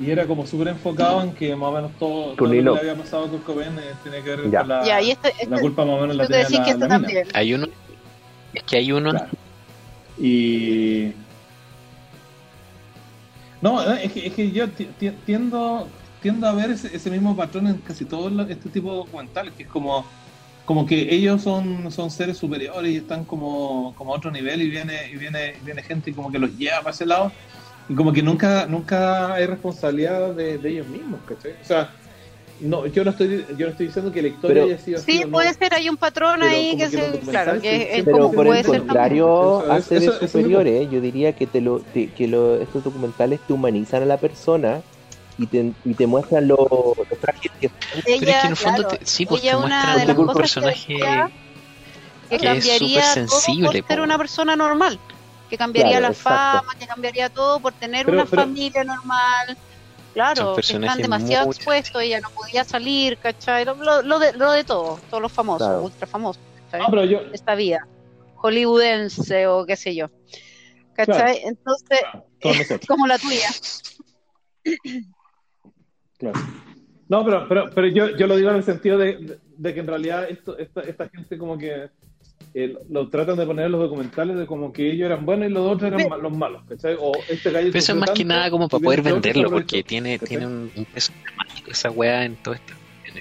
[0.00, 2.90] Y era como súper enfocado en que más o menos todo, todo lo que le
[2.90, 4.60] había pasado a Kurt Cobain eh, tenía que ver Ya.
[4.60, 6.70] con la, ya y este, la este culpa más o menos la tenía la, que
[6.70, 6.88] este la mina.
[7.00, 7.66] también Hay uno.
[8.54, 9.10] Es que hay uno.
[9.10, 9.28] Claro.
[10.18, 11.12] Y.
[13.60, 15.88] No, eh, es que, es que yo ti- ti- tiendo,
[16.22, 19.52] tiendo a ver ese, ese mismo patrón en casi todos los- este tipo de documentales,
[19.54, 20.04] que es como,
[20.64, 24.68] como que ellos son, son seres superiores y están como, como a otro nivel y
[24.70, 27.32] viene, y viene, y viene gente y como que los lleva para ese lado
[27.96, 31.52] como que nunca, nunca hay responsabilidad de, de ellos mismos, ¿cachai?
[31.52, 31.90] O sea,
[32.60, 35.12] no, yo no estoy, yo no estoy diciendo que la historia Pero- haya sido sí
[35.12, 35.32] así o no.
[35.32, 38.16] puede ser hay un patrón ahí que que los se claro que siempre- es Pero
[38.18, 38.86] como por puede el también.
[38.88, 42.56] contrario, Eso- hace de eso- eso superiores, yo diría que te lo te- que lo,
[42.56, 44.82] estos documentales te humanizan a la persona
[45.38, 47.76] y te, y te muestran lo, lo frágil que son.
[48.04, 50.96] Pero es que en el fondo, claro, te- sí, pues ella te muestran un personaje.
[52.28, 54.98] que que es súper sensible, por ser una persona normal,
[55.48, 56.58] que cambiaría Claro, la exacto.
[56.66, 59.56] fama, que cambiaría todo por tener Pero- una pero- familia normal.
[60.14, 63.64] Claro, que están demasiado muy- expuestos, ella no podía salir, ¿cachai?
[63.64, 65.82] Lo, lo- lo de, lo de todo, todos los famosos, Claro.
[65.82, 66.80] ultra famosos, ¿cachai?
[66.80, 67.86] No, pero yo, Esta vida,
[68.36, 70.10] hollywoodense o qué sé yo,
[70.94, 71.42] ¿cachai?
[71.44, 72.00] Entonces,
[72.42, 72.86] nosotros.
[72.88, 73.48] como la tuya.
[76.18, 76.40] Claro.
[77.08, 79.80] No, pero, pero, pero yo, yo lo digo en el sentido de, de- de que
[79.80, 81.90] en realidad esto, esta, esta gente como que
[82.54, 85.52] eh, lo, tratan de poner en los documentales de como que ellos eran buenos y
[85.52, 86.96] los otros eran los malos, ¿cachai?
[86.98, 90.18] O este gallo Pero eso es más que nada como para poder venderlo, porque tiene,
[90.18, 90.28] ¿cachai?
[90.28, 92.72] tiene un, un peso dramático esa weá en todo esto.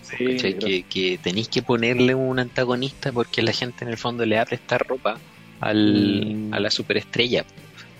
[0.03, 0.53] Sí, ¿cachai?
[0.53, 0.67] claro.
[0.67, 4.43] que, que tenéis que ponerle un antagonista porque la gente en el fondo le va
[4.43, 5.17] a prestar ropa
[5.59, 6.53] al, Mm.
[6.53, 7.45] a la superestrella.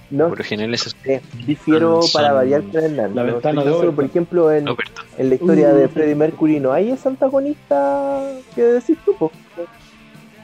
[0.10, 3.14] No Por lo general eso es sé, difiero Son- para variar con Hernán.
[3.16, 3.34] La ¿no?
[3.34, 5.90] ventana de seguro, Por ejemplo, en, la historia de Uh.
[5.90, 8.24] Freddie Mercury no hay ese antagonista
[8.56, 9.26] que decís tú, po?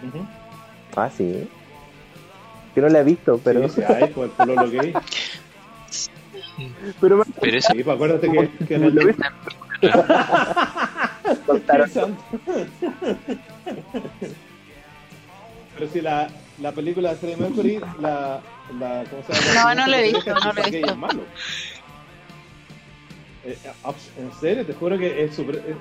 [0.05, 0.25] Ujú.
[0.95, 1.47] Ah, sí.
[2.75, 3.67] Que no la he visto, pero...
[3.69, 4.93] Sí, sí, hay, pues, el pololo gay.
[6.99, 8.95] pero me Pero Sí, pues acuérdate que, que en el...
[8.95, 9.23] lo viste
[11.45, 11.89] contaron.
[15.75, 16.29] Pero si la,
[16.61, 18.39] la película de Freddie Mercury, la,
[18.79, 19.53] la, ¿cómo se llama?
[19.75, 20.91] No, no la he visto, no la he visto.
[20.91, 21.23] es malo.
[23.45, 25.75] Eh, abs- en serio, te juro que es súper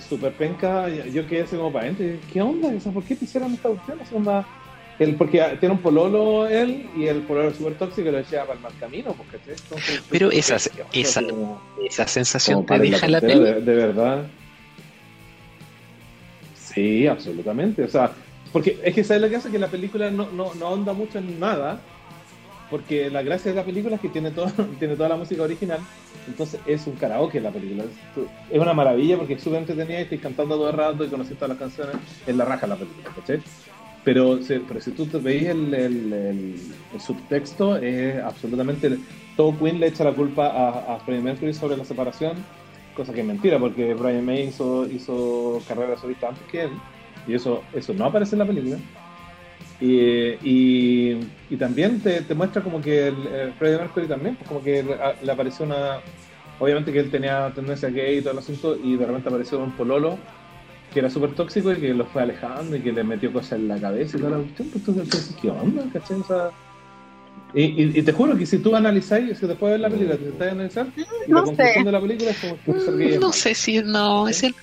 [0.00, 0.88] súper penca.
[0.88, 2.68] Yo quedé así como para y, ¿Qué onda?
[2.68, 4.00] O sea, ¿Por qué te hicieron esta cuestión?
[4.00, 4.46] Es onda-
[4.98, 8.44] El, porque tiene un pololo él y el pololo es súper tóxico y lo lleva
[8.46, 9.14] para el mal camino.
[9.14, 10.56] Porque, Entonces, Pero ¿qué- esa-
[10.92, 13.54] esa- como- esa sensación te deja la tontera, peli.
[13.54, 14.26] de, de verdad.
[16.54, 17.82] Sí, absolutamente.
[17.84, 18.10] O sea,
[18.52, 21.18] porque es que sabes lo que hace que la película no, no, no onda mucho
[21.18, 21.80] en nada,
[22.70, 24.46] porque la gracia de la película es que tiene, todo,
[24.78, 25.80] tiene toda la música original,
[26.26, 27.84] entonces es un karaoke la película.
[28.50, 31.38] Es, una maravilla porque es súper entretenida y estoy cantando todo el rato y conociendo
[31.44, 31.96] todas las canciones,
[32.26, 33.42] es la raja la película, ¿cachai?
[34.04, 36.54] Pero, pero si tú te veis el, el- el-
[36.94, 38.98] el subtexto, es absolutamente.
[39.36, 42.36] Todo Queen le echa la culpa a, a Freddie Mercury sobre la separación,
[42.94, 46.70] cosa que es mentira, porque Brian May hizo, hizo carrera solista antes que él,
[47.26, 48.78] y eso, eso no aparece en la película.
[49.80, 49.94] Y,
[50.42, 54.62] y, y también te, te muestra como que el, el Freddie Mercury también, pues como
[54.62, 54.82] que
[55.22, 56.00] le, apareció una.
[56.58, 59.70] Obviamente que él tenía tendencia gay y todo el asunto, y de repente apareció un
[59.72, 60.18] pololo
[60.92, 63.68] que era súper tóxico y que lo fue alejando y que le metió cosas en
[63.68, 64.68] la cabeza y toda la cuestión.
[64.70, 65.84] Pues tú dices, ¿qué onda?
[65.92, 66.20] ¿Cachai?
[66.20, 66.50] O sea,
[67.54, 70.16] y, y, y te juro que si tú analizáis, si después de ver la película,
[70.16, 71.84] te estás a analizar, y no la sé.
[71.84, 74.54] de la película es como que No sé si no es el.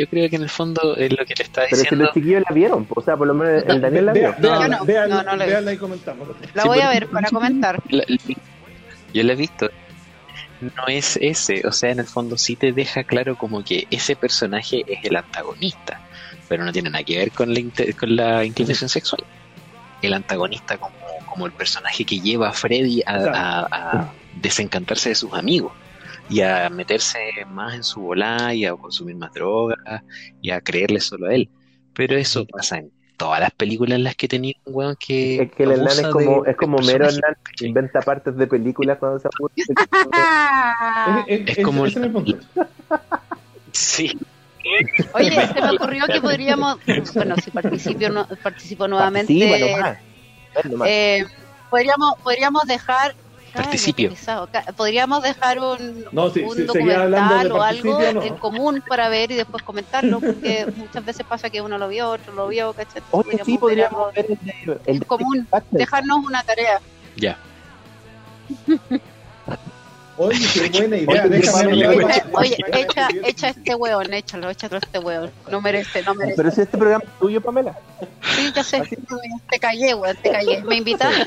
[0.00, 2.04] Yo creo que en el fondo es lo que le está Pero si diciendo.
[2.06, 4.22] los chiquillos la vieron, o sea, por lo menos el Daniel la vio.
[4.22, 5.50] Vea- vea- Yo no, vea- no, no la vi.
[5.50, 6.28] véanla y comentamos.
[6.54, 7.82] La Sí, voy a ver para comentar.
[7.90, 8.34] La- la-
[9.12, 9.68] yo la he visto.
[10.62, 14.16] No es ese, o sea, en el fondo sí te deja claro como que ese
[14.16, 16.00] personaje es el antagonista,
[16.48, 17.60] pero no tiene nada que ver con la,
[17.98, 19.22] con la inclinación sexual.
[20.02, 20.94] El antagonista como,
[21.26, 25.72] como el personaje que lleva a Freddy a, a- a desencantarse de sus amigos
[26.30, 29.78] y a meterse más en su volá y a consumir más drogas
[30.40, 31.50] y a creerle solo a él.
[31.92, 35.42] Pero eso pasa en todas las películas en las que he tenido un weón que.
[35.42, 38.98] Es que el Hernán es como, de- es como Mero Hernán, inventa partes de películas
[38.98, 39.52] cuando se aburre.
[41.26, 41.86] Es, es- Es como.
[43.72, 44.18] Sí,
[45.14, 46.76] Oye, se me ocurrió que podríamos,
[47.14, 49.98] bueno, si participo, no, participo nuevamente, Participa nomás.
[50.64, 50.88] Nomás.
[50.90, 51.24] eh,
[51.70, 53.14] podríamos, podríamos dejar,
[53.52, 54.12] Participio.
[54.76, 58.22] podríamos dejar un, No, un de documental o algo no.
[58.22, 62.08] en común para ver y después comentarlo, porque muchas veces pasa que uno lo vio,
[62.10, 63.02] otro lo vio, ¿cachai?
[63.10, 66.80] Oye, sí, podríamos ver el el común, dejarnos una tarea.
[67.16, 67.38] ya.
[70.22, 71.22] Oye, qué buena idea.
[71.24, 72.04] Oye, déjame oye.
[72.04, 75.30] Echa, oye, echa, echa este hueón, échalo, échalo este hueón.
[75.50, 76.36] No merece, no merece.
[76.36, 77.74] Pero si este programa es tuyo, Pamela.
[78.36, 78.82] Sí, ya sé.
[79.50, 80.62] Te callé, weón, te callé.
[80.64, 81.24] Me invitaste,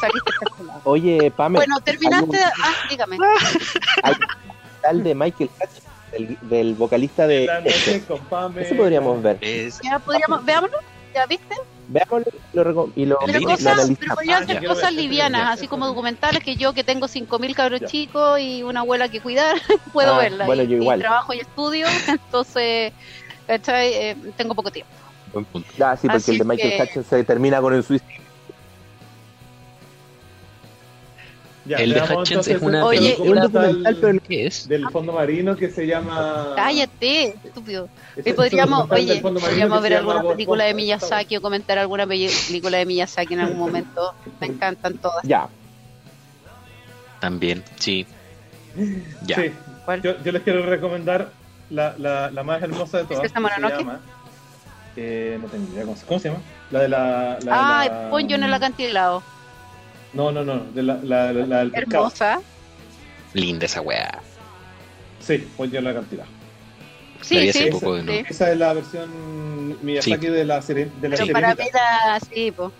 [0.00, 0.80] saliste calculado.
[0.84, 1.58] Oye, Pamela.
[1.64, 2.38] Bueno, terminaste.
[2.42, 3.18] Ah, dígame.
[4.02, 4.18] Hay un
[4.80, 5.82] tal de Michael Hutch,
[6.12, 7.44] del, del vocalista de.
[7.44, 8.62] La noche con Pame.
[8.62, 9.36] Ese podríamos ver.
[9.42, 10.78] Es, Ya podríamos, veámoslo.
[11.14, 11.54] ¿Ya viste?
[11.92, 13.40] Veámoslo y lo, y lo, Pero Línea.
[13.40, 14.68] lo cosas, pero podrían Ah, ser ya.
[14.68, 15.00] cosas Ya.
[15.00, 15.52] livianas, Ya.
[15.52, 17.86] así como documentales que yo que tengo 5.000 cabros Ya.
[17.88, 19.56] chicos y una abuela que cuidar,
[19.92, 20.46] puedo Ah, verla.
[20.46, 21.00] bueno, y, yo y igual.
[21.00, 22.92] trabajo y estudio, entonces.
[23.48, 24.92] Eh, tengo poco tiempo.
[25.82, 28.20] Ah, sí, porque Así el de Michael que- Hutchins se termina con el suicidio.
[31.66, 34.66] Ya, el de entonces es una Oye, película un documental, pero- ¿Qué es?
[34.66, 36.54] del fondo marino que se llama.
[36.56, 37.88] Cállate, estúpido.
[38.24, 42.86] Y podríamos, oye, podríamos ver alguna película de Miyazaki o comentar alguna pe- película de
[42.86, 44.14] Miyazaki en algún momento.
[44.40, 45.22] Me encantan todas.
[45.22, 45.48] Ya.
[47.20, 48.06] También, sí.
[49.26, 49.36] Ya.
[49.36, 49.52] Sí,
[49.84, 50.00] ¿Cuál?
[50.02, 51.30] yo, yo les quiero recomendar
[51.68, 53.18] la, la, la más hermosa de todas.
[53.18, 53.78] ¿Es esta que se Mononoke?
[53.80, 54.00] llama.
[54.96, 56.40] Eh, no tengo idea cómo se, cómo se llama.
[56.70, 57.38] La de la.
[57.44, 59.22] la pon yo en el acantilado.
[60.12, 60.64] No, no, no.
[60.74, 62.04] De la, la, la, la del pescado.
[62.06, 62.40] Hermosa.
[63.34, 64.20] Linda esa weá.
[65.20, 66.24] Sí, pon yo en la cantidad.
[67.20, 68.24] Sí, sí, poco de sí.
[68.30, 71.64] Esa es la versión Miyazaki de la, seren- de la Pero para Sirenita.
[71.64, 72.72] mí la, sí, po.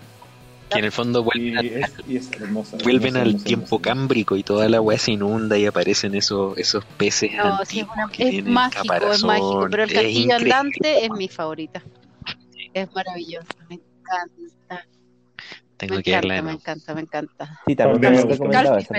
[0.71, 2.77] Que en el fondo vuelven, Y al- es, y es hermosa.
[2.83, 3.81] vuelven hermosa, al hermosa, tiempo hermosa.
[3.83, 8.09] cámbrico y toda la weá se inunda y aparecen esos, esos peces No, sí, una-
[8.11, 9.67] que es mágico, es mágico.
[9.69, 11.83] Pero el castillo andante es mi favorita.
[12.73, 13.47] Es maravilloso.
[13.69, 14.87] Me encanta.
[15.81, 17.59] Tengo Me que verla encanta, me encanta, me encanta.
[17.65, 18.37] Sí, también me esa,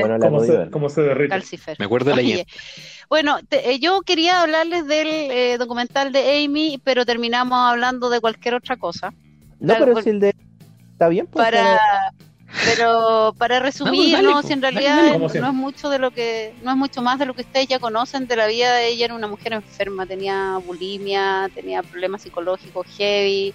[0.01, 1.29] bueno, la he ¿Cómo podido se, cómo se derrite?
[1.31, 1.77] Calcifer.
[1.79, 2.47] Me acuerdo de la Oye,
[3.09, 8.21] bueno, te- eh, yo quería hablarles del eh, documental de Amy, pero terminamos hablando de
[8.21, 9.13] cualquier otra cosa.
[9.61, 10.33] No, pero por- si el de.
[10.93, 11.45] Está bien, pues.
[11.47, 11.79] Para,
[12.65, 15.19] pero para resumir, dale, no, si en realidad dale.
[15.41, 17.79] No es mucho de lo que, no es mucho más de lo que ustedes ya
[17.79, 19.05] conocen de la vida de ella.
[19.05, 23.55] Era una mujer enferma, tenía bulimia, tenía problemas psicológicos heavy.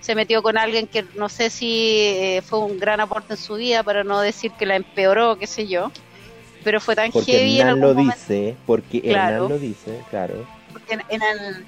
[0.00, 3.54] Se metió con alguien que no sé si eh, fue un gran aporte en su
[3.54, 5.90] vida, para no decir que la empeoró, qué sé yo.
[6.64, 8.14] Pero fue tan Porque heavy en Hernán algún lo momento.
[8.18, 9.34] dice, porque Claro.
[9.36, 10.46] Hernán lo dice, claro.
[10.72, 11.66] porque en, en el-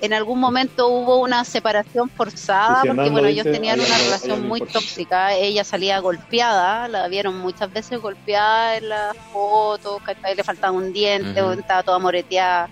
[0.00, 3.96] en algún momento hubo una separación forzada, si porque bueno, lo ellos dice, tenían una
[3.98, 10.34] relación muy tóxica, ella salía golpeada, la vieron muchas veces golpeada en las fotos, ¿cachai?
[10.34, 12.68] le faltaba un diente, o estaba toda moreteada.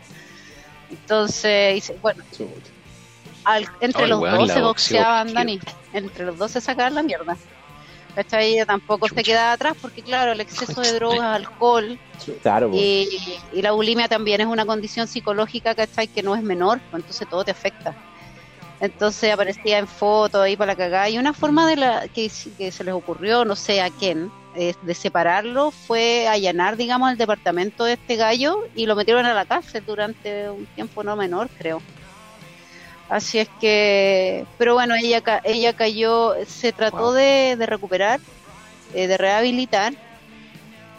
[0.90, 2.24] Entonces, bueno,
[3.44, 5.34] al- entre Ay, los weón, dos se boxeaban.
[5.34, 5.60] Dani,
[5.92, 7.36] entre los dos se sacaban la mierda.
[8.14, 8.54] ¿Cachai?
[8.54, 11.98] Ella tampoco se quedaba atrás porque claro, el exceso de drogas, alcohol,
[12.42, 13.08] Claro, y,
[13.52, 16.08] y la bulimia también es una condición psicológica, ¿cachai?
[16.08, 17.94] Que no es menor, pues entonces todo te afecta.
[18.80, 21.08] Entonces aparecía en fotos ahí para la cagada.
[21.08, 24.74] Y una forma de la que, que se les ocurrió, no sé a quién, eh,
[24.82, 29.44] de separarlo fue allanar, digamos, el departamento de este gallo y lo metieron a la
[29.44, 31.80] cárcel durante un tiempo no menor, creo.
[33.10, 37.14] Así es que, pero bueno, ella ca- ella cayó, se trató Wow.
[37.14, 38.20] de, de recuperar,
[38.94, 39.92] eh, de rehabilitar.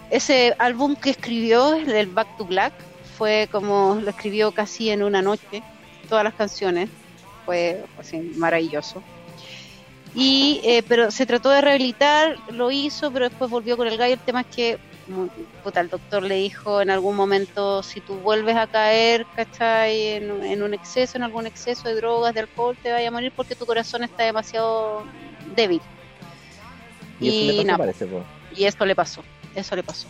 [0.10, 2.74] Ese álbum que escribió, el Back to Black,
[3.18, 5.64] fue como lo escribió casi en una noche,
[6.10, 6.90] todas las canciones,
[7.46, 9.02] fue así, maravilloso.
[10.14, 14.16] Y, eh, pero se trató de rehabilitar, lo hizo, pero después volvió con el gallo.
[14.16, 14.78] El tema es que,
[15.64, 20.08] puta, el doctor le dijo en algún momento, si tú vuelves a caer, ¿cachai?
[20.08, 23.32] En, en un exceso, en algún exceso de drogas, de alcohol, te vaya a morir
[23.36, 25.04] porque tu corazón está demasiado
[25.56, 25.82] débil.
[27.20, 28.08] Y eso Y le pasó, parece.
[28.56, 29.24] Y eso le pasó,
[29.56, 30.08] eso le pasó.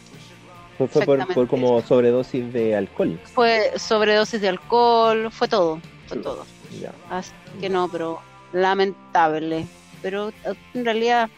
[0.77, 1.87] Fue, fue por, por como eso.
[1.89, 3.19] sobredosis de alcohol.
[3.33, 6.45] Fue sobredosis de alcohol, fue todo, fue todo.
[6.81, 6.91] Ya.
[7.09, 8.19] Así que no, pero
[8.53, 9.67] lamentable.
[10.01, 10.31] Pero
[10.73, 11.29] en realidad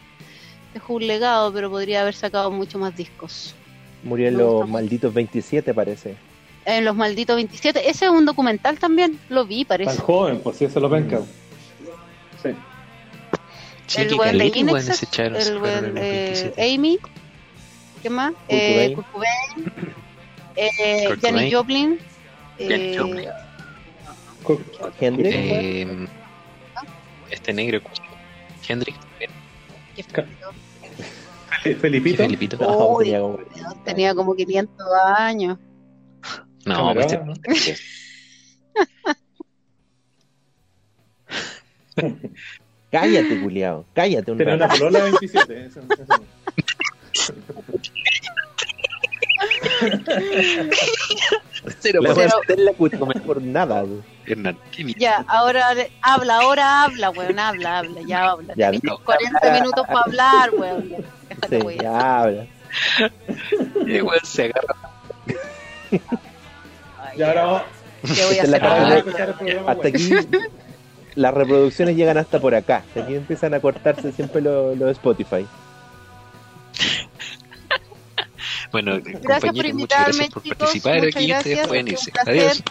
[0.74, 3.54] dejó un legado, pero podría haber sacado mucho más discos.
[4.02, 4.66] Murió en los mucho.
[4.66, 6.16] malditos 27, parece.
[6.66, 10.00] En Los Malditos 27, ese es un documental también, lo vi, Tan parece.
[10.00, 11.20] joven, pues si eso lo penca.
[12.42, 12.50] Sí.
[13.86, 14.50] Sí, el weón de
[14.82, 16.74] se el fueron weón en los eh, 27.
[16.74, 16.98] Amy,
[18.02, 18.32] ¿qué más?
[18.32, 18.94] Kurt Eh, Cobain.
[18.94, 19.94] Kurt Cobain,
[20.56, 21.54] eh, Kurt Janis.
[21.54, 21.98] Joplin,
[22.58, 23.28] eh, Joplin.
[25.00, 25.34] Hendrix.
[25.36, 26.06] Eh,
[27.30, 27.80] este negro.
[28.66, 29.28] Hendrix, ¿qué
[31.80, 32.16] Felipito.
[32.18, 32.56] Felipito.
[32.58, 33.38] No, Uy, tenía como-
[33.84, 34.86] tenía como 500
[35.16, 35.58] años.
[36.66, 37.76] No, pues, Camarón, este-
[42.90, 43.84] Cállate, culiao.
[43.94, 45.64] Cállate un Tenía una polola de 27.
[45.66, 46.22] eso- eso.
[51.80, 52.14] Cero, La.
[54.98, 58.54] Ya, ahora le- habla, ahora habla, weón, habla, habla, ya habla.
[58.56, 58.98] Ya, no.
[58.98, 60.88] 40 minutos para hablar, weón.
[61.28, 61.78] Déjate, Sí, weón.
[61.80, 62.46] ya habla.
[63.86, 64.74] Weón, se agarra.
[67.00, 67.62] Ay, Y ahora vamos
[68.02, 68.68] ¿Qué voy a Esta es la hacer?
[68.68, 69.70] parte a de- empezar el programa.
[69.72, 70.10] Hasta aquí
[71.14, 72.82] las reproducciones llegan hasta por acá.
[73.00, 75.46] Aquí empiezan a cortarse siempre los los Spotify.
[78.74, 80.58] Bueno, Gracias por compañeros, muchas invitarme, gracias por chicos.
[80.58, 81.24] participar Muchas aquí.
[81.32, 81.68] Ustedes gracias.
[81.68, 82.12] pueden Un irse.
[82.26, 82.62] Adiós.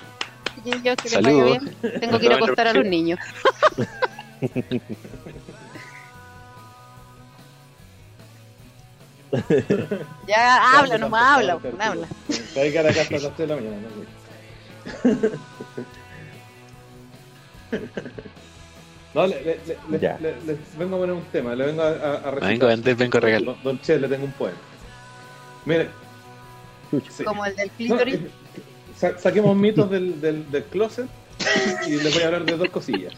[0.56, 1.58] Chiquillos, que les Saludos.
[1.60, 2.00] vaya bien.
[2.02, 3.20] Tengo que ir a acostar a los niños.
[10.28, 12.08] ya, habla nomás, habla, weón, habla.
[12.56, 13.78] Hay que ir acá hasta las 3 de la mañana.
[15.04, 15.14] ¿no?
[19.16, 19.60] No, le, le-
[19.92, 22.50] le- le- vengo a poner un tema, le vengo a, a, a recitar.
[22.50, 23.46] Vengo, antes vengo a regalar.
[23.46, 24.58] Don, don Che, le tengo un poema.
[25.66, 25.90] Mire,
[27.10, 27.24] sí.
[27.24, 28.16] Como el del clítoris.
[28.16, 28.30] eh,
[28.98, 31.08] sa- saquemos mitos del, del, del closet
[31.88, 33.14] y les voy a hablar de dos cosillas.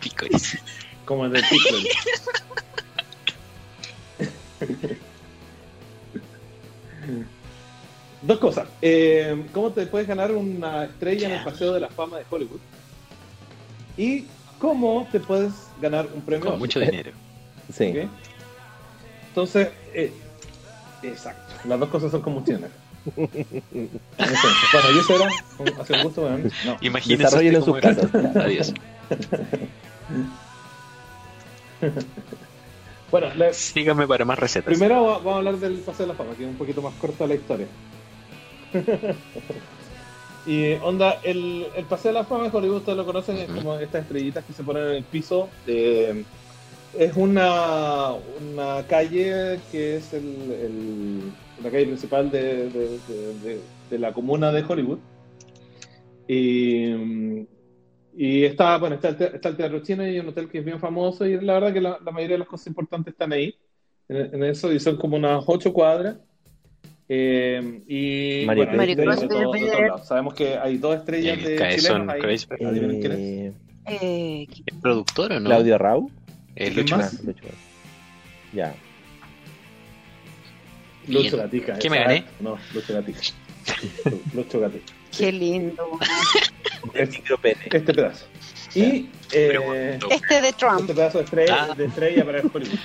[0.00, 0.58] Picoris.
[1.04, 1.80] Como el del TikTok.
[8.22, 8.68] Dos cosas.
[8.82, 12.58] Eh, ¿Cómo te puedes ganar una estrella en el Paseo de la Fama de Hollywood?
[13.96, 14.26] Y
[14.58, 16.50] cómo te puedes ganar un premio.
[16.50, 17.12] Con mucho dinero.
[17.72, 17.94] Sí.
[19.28, 20.12] Entonces, eh,
[21.02, 21.47] exacto.
[21.64, 22.70] Las dos cosas son combustibles.
[23.16, 23.50] Entonces,
[24.72, 25.28] bueno, y eso era.
[25.80, 26.76] Hace un gusto, bueno, no.
[26.80, 28.14] Imagínense Desarrollen en sus casas.
[28.36, 28.74] Adiós.
[33.10, 34.66] Bueno, le- Síganme para más recetas.
[34.66, 36.92] Primero va- vamos a hablar del Paseo de la Fama, que es un poquito más
[36.94, 37.66] corta la historia.
[40.46, 43.76] y onda, el, el Paseo de la Fama de Hollywood, ustedes lo conocen, es como
[43.78, 45.48] estas estrellitas que se ponen en el piso.
[45.66, 51.32] es una, una calle que es el, el-
[51.62, 53.60] la calle principal de, de- de- de-
[53.90, 54.98] de la comuna de Hollywood.
[56.26, 57.46] Y,
[58.16, 60.64] y está, bueno, está el, te- está el Teatro Chino y un hotel que es
[60.64, 63.54] bien famoso y la verdad que la, la mayoría de las cosas importantes están ahí
[64.08, 66.16] en, en eso y son como unas ocho cuadras.
[67.10, 68.90] Eh, y Mario bueno, Creuzberg.
[68.90, 69.52] estrellas de todo-
[69.98, 70.04] de.
[70.04, 72.20] Sabemos que hay dos estrellas El de chilenos ahí.
[72.60, 73.52] Eh,
[73.86, 75.46] Eh, ¿Es productor o no?
[75.48, 76.10] Claudio Rau.
[76.54, 76.96] El ¿Quién Lucho.
[76.98, 77.24] más?
[77.24, 77.44] Lucho.
[78.52, 78.74] Ya.
[81.08, 81.78] Lucho Gatica.
[81.78, 82.14] ¿Qué me exacto.
[82.14, 82.26] gané?
[82.40, 83.20] No, Lucho Gatica.
[84.34, 84.92] Lucho Gatica.
[85.16, 85.86] qué lindo.
[85.90, 86.94] weón.
[86.94, 88.26] Este pedazo.
[88.74, 89.98] Y eh.
[90.10, 90.80] Este de Trump.
[90.80, 91.74] este pedazo de estrella, Ah.
[91.74, 92.78] de estrella para el Hollywood.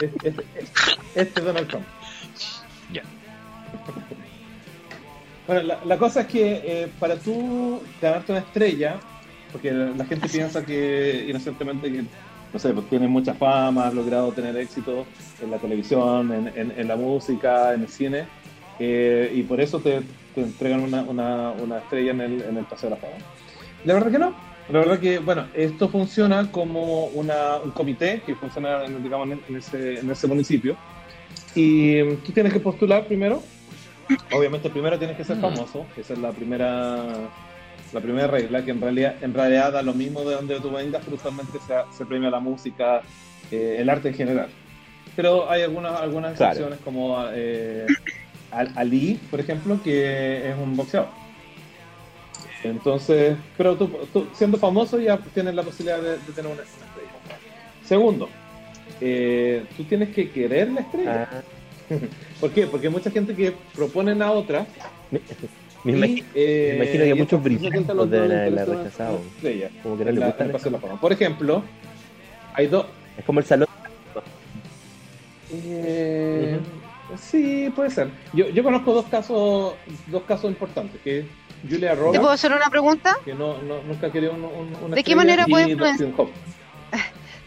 [0.00, 0.44] este, este-
[1.14, 1.84] este es Donald Trump.
[2.92, 3.02] Ya.
[5.46, 9.00] Bueno, la, la cosa es que eh, para tú ganarte una estrella,
[9.52, 12.04] porque la, la gente piensa que inocentemente que,
[12.52, 15.06] no sé, pues tienes mucha fama, has logrado tener éxito
[15.40, 18.28] en la televisión, en, en- en la música, en el cine,
[18.78, 20.00] eh, y por eso te,
[20.34, 23.16] te entregan una, una- una estrella en el, en el Paseo de la Fama.
[23.84, 24.34] La verdad que no.
[24.68, 29.56] La verdad que, bueno, esto funciona como una, un comité que funciona, en, digamos, en
[29.56, 30.76] ese, en ese municipio.
[31.56, 33.42] Y mm, tú tienes que postular primero.
[34.32, 35.40] Obviamente, primero tienes que ser Mm.
[35.40, 37.30] famoso, que esa es la primera,
[37.92, 41.02] la primera regla, que en realidad, en realidad da lo mismo de donde tú vengas,
[41.04, 43.02] pero usualmente se, se premia la música,
[43.50, 44.48] eh, el arte en general.
[45.16, 46.52] Pero hay algunas, algunas Claro.
[46.52, 47.86] excepciones, como eh,
[48.52, 51.08] Al- Ali, por ejemplo, que es un boxeador.
[52.62, 57.10] Entonces, pero tú, tú siendo famoso ya tienes la posibilidad de, de tener una, estrella.
[57.84, 58.28] Segundo,
[59.00, 61.28] eh, tú tienes que querer la estrella.
[61.32, 61.42] Ah,
[62.40, 62.66] ¿Por qué?
[62.66, 64.66] Porque hay mucha gente que proponen a otra.
[65.84, 69.20] me, imagino, eh, me imagino que muchos británicos deben les haberla rechazado.
[69.82, 70.70] como que no en le la- gusta.
[70.70, 70.78] la.
[70.96, 71.62] Por ejemplo,
[72.54, 72.86] hay dos.
[73.16, 73.68] Es como el salón.
[75.52, 76.58] Eh,
[77.16, 78.08] Sí, puede ser.
[78.32, 79.74] Yo, yo conozco dos casos,
[80.06, 81.24] dos casos importantes, que es
[81.68, 83.16] Julia ¿Te puedo Roberts, hacer una pregunta?
[83.24, 84.50] que no, no- nunca quería un, un,
[84.84, 85.74] una ¿De qué estrella, manera puede.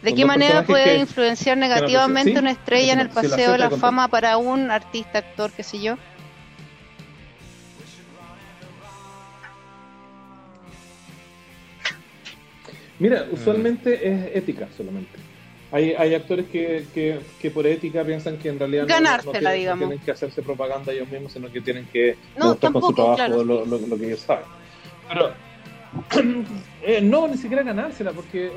[0.01, 3.69] ¿De qué manera puede que- influenciar sí, negativamente una estrella en el paseo de la
[3.69, 5.95] fama para un artista, actor, qué sé yo?
[13.03, 15.19] Mira, usualmente es ética solamente.
[15.73, 19.31] Hay, hay actores que, que, que por ética piensan que en realidad no- no, Ganársela,
[19.33, 19.79] tienen, no digamos.
[19.89, 22.93] tienen que hacerse propaganda ellos mismos, sino que tienen que No, mostrar con su tampoco,
[22.95, 23.43] trabajo claro.
[23.43, 24.45] lo, lo- lo que ellos saben.
[25.09, 25.33] Pero
[26.81, 28.53] eh, no, ni siquiera ganársela, porque es-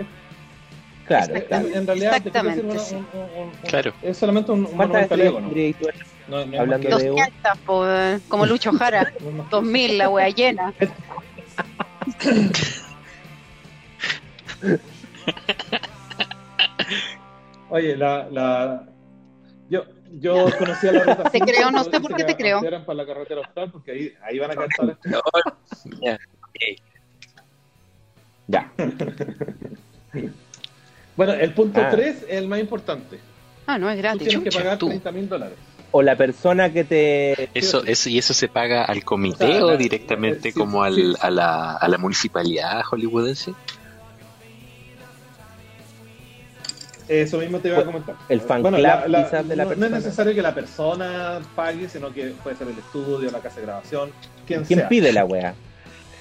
[1.08, 1.66] Claro, en, claro.
[1.72, 2.94] en realidad Exactamente, decir, sí.
[2.94, 3.92] un- un- un- Claro.
[4.00, 5.76] es solamente un, un ¿Cuántas monumento al ego, estrellas
[6.28, 6.36] ¿no?
[6.38, 9.12] No, no Hablando que- de- 200, po, eh, como Lucho Jara.
[9.20, 10.72] no es más que- 2000, la wea llena.
[17.70, 18.86] Oye, la, la...
[19.68, 19.84] Yo,
[20.20, 22.36] yo conocí a la ruta Te 5, creo, no pero sé por qué que te
[22.36, 22.62] creo.
[22.62, 24.96] Eran para la carretera austral porque ahí, ahí van a cantar.
[26.00, 26.18] Ya.
[28.48, 28.72] Ya.
[31.16, 31.88] Bueno, el punto Ah.
[31.90, 33.18] 3 es el más importante.
[33.66, 34.28] Ah, no, es Tú gratis.
[34.28, 34.86] tienes que pagar tú.
[34.88, 35.56] 30 mil dólares.
[35.90, 37.48] O la persona que te.
[37.58, 40.58] Eso, eso, ¿Y eso se paga al comité O sea, o la- directamente eh, sí,
[40.58, 41.14] como al, sí.
[41.20, 43.54] a, la, a la municipalidad hollywoodense?
[47.08, 48.16] Eso mismo te iba a comentar.
[48.28, 49.96] el fan Bueno, club la- la- quizás de la no, no es persona.
[49.98, 54.10] necesario que la persona pague, sino que puede ser el estudio, la casa de grabación,
[54.46, 54.88] quien, ¿Quién sea.
[54.88, 55.54] pide la wea?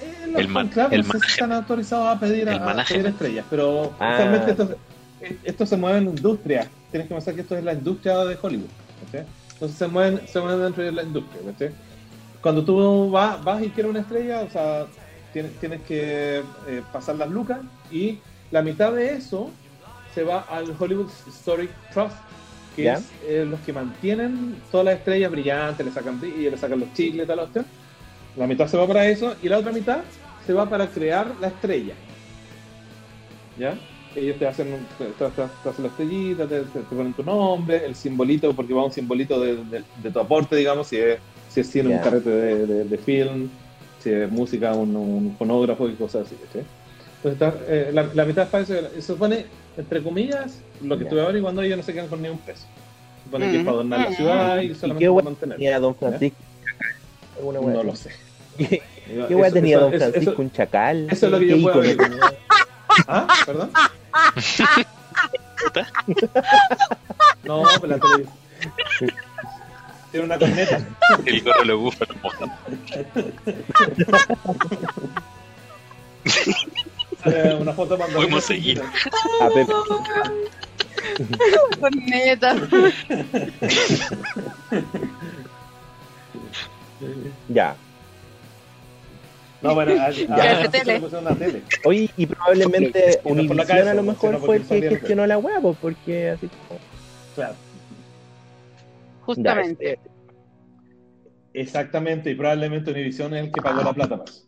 [0.02, 3.06] Eh, los El fan clubs el no sé si están autorizados a pedir, a, pedir
[3.06, 4.12] estrellas, pero Ah.
[4.14, 4.76] usualmente esto,
[5.22, 6.68] eh, esto se mueve en industria.
[6.90, 8.68] Tienes que pensar que esto es la industria de Hollywood.
[9.54, 11.72] Entonces se mueven, se mueven dentro de la industria.
[12.42, 14.86] Cuando tú vas, vas y quieres una estrella, o sea,
[15.32, 17.58] tienes, tienes que eh, pasar las lucas
[17.90, 18.18] y
[18.50, 19.50] la mitad de eso
[20.16, 22.16] se va al Hollywood Historic Trust,
[22.74, 22.94] que ¿Ya?
[22.94, 26.90] es eh, los que mantienen todas las estrellas brillantes, le sacan brillo, le sacan los
[26.94, 27.66] chicles, tal, tal.
[28.34, 30.04] La mitad se va para eso y la otra mitad
[30.46, 31.94] se va para crear la estrella.
[33.58, 33.74] ¿Ya?
[34.14, 35.30] Ellos te hacen, te, te-
[35.62, 39.56] te hacen la estrellita, te, ponen tu nombre, el simbolito, porque va un simbolito de,
[39.66, 41.18] de- de tu aporte, digamos, si es,
[41.50, 41.96] si es cine, Ya.
[41.96, 43.50] un carrete de, de- de film,
[43.98, 46.36] si es música, un, un fonógrafo y cosas así.
[46.50, 46.60] ¿sí?
[47.22, 48.74] Entonces, está, eh, la, la mitad es para eso.
[48.94, 52.38] Se supone, entre comillas, lo que estuve averiguando, ellos no se quedan con ni un
[52.38, 52.66] peso.
[53.24, 53.64] Supone que es Mm.
[53.64, 55.56] para adornar la ciudad y ¿Y solamente qué para mantener.
[55.58, 56.38] tenía Don Francisco?
[57.36, 58.10] ¿Alguna wea No lo sé.
[58.58, 58.82] ¿Qué,
[59.28, 60.30] qué wea tenía eso- Don Francisco?
[60.32, 61.06] eso- ¿Un chacal?
[61.10, 62.20] eso es lo que ¿Qué yo puedo tenía?
[63.08, 63.26] ¿Ah?
[63.44, 63.70] ¿Perdón?
[67.44, 68.34] No, pero la televisión.
[70.10, 70.80] Tiene una corneta.
[71.26, 72.50] El gorro lo búfalo mojado.
[77.60, 78.16] Una foto cuando.
[78.16, 78.80] Podemos seguir.
[79.40, 79.72] A Pepe.
[81.80, 82.56] Corneta.
[87.48, 87.76] Ya.
[89.62, 90.60] No, bueno, a- a- Ya.
[90.60, 91.62] a- se le pusieron una tele.
[91.84, 94.88] Oye, y probablemente Y no por la Univision a lo sino mejor fue el que
[94.90, 96.78] gestionó la wea, pues, porque así como...
[97.34, 97.54] Claro.
[97.54, 99.92] Ya, Justamente.
[99.92, 99.98] eh,
[101.54, 104.44] Exactamente, y probablemente Univision es el que pagó la plata más.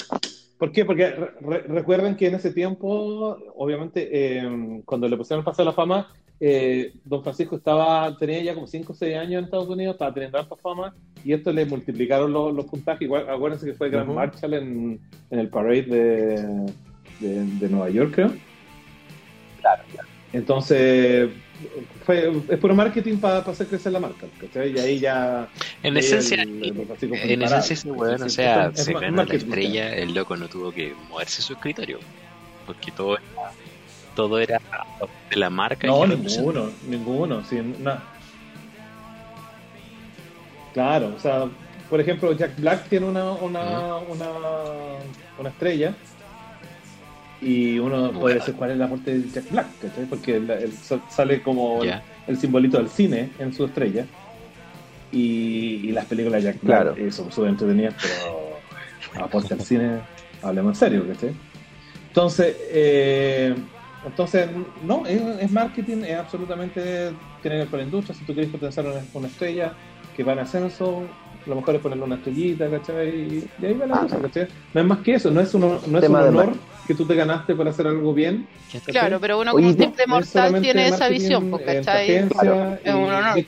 [0.59, 0.85] ¿Por qué?
[0.85, 5.65] Porque re- re- recuerden que en ese tiempo, obviamente, eh, cuando le pusieron el Paseo
[5.65, 6.09] de la Fama,
[6.41, 10.15] eh, Don Francisco estaba, tenía ya como 5 o 6 años en Estados Unidos, estaba
[10.15, 10.95] teniendo alta fama,
[11.25, 13.03] y esto le multiplicaron los, los puntajes.
[13.03, 14.17] Igual, acuérdense que fue Grand Ujú.
[14.19, 16.73] Marshall en, en el parade de,
[17.21, 18.33] de, de Nueva York, creo.
[19.61, 19.83] Claro,
[20.33, 21.31] Entonces,
[22.05, 24.73] fue, es puro marketing para hacer crecer la marca, ¿cachai?
[24.75, 25.49] Y ahí ya...
[25.83, 29.25] En ahí esencia, el- en esencia ese weón, o sea, es- es se ma- ganó
[29.25, 31.99] la estrella, el loco no tuvo que moverse su escritorio.
[32.67, 33.53] Porque todo era,
[34.15, 34.61] todo era
[35.31, 35.87] de la marca.
[35.87, 37.45] No, y ninguno, ninguno.
[37.45, 38.03] sí, na-
[40.75, 41.49] Claro, o sea,
[41.89, 44.29] por ejemplo, Jack Black tiene una, una, una,
[45.39, 45.95] una estrella
[47.41, 50.07] Y uno puede decir cuál es la muerte de Jack Black, ¿cachai?
[50.07, 50.73] Porque la- el-
[51.09, 51.83] sale como
[52.27, 54.07] el simbolito del cine en su estrella.
[55.13, 56.97] Y, y las películas de Jack Black Claro.
[56.97, 58.61] eh, son súper entretenidas, pero
[59.25, 60.01] aporta al cine,
[60.43, 61.31] hablemos en serio, ¿cachai?
[62.09, 63.55] Entonces, eh,
[64.05, 64.49] entonces
[64.83, 67.13] no, es, es marketing, es absolutamente
[67.43, 68.15] ver con la industria.
[68.15, 69.73] Si tú quieres potenciar una, una estrella
[70.15, 71.07] que va en ascenso,
[71.47, 73.09] lo mejor es ponerle una estrellita, ¿cachai?
[73.09, 74.01] Y, y ahí va la Ah.
[74.03, 74.49] cosa, ¿cachai?
[74.75, 76.53] No es más que eso, no es, uno, no es un de honor.
[76.89, 78.49] Que tú te ganaste por hacer algo bien.
[78.73, 78.93] ¿cachai?
[78.93, 82.11] Claro, pero uno como no, simple mortal solamente tiene esa visión, pues, tu ¿cachai?
[82.17, 83.45] agencia Es un honor.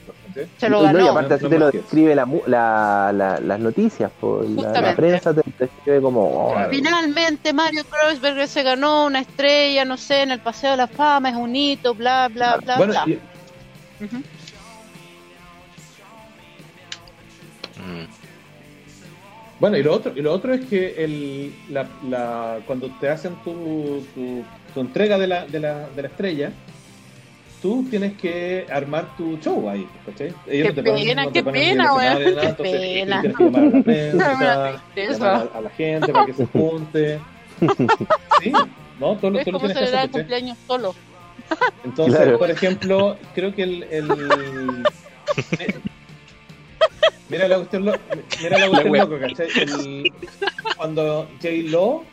[0.59, 1.11] Se lo No, y ganó.
[1.11, 1.87] aparte así No te lo más que eso.
[1.87, 6.21] escribe la, la, la- las noticias, pues, la, prensa te, te escribe como...
[6.21, 6.71] oh, Claro.
[6.71, 11.31] Finalmente Mario Kreuzberger se ganó una estrella, no sé, en el Paseo de la Fama,
[11.31, 13.05] es un hito, bla, bla, bla, Bueno, bla.
[13.07, 14.17] y- Ujú.
[17.79, 18.20] Mm.
[19.61, 23.35] Bueno, y lo otro, y lo otro es que el, la, la- cuando te hacen
[23.45, 24.43] tu, tu,
[24.73, 26.51] tu entrega de la, de, la, de la estrella,
[27.61, 30.29] tú tienes que armar tu show ahí, ¿cachai?
[30.47, 32.81] Ellos Qué no te ponen- pena, no te qué ponen ni pena, weón, qué entonces
[32.81, 33.21] pena.
[33.21, 34.33] Tienes que llamar a la prensa,
[34.97, 37.19] llamar a, a la gente para que se junte.
[38.41, 38.51] Sí,
[38.99, 39.17] ¿no?
[39.19, 40.95] Tú, lo- Es tú lo como celebrar el cumpleaños solo.
[41.85, 42.39] Entonces, Claro.
[42.39, 43.83] por ejemplo, creo que el.
[43.91, 44.09] el...
[47.31, 47.93] Mira la cuestión, lo...
[48.43, 49.49] Mira la cuestión loco, ¿cachai?
[49.61, 50.13] El-
[50.77, 52.05] Cuando J-Lo,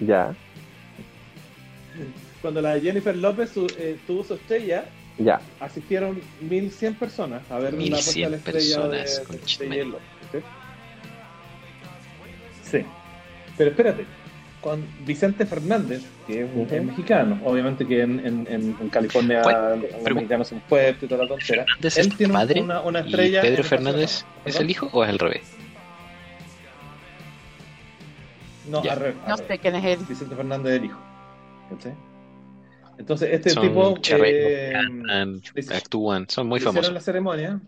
[0.00, 0.34] Ya,
[2.40, 4.84] cuando la Jennifer López su- eh, tuvo su estrella,
[5.18, 5.40] ya.
[5.58, 9.66] asistieron 1100 personas a ver la puesta de 1100 la estrella de, personas, de.
[9.68, 9.98] J-Lo.
[10.30, 10.38] ¿sí?
[12.70, 12.84] Sí.
[13.56, 14.06] Pero espérate,
[14.60, 19.82] con Vicente Fernández, que es, es mexicano, obviamente que en, en, en- en California ¿Cuál?
[19.82, 21.64] los Pero- mexicanos son fuertes y toda la tontera.
[21.64, 22.60] ¿Fernández Él es tiene padre?
[22.62, 23.40] una, una ¿Y estrella.
[23.42, 25.42] Pedro Fernández es el hijo o es al revés?
[28.68, 29.98] No, al revés, No sé quién es él.
[30.08, 30.98] Vicente Fernández es el hijo.
[32.98, 33.94] Entonces, este son tipo.
[34.12, 34.72] eh,
[35.72, 36.92] actúan, son muy famosos.
[36.92, 37.60] la ceremonia.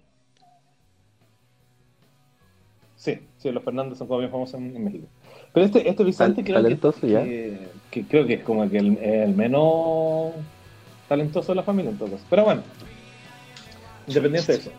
[2.96, 5.06] Sí, sí, los Fernández son como bien famosos en, en México.
[5.52, 7.22] Pero este, este Vicente Tal- creo que, talentoso, ya.
[7.24, 10.32] que, que creo que es como que el, el menos
[11.08, 12.24] talentoso de la familia en todo caso.
[12.30, 12.62] Pero bueno,
[14.06, 14.70] independiente de eso.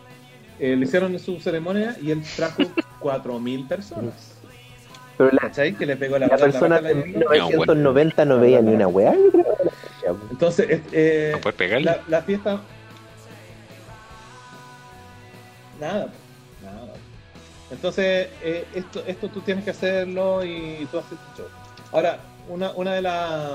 [0.58, 2.62] eh, le hicieron su ceremonia y él trajo
[3.00, 4.14] 4.000 personas.
[5.18, 5.74] Pero la, ¿Cachai?
[5.74, 7.18] Que le pegó la persona de Jennifer.
[7.20, 9.46] 1990 no veía ni una weá, yo creo.
[10.30, 11.84] Entonces, es- eh, ¿No puedes pegarle?
[11.84, 12.60] la, la fiesta.
[15.80, 16.12] Nada, nada.
[17.72, 21.48] Entonces, eh, esto, esto tú tienes que hacerlo y tú haces tu show.
[21.92, 22.18] Ahora,
[22.48, 23.52] una, una de las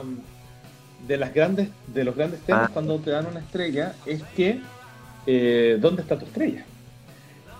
[1.07, 2.73] de las grandes de los grandes temas Ah.
[2.73, 4.59] cuando te dan una estrella es que
[5.27, 6.65] eh, ¿dónde está tu estrella?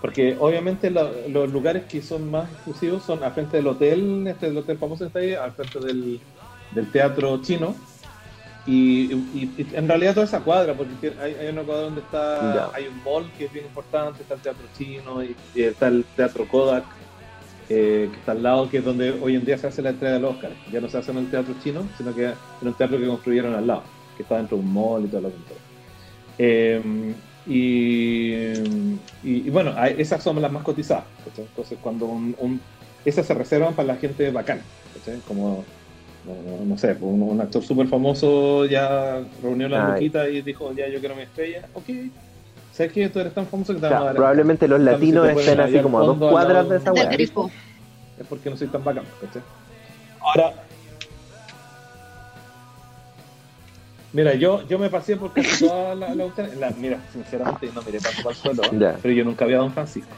[0.00, 4.46] Porque obviamente lo- los lugares que son más exclusivos son al frente del hotel, este
[4.48, 6.20] el hotel famoso está ahí, al frente del,
[6.72, 7.76] del teatro chino.
[8.68, 12.66] Y, y- y en realidad toda esa cuadra, porque hay, hay una cuadra donde está,
[12.74, 16.04] hay un mall que es bien importante, está el teatro chino y, y está el
[16.14, 16.84] teatro Kodak,
[17.70, 20.14] eh, que está al lado, que es donde hoy en día se hace la entrega
[20.14, 20.50] del Oscar.
[20.70, 22.34] Ya no se hace en el teatro chino, sino que en
[22.68, 23.84] un teatro que construyeron al lado,
[24.16, 25.62] que está dentro de un mall y todo lo contrario.
[26.38, 27.14] Eh,
[29.24, 31.04] y, bueno, esas son las más cotizadas.
[31.24, 31.44] ¿cachai?
[31.46, 32.60] Entonces, cuando un, un-
[33.04, 34.62] esas se reservan para la gente bacana,
[34.94, 35.18] ¿cachai?
[35.26, 35.64] como
[36.34, 39.92] no, no sé, un, un actor súper famoso ya reunió la Ay.
[39.92, 41.84] luquita y dijo, ya yo quiero mi estrella, ok,
[42.72, 44.80] sé que tú eres tan famoso que te O sea, vamos a dar probablemente los
[44.80, 47.10] latinos si estén así como a dos cuadras de esa weá.
[47.10, 49.42] es porque no soy tan bacán, ¿cachai?
[50.20, 50.52] Ahora,
[54.12, 56.24] mira, yo, yo me pasé por casi toda la, la,
[56.58, 58.96] la- Mira, sinceramente, no miré tanto para el suelo, ¿eh?
[59.02, 60.14] Pero yo nunca vi a Don Francisco.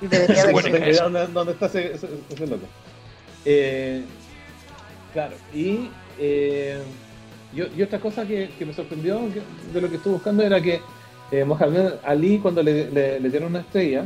[0.00, 0.06] Y
[0.52, 0.68] Bueno,
[1.02, 2.66] dónde, dónde está ese, ese, ese loco.
[3.44, 4.04] Eh,
[5.12, 5.88] claro, y,
[6.18, 6.78] eh,
[7.54, 9.42] y, y otra cosa que, que me sorprendió que-
[9.72, 10.80] de lo que estuve buscando era que
[11.32, 14.04] eh, Mohamed Ali, cuando le, le- le dieron una estrella,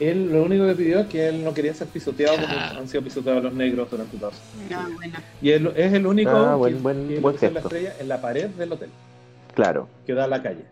[0.00, 2.74] él lo único que pidió es que él no quería ser pisoteado como Ah.
[2.78, 4.32] han sido pisoteados los negros durante todo.
[4.74, 5.18] Ah, bueno.
[5.40, 6.82] Y él es el único Ah, que, buen-
[7.22, 8.90] buen- que la estrella en la pared del hotel,
[9.54, 9.88] Claro.
[10.04, 10.64] que da a la calle.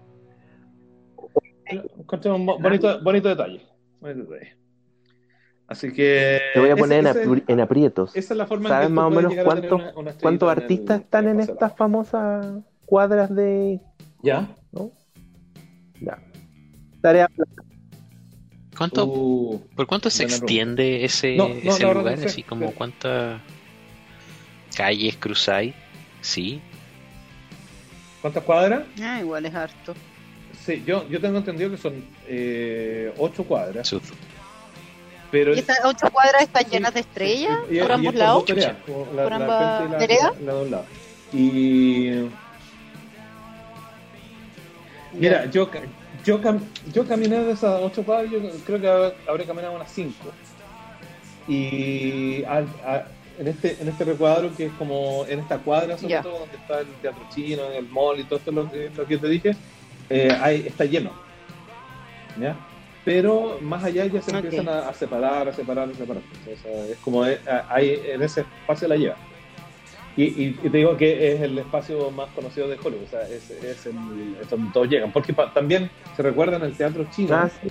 [1.66, 3.60] Encontré un bo- bonito, bonito detalle.
[4.00, 4.56] bonito detalle.
[5.66, 6.40] Así que.
[6.52, 8.14] Te voy a ese- poner en, ese- apri- en aprietos.
[8.16, 10.20] esa es la forma ¿Sabes en que tú más o menos cuántos- una- una estrellita
[10.20, 12.46] ¿Cuántos en el- artistas están en estas famosas
[12.86, 13.80] cuadras de...
[14.22, 14.48] ¿Ya?
[14.72, 14.90] ¿no?
[16.00, 16.18] Ya.
[17.00, 17.30] Tarea.
[18.76, 22.14] ¿Cuánto, Uh, ¿Por cuánto se extiende ese, No, no, ese la verdad lugar?
[22.16, 23.40] no sé, Así como pero- cuántas
[24.76, 25.74] calles cruzáis.
[26.20, 26.60] Sí.
[28.20, 28.82] ¿Cuántas cuadras?
[29.00, 29.94] Ah, igual es harto.
[30.64, 33.86] Sí, yo, yo tengo entendido que son eh, ocho cuadras.
[35.34, 38.44] Pero ¿Y estas ocho cuadras están llenas de estrellas Y- por y ambos lados?
[38.44, 38.76] tareas,
[39.12, 40.84] la, ¿Por ambas la- la-.
[41.32, 42.30] Y
[45.12, 45.68] mira, yo,
[46.24, 46.60] yo, cam-
[46.92, 50.30] yo caminé de esas ocho cuadras, yo creo que hab- habré caminado unas cinco.
[51.48, 56.38] Y a- en este en este recuadro que es como en esta cuadra sobre todo
[56.38, 59.28] donde está el teatro chino, el mall y todo esto lo que, lo que te
[59.28, 59.56] dije,
[60.10, 61.10] eh, hay- está lleno.
[62.38, 62.54] ¿Ya?
[63.04, 64.44] Pero más allá ya se Ok.
[64.44, 66.22] empiezan a, a separar, a separar, a separar.
[66.50, 69.16] O sea, es como eh, hay, en ese espacio la lleva.
[70.16, 73.22] Y, y- y te digo que es el espacio más conocido de Hollywood, o sea,
[73.28, 75.12] es, es, el- es donde todos llegan.
[75.12, 77.68] Porque pa- también se recuerdan el teatro chino, Ah, sí.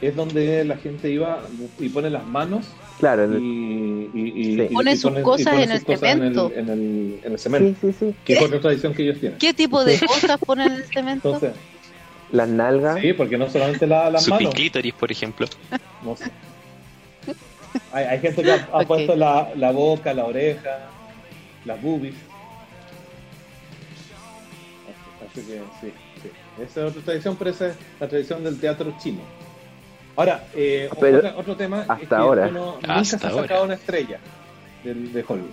[0.00, 1.42] es donde la gente iba
[1.78, 2.66] y pone las manos
[2.98, 4.66] Claro, y, el- y, y- Sí.
[4.70, 6.52] y Pone sus y cosas pone en el sus cosas en cemento.
[6.54, 8.14] en el, en el cemento, sí, sí, sí.
[8.24, 9.38] que es otra tradición que ellos tienen.
[9.38, 11.34] ¿Qué tipo de cosas ponen en el cemento?
[11.34, 11.52] Entonces,
[12.30, 13.00] Las nalgas.
[13.00, 15.46] sí, porque no solamente la- las Su manos, clítoris, por ejemplo.
[16.02, 16.30] no sé.
[17.92, 18.86] Hay, hay gente que ha, ha Ok.
[18.86, 20.90] puesto la, la boca, la oreja,
[21.64, 22.14] las boobies.
[25.30, 25.92] Así que sí,
[26.22, 26.30] sí.
[26.62, 29.20] Esa es otra tradición, pero esa es la tradición del teatro chino.
[30.16, 32.46] Ahora, eh, Pero otra- otro tema es hasta que ahora.
[32.48, 33.42] uno nunca Hasta se ha ahora.
[33.42, 34.18] sacado una estrella
[34.84, 35.50] del- de Hollywood.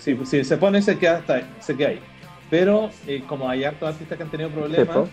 [0.00, 2.00] Si, si se pone, se queda, hasta, se queda ahí.
[2.50, 5.08] Pero eh, como hay hartos artistas que han tenido problemas,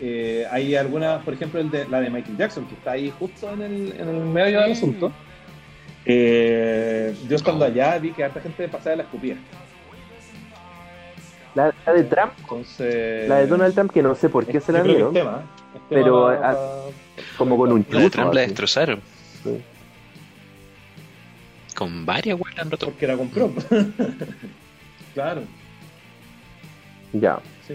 [0.00, 3.50] eh, hay algunas, por ejemplo, el de, la de Michael Jackson, que está ahí justo
[3.52, 5.12] en el, en el medio del asunto.
[6.04, 9.36] Eh, yo estando allá vi que harta gente pasaba de la escupía.
[11.56, 14.64] La, la de Trump, Entonces, la de Donald Trump, que no sé por qué es-
[14.64, 15.42] se la dieron, es tema,
[15.88, 16.30] pero,
[17.38, 18.10] como con un La de chuzo.
[18.10, 19.00] Trump la destrozaron.
[19.42, 19.62] Sí.
[21.74, 22.86] Con varias weas la han roto.
[22.86, 23.50] Porque la compró.
[25.14, 25.42] claro,
[27.20, 27.38] Ya.
[27.66, 27.74] sí.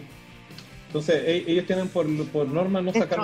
[0.88, 3.20] Entonces, e- ellos tienen por, por norma no sacar.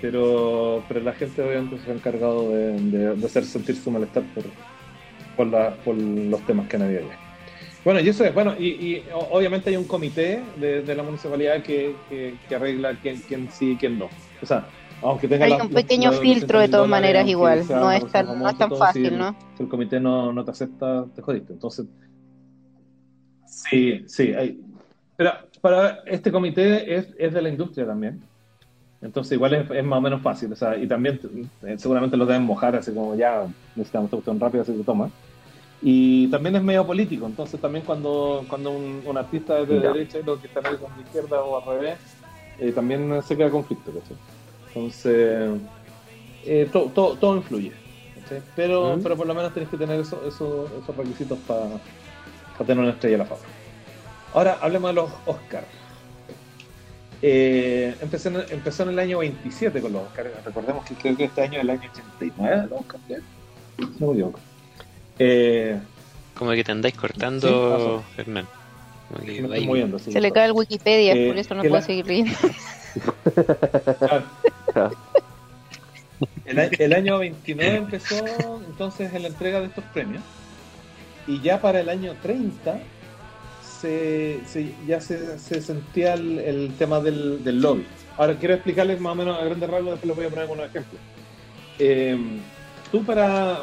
[0.00, 4.22] Pero, pero la gente obviamente se ha encargado de, de- de hacer sentir su malestar
[4.34, 4.44] por,
[5.36, 7.18] por, la- por los temas que han habido allá.
[7.82, 11.62] Bueno, y eso es, bueno, y, y obviamente hay un comité de, de la municipalidad
[11.62, 14.10] que, que, que arregla quién, quién sí y quién no.
[14.42, 14.66] O sea,
[15.02, 18.12] aunque tenga Hay la- un pequeño los filtro de 200.000 todas maneras igual, no es
[18.12, 19.36] tan, no es tan fácil, si, ¿no?
[19.56, 21.52] Si el comité no, no te acepta, te jodiste.
[21.54, 21.86] Entonces,
[23.46, 24.32] sí, sí.
[24.34, 24.60] Hay,
[25.16, 28.20] pero para este comité es, es de la industria también.
[29.00, 30.52] Entonces igual es, es más o menos fácil.
[30.52, 31.20] O sea, y también
[31.66, 35.10] eh, seguramente lo deben mojar así como ya necesitamos esta cuestión rápida, así que toma.
[35.82, 39.92] Y también es medio político, entonces también cuando, cuando un, un artista es de Ya.
[39.92, 41.98] derecha y los que están ahí son de izquierda o al revés,
[42.58, 43.92] eh, también se crea conflicto.
[43.92, 44.16] ¿cachai?
[44.68, 45.60] Entonces,
[46.46, 47.72] eh, to- to- todo influye.
[48.14, 48.42] ¿cachai?
[48.56, 49.02] Pero, Mm.
[49.02, 51.68] pero por lo menos tenés que tener eso, eso- esos requisitos para
[52.64, 53.40] tener una estrella la fama.
[54.34, 55.66] Ahora hablemos de los Oscars.
[57.22, 60.30] Eh, empezó, en, empezó en el año 27 con los Oscars.
[60.44, 63.02] Recordemos que creo que este año es el año 89 los Oscars.
[63.98, 64.40] No me equivoco.
[65.18, 65.78] Eh,
[66.34, 68.46] Como que te andáis Sí, cortando, Hernán.
[69.64, 69.96] Moviendo.
[69.96, 72.32] así Se le cae el Wikipedia, Eh, por eso no puedo la- seguir leyendo.
[74.72, 74.96] Claro.
[76.44, 78.16] El, el año 29 empezó
[78.66, 80.22] entonces en la entrega de estos premios
[81.26, 82.78] y ya para el año 30
[83.80, 87.86] se, se- ya se, se sentía el, el tema del, del lobby.
[88.16, 90.66] Ahora quiero explicarles más o menos a grandes rasgos, después les voy a poner algunos
[90.66, 91.00] ejemplos.
[91.78, 92.16] Eh,
[92.90, 93.58] tú para...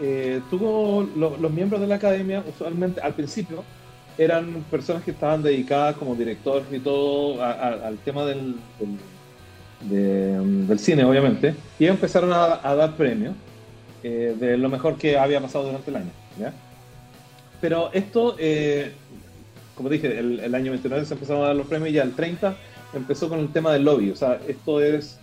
[0.00, 3.62] eh, tú, lo- los miembros de la academia usualmente al principio
[4.16, 8.98] eran personas que estaban dedicadas como directores y todo a- a- al tema del, del-
[9.90, 13.34] de, del cine, obviamente, y empezaron a, a dar premios
[14.02, 16.10] eh, de lo mejor que había pasado durante el año.
[16.38, 16.52] ¿ya?
[17.64, 18.92] Pero esto, eh,
[19.74, 22.54] como dije, el, año 29 se empezaron a dar los premios y ya el 30
[22.92, 24.10] empezó con el tema del lobby.
[24.10, 25.18] O sea, esto es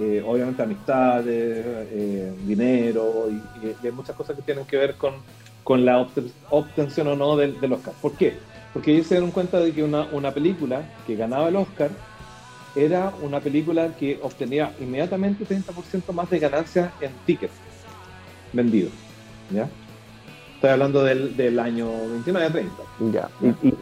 [0.00, 5.14] eh, obviamente amistades, eh, dinero y, hay muchas cosas que tienen que ver con,
[5.62, 7.94] con la obte- obtención o no del, Oscar.
[8.02, 8.38] ¿Por qué?
[8.72, 11.92] Porque ellos se dieron cuenta de que una, una película que ganaba el Oscar
[12.74, 17.54] era una película que obtenía inmediatamente 30% más de ganancias en tickets
[18.52, 18.90] vendidos.
[19.52, 19.68] ¿ya?
[20.64, 22.74] Estoy hablando del, del año 29 a 30.
[23.12, 23.28] Ya.
[23.42, 23.74] Y, y-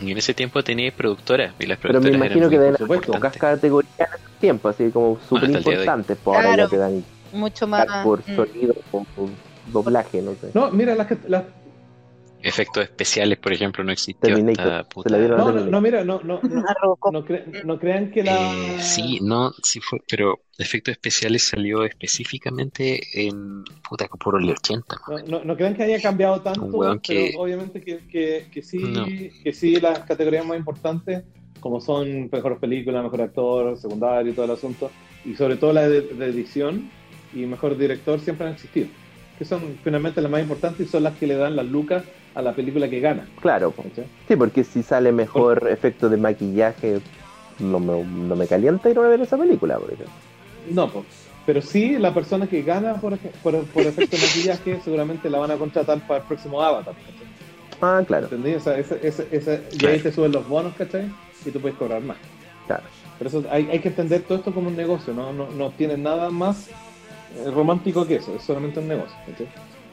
[0.00, 3.06] Y en ese tiempo tenía productoras y las pero me productoras imagino que haber supuesto.
[3.12, 3.40] pocas importantes.
[3.60, 5.56] categorías en ese tiempo, así como súper hoy.
[5.56, 6.18] importantes.
[6.18, 6.70] Por ahora ya Claro.
[6.70, 7.86] te dan Mucho más.
[8.02, 8.34] por mm.
[8.36, 9.28] sonido, por, por
[9.72, 10.50] doblaje, no sé.
[10.54, 11.44] No, mira, las, que- las,
[12.46, 15.16] Efectos especiales, por ejemplo, no existió se puta.
[15.16, 17.12] no, no, no, mira, no, no, no, A Robocop.
[17.12, 18.32] no, cre- no crean que la...
[18.32, 24.96] Eh, sí, no, sí fue, pero efectos especiales salió específicamente en puta por el 80.
[25.08, 28.78] No, no, no crean que haya cambiado tanto, pero que- obviamente que, que, que sí,
[28.78, 29.06] No.
[29.42, 31.24] que sí las categorías más importantes
[31.60, 34.90] como son mejor película, mejor actor, secundario y todo el asunto,
[35.24, 36.90] y sobre todo la de, de edición
[37.32, 38.88] y mejor director siempre han existido.
[39.38, 42.04] Que son finalmente las más importantes y son las que le dan las lucas
[42.34, 43.26] a la película que gana.
[43.40, 43.72] Claro.
[43.72, 44.04] ¿cachai?
[44.28, 47.00] sí, porque si sale mejor efecto de maquillaje,
[47.58, 50.12] no me, no me calienta ir a ver esa película, por ejemplo.
[50.70, 51.04] No, po.
[51.46, 55.50] pero sí la persona que gana por, por, por efecto de maquillaje seguramente la van
[55.50, 56.94] a contratar para el próximo Avatar.
[56.94, 57.24] ¿cachai?
[57.82, 58.54] Ah, claro, ¿Entendí?
[58.54, 59.94] O sea, ese, ese, ese- y Claro.
[59.94, 61.10] ahí te suben los bonos, ¿cachai?
[61.44, 62.16] Y tú puedes cobrar más.
[62.66, 62.84] claro.
[63.18, 65.96] Pero eso hay, hay que entender todo esto como un negocio, no, no, no tiene
[65.96, 66.68] nada más
[67.52, 69.16] romántico que eso, es solamente un negocio.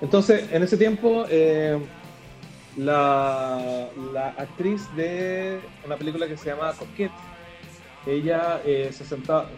[0.01, 1.79] Entonces, en ese tiempo, eh,
[2.77, 7.11] la, la actriz de una película que se llama Coquette,
[8.05, 9.49] ella eh, se sentaba...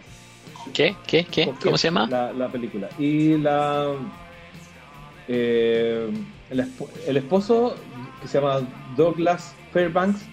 [0.72, 0.96] ¿Qué?
[1.06, 1.24] ¿Qué?
[1.24, 1.52] ¿Qué?
[1.62, 2.06] ¿Cómo se llama?
[2.08, 2.88] La, la película.
[2.98, 3.96] Y la...
[5.28, 6.08] eh,
[6.50, 7.76] el, esp- el esposo,
[8.20, 10.26] que se llama Douglas Fairbanks,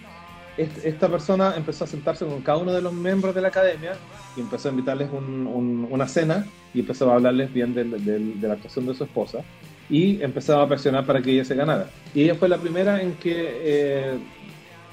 [0.56, 3.92] est- esta persona empezó a sentarse con cada uno de los miembros de la academia
[4.36, 8.40] y empezó a invitarles un- un- una cena y empezó a hablarles bien del- del-
[8.40, 9.38] de la actuación de su esposa
[9.90, 11.88] y empezaba a presionar para que ella se ganara.
[12.14, 14.18] Y ella fue la primera en que, eh,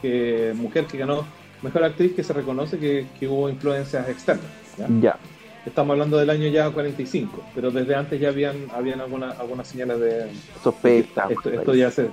[0.01, 1.25] que mujer que ganó
[1.61, 4.45] mejor actriz que se reconoce que, que hubo influencias externas.
[4.77, 4.87] ¿ya?
[5.01, 5.17] Ya,
[5.65, 9.99] Estamos hablando del año ya 45, pero desde antes ya habían, habían alguna- algunas señales
[9.99, 10.25] de...
[10.63, 11.27] sospecha.
[11.29, 12.07] Esto, esto ya se...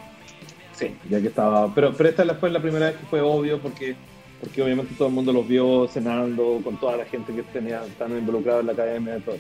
[0.75, 1.73] Sí, ya que estaba...
[1.75, 3.95] Pero, pero esta fue la primera vez que fue obvio porque,
[4.41, 8.17] porque obviamente todo el mundo los vio cenando con toda la gente que tenía tan
[8.17, 9.39] involucrada en la academia y todo.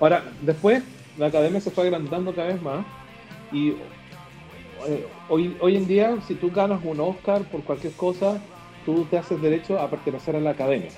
[0.00, 0.82] Ahora, después
[1.16, 2.84] la academia se fue agrandando cada vez más
[3.50, 3.70] y
[4.88, 8.42] eh, hoy, hoy en día si tú ganas un Oscar por cualquier cosa,
[8.84, 10.90] tú te haces derecho a pertenecer a la academia.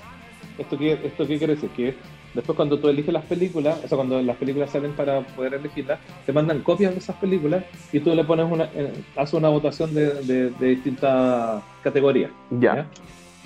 [0.57, 1.69] ¿Esto qué, esto qué quiere decir?
[1.69, 1.95] Que
[2.35, 5.99] después cuando tú eliges las películas, o sea, cuando las películas salen para poder elegirlas,
[6.25, 7.63] te mandan copias de esas películas
[7.93, 12.31] y tú le pones una, eh, haces una votación de, de- de distintas categorías.
[12.59, 12.85] Ya.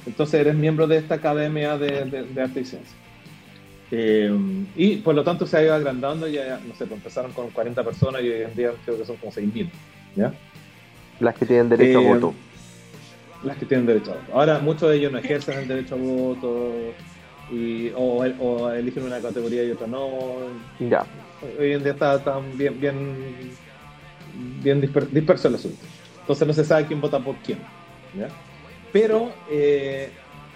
[0.05, 2.95] Entonces eres miembro de esta academia de, de- de arte y ciencia.
[3.91, 4.31] Eh,
[4.75, 7.83] y por lo tanto se ha ido agrandando, ya, no sé, pues empezaron con 40
[7.83, 9.69] personas y hoy en día creo que son como 6.000,
[10.15, 10.33] ¿ya?
[11.19, 12.33] Las que tienen derecho Eh, a voto.
[13.43, 14.33] Las que tienen derecho a voto.
[14.33, 16.93] Ahora, muchos de ellos no ejercen el derecho a voto
[17.51, 20.39] y, o, o eligen una categoría y otra no.
[20.79, 21.05] Ya,
[21.59, 23.51] Hoy en día está, está bien, bien,
[24.63, 25.77] bien disper- disperso el asunto.
[26.21, 27.59] Entonces no se sabe quién vota por quién.
[28.17, 28.27] ¿ya?
[28.93, 30.09] Pero eh,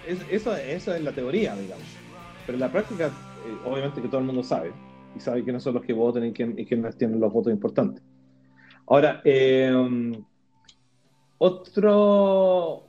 [0.06, 1.84] es- eso, eso es la teoría, digamos.
[2.46, 3.06] Pero en la práctica,
[3.44, 4.72] eh, obviamente que todo el mundo sabe.
[5.16, 8.02] Y sabe quiénes son los que votan y, quién, y quiénes tienen los votos importantes.
[8.86, 9.70] Ahora, eh,
[11.38, 12.82] otro,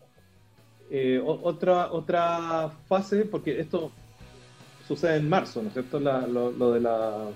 [0.91, 3.91] eh, otra, otra fase, porque esto
[4.87, 5.99] sucede en marzo, ¿no es cierto?
[5.99, 7.27] La- lo, lo de la,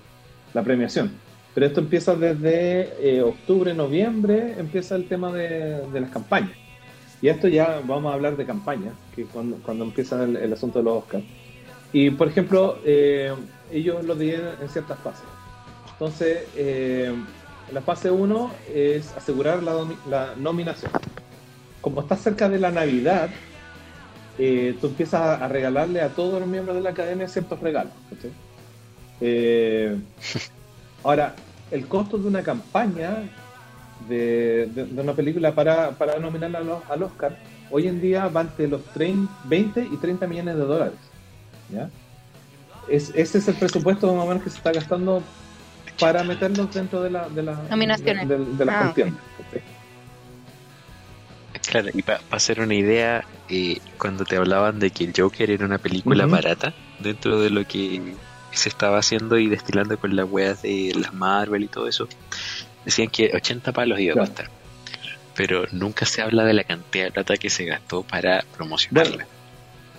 [0.52, 1.12] la premiación.
[1.54, 6.56] Pero esto empieza desde eh, octubre, noviembre, empieza el tema de, de las campañas.
[7.24, 10.80] Y esto ya vamos a hablar de campaña, que cuando, cuando empieza el, el asunto
[10.80, 11.24] de los Oscars.
[11.90, 13.32] Y por ejemplo, eh,
[13.72, 15.24] ellos lo dividen en ciertas fases.
[15.92, 17.14] Entonces, eh,
[17.72, 20.92] la fase 1 es asegurar la, la nominación.
[21.80, 23.30] Como está cerca de la Navidad,
[24.38, 27.94] eh, tú empiezas a, a regalarle a todos los miembros de la academia ciertos regalos.
[29.22, 29.96] Eh,
[31.02, 31.34] ahora,
[31.70, 33.30] el costo de una campaña
[34.08, 37.36] de, de- de una película para, para nominarla al, al Oscar,
[37.70, 40.94] hoy en día va entre los 30, 20 y 30 millones de dólares.
[41.72, 41.88] ¿ya?
[42.88, 45.22] Es, ese es el presupuesto más o menos que se está gastando
[45.98, 48.28] para meterlos dentro de la, de la, Nominaciones.
[48.28, 49.22] de, de- de las Ah, contiendas.
[51.66, 55.64] Claro, y para hacer una idea, eh, cuando te hablaban de que el Joker era
[55.64, 58.14] una película barata dentro de lo que
[58.52, 62.06] se estaba haciendo y destilando con las weas de las Marvel y todo eso,
[62.84, 64.28] decían que 80 palos iba a Claro.
[64.28, 64.46] costar.
[65.36, 69.26] Pero nunca se habla de la cantidad de plata que se gastó para promocionarla.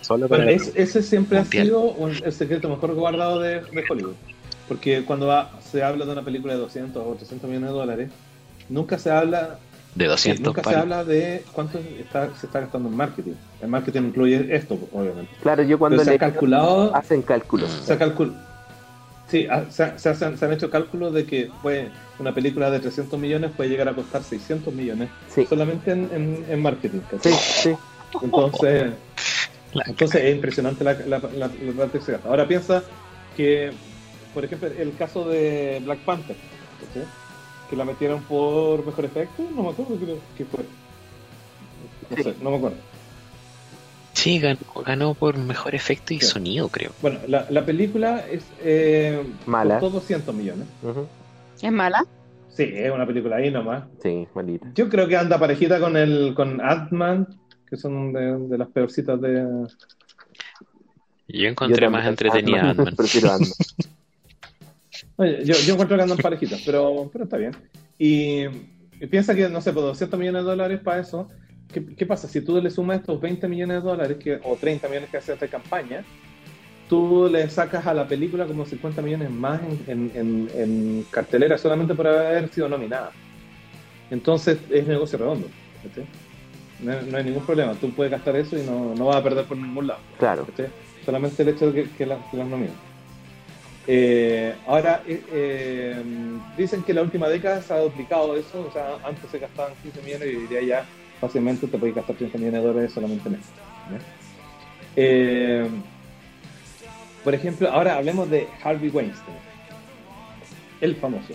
[0.02, 1.62] Solo para Bueno, la es- ese siempre Mundial.
[1.64, 4.14] ha sido un- el secreto mejor guardado de, de Hollywood.
[4.68, 8.10] Porque cuando va- se habla de una película de 200 o 800 millones de dólares,
[8.70, 9.60] nunca se habla,
[9.94, 13.34] de sí, 200 nunca se habla de cuánto está, se está gastando en marketing.
[13.62, 15.32] El marketing incluye esto, obviamente.
[15.42, 17.70] claro, yo cuando Pero se ha le calculado, hacen cálculos.
[17.72, 18.34] se ha calcul-
[19.28, 22.80] sí, ha- se, se hacen- se han hecho cálculos de que puede, una película de
[22.80, 27.00] 300 millones puede llegar a costar 600 millones Sí, solamente en, en- en marketing.
[27.10, 27.34] ¿cachai?
[27.34, 27.76] sí, sí.
[28.22, 28.94] Entonces,
[29.74, 32.30] La- entonces es impresionante la, la, la, la plata que se gasta.
[32.30, 32.84] Ahora piensa
[33.36, 33.72] que,
[34.34, 36.36] por ejemplo, el caso de Black Panther,
[36.80, 37.06] ¿cachai?
[37.70, 39.98] que la metieron por mejor efecto, no me acuerdo
[40.38, 40.64] qué fue.
[42.10, 42.24] No Sí.
[42.24, 42.78] sé, no me acuerdo.
[44.16, 46.26] Sí, ganó, ganó por mejor efecto y Sí.
[46.26, 46.92] sonido, creo.
[47.02, 49.80] Bueno, la, la película es eh, Mala.
[49.80, 50.66] costó 200 millones.
[51.62, 52.04] ¿Es mala?
[52.50, 53.84] Sí, es una película ahí nomás.
[54.02, 54.72] Sí, maldita.
[54.74, 57.28] Yo creo que anda parejita con el con Ant-Man
[57.70, 59.68] que son de, de las peorcitas de...
[61.28, 62.80] Yo encontré Yo más entretenida Ant-Man.
[62.80, 62.96] Ant-Man.
[62.96, 63.52] Prefiero Ant-Man.
[65.18, 67.52] Oye, yo, yo encuentro que andan parejitas, pero, pero está bien.
[67.98, 68.44] Y,
[69.00, 71.30] y piensa que, no sé, por 200 millones de dólares para eso,
[71.76, 72.28] ¿qué, qué pasa?
[72.28, 75.36] Si tú le sumas estos 20 millones de dólares que, o 30 millones que hace
[75.36, 76.04] de campaña,
[76.90, 81.58] tú le sacas a la película como 50 millones más en, en- en- en cartelera
[81.58, 83.12] solamente por haber sido nominada.
[84.10, 85.48] Entonces es negocio redondo.
[86.80, 87.74] No, hay- no hay ningún problema.
[87.74, 90.00] Tú puedes gastar eso y no, no vas a perder por ningún lado.
[90.18, 90.48] Claro.
[91.06, 92.74] Solamente el hecho de que, que, la- que las nominen.
[93.88, 96.04] Eh, ahora, eh, eh,
[96.58, 100.02] dicen que la última década se ha duplicado eso, o sea, antes se gastaban 15
[100.02, 100.86] millones y hoy día ya
[101.28, 103.50] fácilmente te puedes gastar 30 millones de dólares solamente en eso.
[104.96, 105.68] Eh,
[107.24, 109.38] por ejemplo, ahora hablemos de Harvey Weinstein,
[110.82, 111.34] el famoso.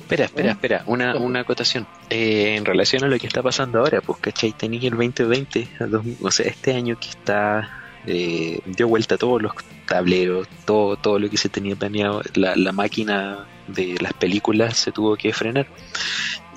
[0.00, 1.86] Espera, espera, espera, una, una acotación.
[2.08, 4.52] Eh, en relación a lo que está pasando ahora, pues, ¿cachai?
[4.52, 7.68] Tenéis el 2020, a dos- o sea, este año que está,
[8.06, 9.52] eh, dio vuelta a todos los
[9.86, 14.92] tableros, todo, todo lo que se tenía planeado, la, la máquina de las películas se
[14.92, 15.66] tuvo que frenar.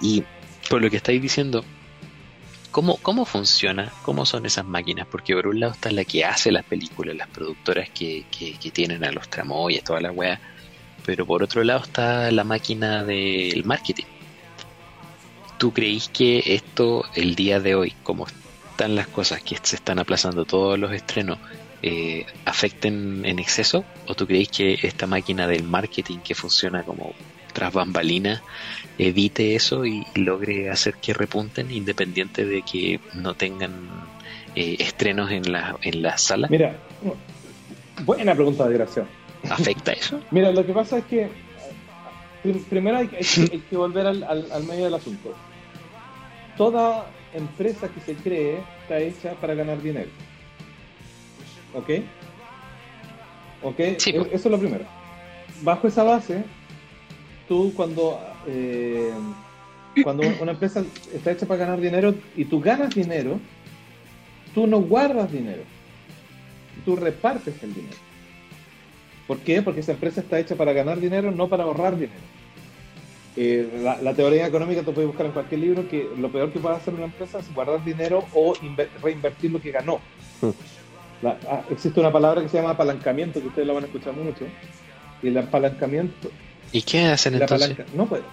[0.01, 0.23] Y
[0.71, 1.65] por lo que estáis diciendo,
[2.71, 3.91] ¿cómo, cómo funciona?
[4.03, 5.05] ¿Cómo son esas máquinas?
[5.05, 8.71] Porque por un lado está la que hace las películas, las productoras que, que, que
[8.71, 10.39] tienen a los tramoyas, toda la weá
[11.05, 14.05] pero por otro lado está la máquina del marketing.
[15.57, 18.27] ¿Tú creís que esto, el día de hoy, como
[18.69, 21.37] están las cosas, que se están aplazando todos los estrenos,
[21.81, 23.83] eh, afecten en exceso?
[24.07, 27.13] ¿O tú creís que esta máquina del marketing que funciona como
[27.51, 28.41] tras bambalinas
[28.97, 33.71] evite eso y logre hacer que repunten independiente de que no tengan
[34.55, 36.47] eh, estrenos en la, en la sala?
[36.49, 36.75] Mira,
[38.05, 39.05] buena pregunta de gracia.
[39.49, 40.19] ¿Afecta eso?
[40.31, 41.29] Mira, lo que pasa es que
[42.43, 45.33] prim- primero hay, hay que, hay que volver al, al- al medio del asunto.
[46.57, 50.09] Toda empresa que se cree está hecha para ganar dinero.
[51.73, 51.89] ¿Ok?
[53.63, 53.79] ¿Ok?
[53.99, 54.27] Sí, E- pues.
[54.33, 54.83] Eso es lo primero.
[55.61, 56.43] Bajo esa base,
[57.47, 59.11] tú cuando, eh,
[60.03, 63.39] cuando una empresa está hecha para ganar dinero y tú ganas dinero,
[64.53, 65.63] tú no guardas dinero.
[66.85, 67.97] Tú repartes el dinero.
[69.27, 69.61] ¿Por qué?
[69.61, 72.19] Porque esa empresa está hecha para ganar dinero, no para ahorrar dinero.
[73.37, 76.59] Eh, la, la teoría económica tú puedes buscar en cualquier libro que lo peor que
[76.59, 79.99] puede hacer una empresa es guardar dinero o inver- reinvertir lo que ganó.
[80.41, 80.49] Mm.
[81.21, 84.13] La- ah, existe una palabra que se llama apalancamiento, que ustedes lo van a escuchar
[84.13, 84.45] mucho.
[85.23, 86.29] Y el apalancamiento,
[86.71, 87.69] ¿Y qué hacen la entonces?
[87.75, 88.23] palanca, no puede.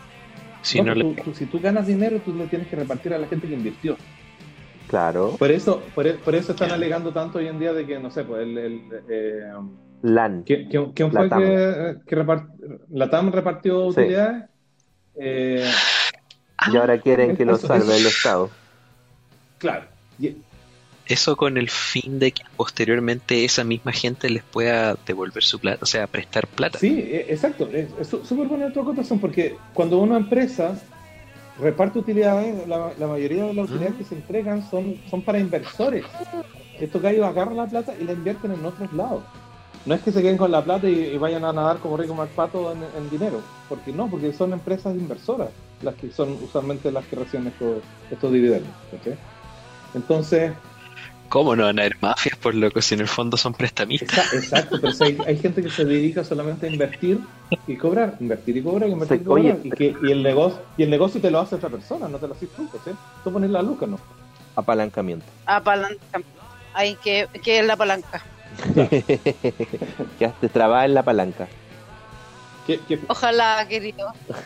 [0.62, 3.19] Si No, no le- tú- si tú ganas dinero, tú le tienes que repartir a
[3.19, 3.97] la gente que invirtió.
[4.89, 5.36] Claro.
[5.39, 8.10] Por eso, por, e- por eso están alegando tanto hoy en día de que, no
[8.10, 9.43] sé, pues el, el, eh,
[10.02, 10.43] LAN.
[10.44, 12.51] ¿Quién, fue que, que repart-
[12.90, 14.01] Latam repartió Sí.
[14.01, 14.44] utilidades?
[15.20, 15.70] Eh,
[16.73, 18.51] Y ahora quieren que lo salve el Estado.
[19.59, 19.85] claro.
[20.19, 20.36] Y-
[21.09, 25.79] Eso con el fin de que posteriormente esa misma gente les pueda devolver su plata,
[25.83, 26.79] o sea, prestar plata.
[26.79, 27.69] sí, eh, exacto.
[27.73, 30.79] Es súper buena tu acotación porque cuando una empresa
[31.59, 33.99] reparte utilidades, la, la mayoría de las utilidades Ah.
[33.99, 36.05] que se entregan son, son para inversores.
[36.79, 39.25] Estos gallos agarran la plata y la invierten en otros lados.
[39.87, 42.15] No es que se queden con la plata y, y vayan a nadar como rico
[42.37, 43.41] Pato en, en dinero.
[43.69, 45.49] Porque no, porque son empresas inversoras
[45.83, 47.79] las que son usualmente las que reciben estos,
[48.11, 48.71] estos dividendos.
[48.91, 49.17] ¿cachai?
[49.95, 50.53] Entonces,
[51.29, 54.33] ¿Cómo no van a haber mafias por loco si en el fondo son prestamistas?
[54.33, 57.21] Exa- Exacto, pero si hay, hay gente que se dedica solamente a invertir
[57.67, 60.85] y cobrar, invertir y cobrar, invertir y cobrar, oye, y, que, y el negocio y
[60.85, 62.91] el negocio te lo hace otra persona, no te lo haces tú, ¿sí?
[63.23, 63.99] Tú pones la luz, ¿no?
[64.57, 65.27] Apalancamiento.
[65.45, 66.21] Apalanca.
[66.75, 68.23] Hay que, que es la palanca.
[70.19, 71.47] Quedaste trabada en la palanca.
[72.67, 72.99] ¿Qué, qué?
[73.09, 74.11] Ojalá, querido.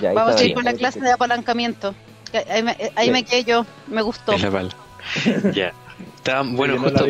[0.00, 1.94] Ya, Vamos a ir con la clase de apalancamiento.
[2.48, 4.32] Ahí me, ahí me quedé yo, me gustó.
[4.32, 4.70] Es la bala.
[5.52, 5.72] ya.
[6.16, 7.06] Estaba- bueno, la justo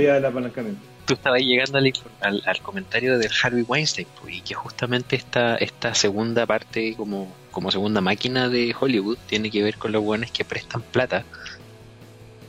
[1.06, 5.16] tú estabas llegando al, infor- al, al comentario del Harvey Weinstein, pues, y que justamente
[5.16, 10.02] esta, esta segunda parte, como, como segunda máquina de Hollywood, tiene que ver con los
[10.04, 11.24] buenos que prestan plata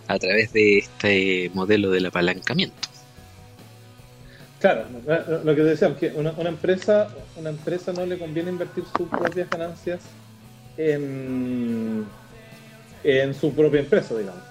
[0.07, 2.87] a través de este modelo del apalancamiento.
[4.59, 8.83] Claro, lo lo que decíamos, que una, una empresa una empresa no le conviene invertir
[8.95, 10.01] sus propias ganancias
[10.77, 12.05] en,
[13.03, 14.43] en su propia empresa, digamos.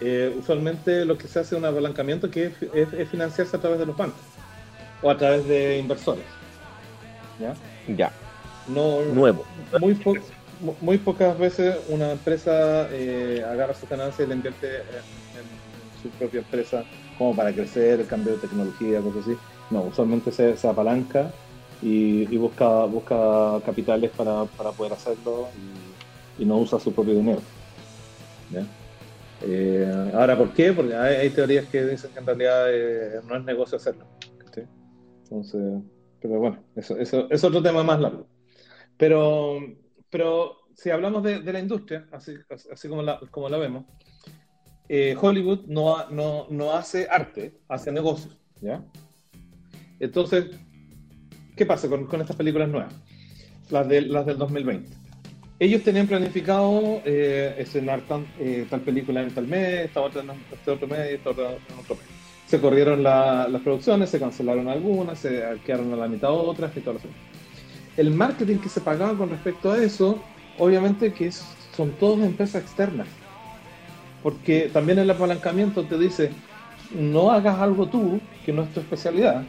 [0.00, 3.60] Eh, usualmente lo que se hace es un apalancamiento que es, es- es financiarse a
[3.60, 4.24] través de los bancos
[5.00, 6.24] o a través de inversores.
[7.38, 7.54] ¿ya?
[7.86, 8.12] Ya,
[8.68, 9.44] No, nuevo.
[9.80, 10.14] muy, po-
[10.60, 14.66] mu- muy pocas veces una empresa eh, agarra sus ganancias y la invierte
[15.34, 19.38] en, en su propia empresa como para crecer, el cambio de tecnología, cosas así.
[19.70, 21.32] No, usualmente se, se apalanca
[21.80, 25.98] y, y busca, busca capitales para, para poder hacerlo y,
[26.36, 27.42] y no usa su propio dinero.
[28.52, 28.66] ¿Ya?
[29.44, 30.72] Eh, ahora, ¿por qué?
[30.72, 34.06] Porque hay, hay teorías que dicen que en realidad eh, no es negocio hacerlo.
[34.38, 34.66] ¿cachai?
[35.24, 35.82] Entonces,
[36.20, 38.26] pero bueno, eso, eso es otro tema más largo.
[38.96, 39.58] Pero,
[40.10, 42.34] pero si hablamos de, de la industria, así,
[42.70, 43.84] así como, la, como la vemos,
[44.88, 48.36] eh, Hollywood no, no, no hace arte, hace negocios.
[48.60, 48.84] ¿ya?
[49.98, 50.46] Entonces,
[51.56, 52.94] ¿qué pasa con, con estas películas nuevas?
[53.70, 55.01] Las, de, las del 2020.
[55.62, 60.30] Ellos tenían planificado eh, estrenar tan- eh, tal película en tal mes, esta otra en
[60.50, 62.04] este otro mes y esta otra en otro mes.
[62.48, 66.80] Se corrieron la- las producciones, se cancelaron algunas, se quedaron a la mitad otras y
[66.80, 67.06] todo eso.
[67.96, 70.24] El marketing que se pagaba con respecto a eso,
[70.58, 73.06] obviamente que son todas empresas externas.
[74.20, 76.30] Porque también el apalancamiento te dice,
[76.92, 79.44] no hagas algo tú que no es tu especialidad.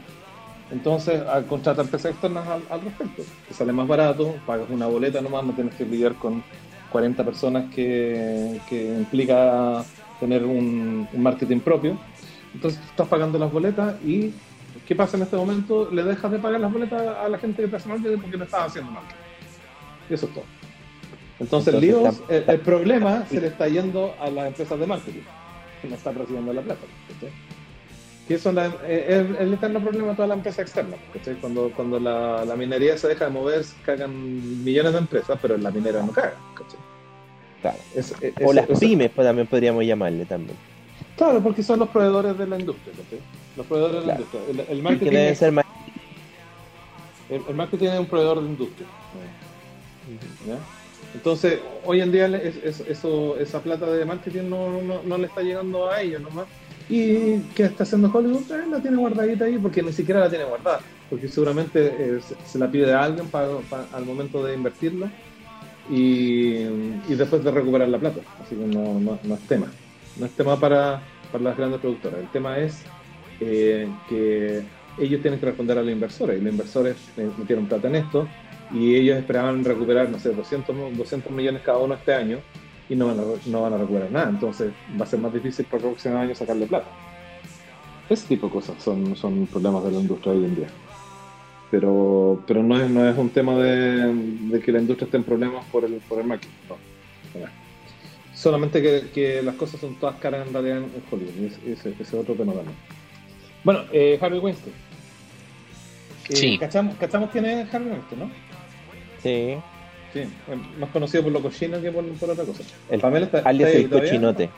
[0.69, 3.23] Entonces, a- contrata empresas externas al, al respecto.
[3.47, 6.43] Te sale más barato, pagas una boleta nomás, no tienes que lidiar con
[6.89, 9.83] 40 personas que, que implica
[10.19, 11.97] tener un, un marketing propio.
[12.53, 14.33] Entonces, estás pagando las boletas y
[14.85, 15.89] ¿qué pasa en este momento?
[15.91, 18.43] Le dejas de pagar las boletas a la gente que te hace marketing porque no
[18.45, 19.17] estás haciendo marketing.
[20.09, 20.45] Y eso es todo.
[21.39, 25.21] Entonces, Entonces, está- el, el problema se le está yendo a las empresas de marketing,
[25.81, 26.81] que no están recibiendo la plata.
[28.27, 30.95] Que es la- eh, es el eterno problema de toda la empresa externa.
[31.11, 31.35] ¿cachai?
[31.35, 35.71] Cuando, cuando la, la minería se deja de mover, cagan millones de empresas, pero la
[35.71, 36.35] minera no caga.
[36.55, 36.79] ¿cachai?
[37.61, 37.77] Claro.
[37.95, 40.57] Es- es- O las pymes, pues, también podríamos llamarle también.
[41.17, 42.93] Claro, porque son los proveedores de la industria.
[43.57, 44.41] Los proveedores de la industria.
[44.49, 45.65] El, el Que marketing, es, ser más.
[47.29, 48.87] el, el marketing es un proveedor de industria.
[50.47, 50.57] ¿ya?
[51.13, 55.27] Entonces, hoy en día es- es- eso, esa plata de marketing no, no, no le
[55.27, 56.47] está llegando a ellos nomás.
[56.89, 58.51] ¿Y qué está haciendo Hollywood?
[58.51, 60.81] Eh, la tiene guardadita ahí porque ni siquiera la tiene guardada.
[61.09, 61.79] Porque seguramente
[62.17, 63.47] eh, se, se la pide a alguien para,
[63.91, 65.11] al momento de invertirla
[65.89, 68.21] y, y después de recuperar la plata.
[68.41, 69.71] Así que no, no, no es tema.
[70.17, 71.01] No es tema para,
[71.31, 72.19] para las grandes productoras.
[72.19, 72.83] El tema es
[73.39, 74.63] eh, que
[74.97, 76.39] ellos tienen que responder a los inversores.
[76.39, 78.27] Y los inversores eh, metieron plata en esto
[78.71, 82.39] y ellos esperaban recuperar, no sé, 200, mo- 200 millones cada uno este año
[82.93, 84.29] y no van, a, no van a recuperar nada.
[84.29, 86.87] Entonces va a ser más difícil para el próximo año sacarle plata.
[88.09, 90.67] Ese tipo de cosas son, son problemas de la industria hoy en día.
[91.71, 95.23] Pero, pero no, es, no es un tema de, de que la industria esté en
[95.23, 96.51] problemas por el, por el marketing.
[96.69, 96.75] no.
[98.35, 101.51] Solamente que, que las cosas son todas caras en realidad en Hollywood.
[101.65, 102.75] ese es otro tema también.
[103.63, 104.73] Bueno, eh, Harvey Weinstein.
[106.29, 106.57] Eh, Sí.
[106.57, 108.31] ¿cachamos, ¿Cachamos quién es Harvey Weinstein, no?
[109.21, 109.55] Sí.
[110.13, 112.61] Sí, bueno, más conocido por lo cochino que por, por otra cosa.
[112.89, 114.09] El, Pamela está, alias está ahí el todavía?
[114.11, 114.49] cochinote.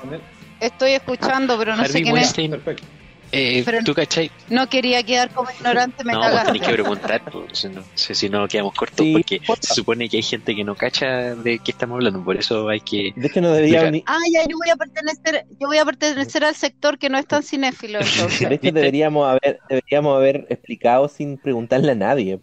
[0.00, 0.22] Pamela,
[0.60, 2.12] Estoy escuchando, pero no sé quién es.
[2.12, 2.84] Weinstein, Perfecto.
[3.32, 4.30] eh, Pero- ¿tú cachai?
[4.50, 6.52] No quería quedar como ignorante, me No, pues cagaste.
[6.52, 10.08] tenés que preguntar, pues, si no, si- si no quedamos cortos, Sí, porque se supone
[10.08, 13.12] que hay gente que no cacha de qué estamos hablando, por eso hay que...
[13.16, 16.44] De hecho, no debería ni, Ah, ya, yo voy a pertenecer, yo voy a pertenecer
[16.44, 17.98] al sector que no es tan cinéfilo,
[18.40, 18.48] entonces.
[18.48, 22.38] de hecho deberíamos haber, deberíamos haber explicado sin preguntarle a nadie,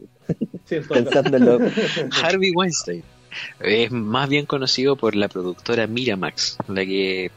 [0.65, 1.11] Sí, en todo caso.
[1.23, 1.59] pensando en lo,
[2.23, 3.03] Harvey Weinstein
[3.59, 7.31] es más bien conocido por la productora Miramax, la que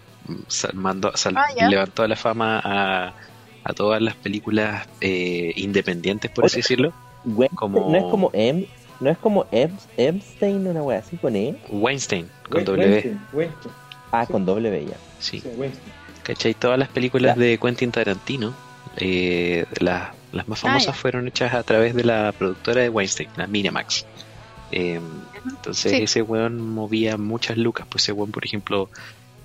[0.47, 3.15] sal- mandó, sal- Ah, levantó a la fama a,
[3.65, 6.93] a todas las películas eh, independientes, por así decirlo.
[7.25, 8.65] Weinstein, Como- no es como Em,
[9.01, 12.87] no es como Ebs- Epstein, una wea así con E, Weinstein, con W.
[12.89, 13.75] Weinstein, Weinstein.
[14.13, 14.33] ah, Sí.
[14.33, 14.97] con doble ya.
[15.19, 15.41] Sí.
[15.41, 15.51] Sí.
[16.23, 16.55] ¿Cachai?
[16.55, 18.55] Todas las películas de Quentin Tarantino,
[18.99, 23.29] eh, las, las más Ah, famosas fueron hechas a través de la productora de Weinstein,
[23.37, 24.05] la Miramax.
[24.71, 25.01] Eh,
[25.51, 26.03] entonces Sí.
[26.03, 28.91] ese weón movía muchas lucas, pues ese weón, por ejemplo,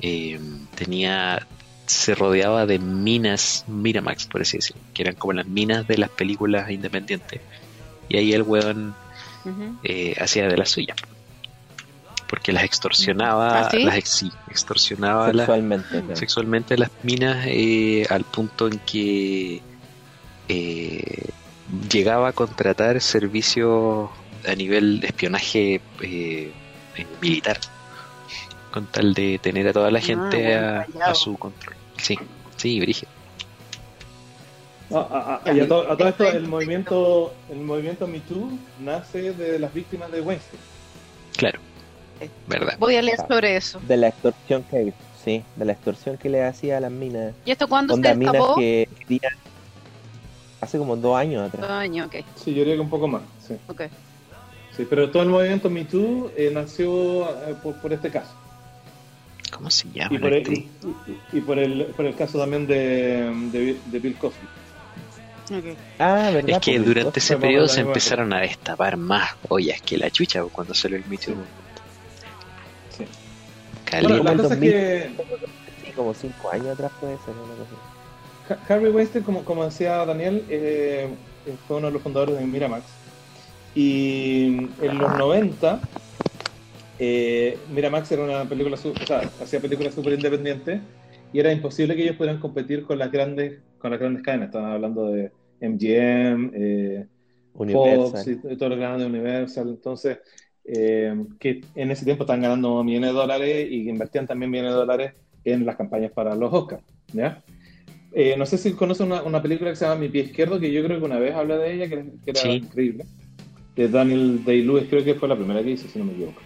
[0.02, 0.40] eh,
[0.76, 1.48] tenía
[1.86, 6.10] se rodeaba de minas Miramax, por así decirlo, que eran como las minas de las
[6.10, 7.42] películas independientes.
[8.10, 8.96] Y ahí el weón
[9.84, 10.96] eh, hacía de la suya.
[12.28, 13.84] Porque las extorsionaba, ¿Ah, sí?
[13.84, 15.88] las ex- sí, extorsionaba las, Sexualmente.
[15.90, 16.16] claro.
[16.16, 19.62] sexualmente las minas eh, al punto en que
[20.50, 21.26] eh,
[21.90, 24.10] llegaba a contratar servicios
[24.48, 26.52] a nivel de espionaje eh,
[26.96, 27.60] eh, militar
[28.72, 31.76] con tal de tener a toda la gente Ah, bueno, a, su control.
[32.02, 32.18] Sí,
[32.58, 33.08] sí, Brigitte.
[34.92, 38.52] Ah, ah, ah, y a, to- a todo esto, el movimiento, el movimiento Me Too
[38.80, 40.60] nace de las víctimas de Weinstein.
[41.38, 41.60] Claro,
[42.48, 42.76] verdad.
[42.80, 43.80] Voy a leer sobre eso.
[43.88, 44.94] De la extorsión que
[45.24, 47.34] sí, de la extorsión que le hacía a las minas.
[47.46, 48.56] ¿Y esto cuándo se escapó?
[48.56, 49.34] que querían
[50.64, 51.70] hace como dos años atrás.
[51.70, 53.22] Año, ok, Sí, yo diría que un poco más.
[53.48, 53.82] Sí, ok.
[54.76, 58.32] sí pero todo el movimiento Me Too eh, nació eh, por, por este caso.
[59.52, 60.16] ¿Cómo se llama?
[60.16, 60.66] Y por el, actriz?
[61.32, 64.48] y, y por el, por el caso también de, de, de Bill Cosby.
[65.52, 65.78] ok.
[66.00, 66.50] Ah, ¿verdad?
[66.50, 70.44] Es que Porque durante ese periodo se empezaron a destapar más ollas que la chucha
[70.46, 71.36] cuando salió el Me Too.
[73.86, 74.08] Caleta.
[74.08, 74.72] Bueno, la el cosa es 2000.
[74.72, 75.10] que
[75.86, 77.36] Sí, como cinco años atrás puede ser.
[77.36, 77.93] una cosa
[78.46, 78.54] así.
[78.54, 81.08] Ha- Harvey Weinstein, como, como decía Daniel, eh,
[81.68, 82.86] fue uno de los fundadores de Miramax.
[83.76, 84.46] Y
[84.82, 85.82] en los 90,
[87.00, 90.80] eh, Miramax era una película, o sea, hacía películas súper independientes
[91.32, 94.48] y era imposible que ellos pudieran competir con las grandes, con las grandes cadenas.
[94.48, 97.06] Estaban hablando de MGM, eh,
[97.74, 99.70] Fox y, y todo lo grande de Universal.
[99.70, 100.20] Entonces,
[100.66, 104.78] eh, que en ese tiempo estaban ganando millones de dólares y invertían también millones de
[104.78, 105.14] dólares
[105.44, 106.84] en las campañas para los Oscars.
[107.12, 107.42] ¿ya?
[108.16, 110.72] Eh, no sé si conocen una, una película que se llama Mi pie izquierdo, que
[110.72, 112.50] yo creo que una vez hablé de ella, que, que era Sí.
[112.50, 113.06] increíble.
[113.76, 116.42] De Daniel Day-Lewis, creo que fue la primera que hizo, si no me equivoco.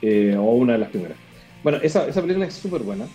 [0.00, 1.18] Eh, o una de las primeras.
[1.62, 3.06] Bueno, esa, esa película es súper buena.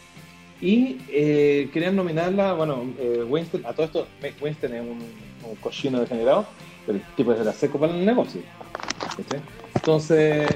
[0.62, 4.08] Y eh, querían nominarla, bueno, eh, Weinstein, a todo esto,
[4.40, 5.00] Weinstein es un,
[5.50, 6.46] un cochino degenerado,
[6.86, 8.42] pero el tipo era seco para el negocio.
[9.18, 9.40] ¿cachai?
[9.74, 10.52] Entonces,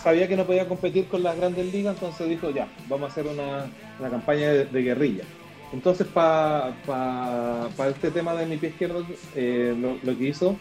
[0.00, 3.26] sabía que no podía competir con las grandes ligas, entonces dijo, ya, vamos a hacer
[3.26, 3.66] una,
[3.98, 5.24] una campaña de, de guerrilla.
[5.72, 6.76] Entonces, para
[7.90, 10.58] este tema de mi pie izquierdo, eh, lo, lo que hizo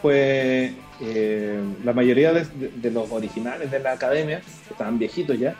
[0.00, 5.38] fue eh, la mayoría de, de- de los originales de la academia, que estaban viejitos
[5.38, 5.56] ya,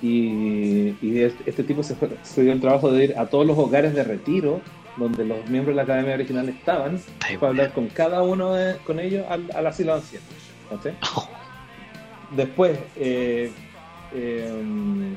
[0.00, 3.46] y, y este, este tipo se, fue- se dio el trabajo de ir a todos
[3.46, 4.62] los hogares de retiro
[4.96, 6.98] donde los miembros de la academia original estaban,
[7.38, 10.28] para hablar con cada uno de, con ellos al, al asilo de ancianos.
[10.68, 10.98] ¿cachai?
[12.30, 13.52] Después, eh,
[14.10, 15.16] eh,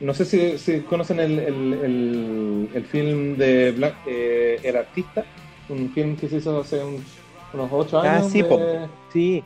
[0.00, 5.24] no sé si, si conocen el, el, el- el film de Black, eh, El Artista,
[5.68, 7.04] un film que se hizo hace un-
[7.52, 8.32] unos ocho Ah, años.
[8.32, 8.88] sí, de-.
[9.12, 9.42] Sí,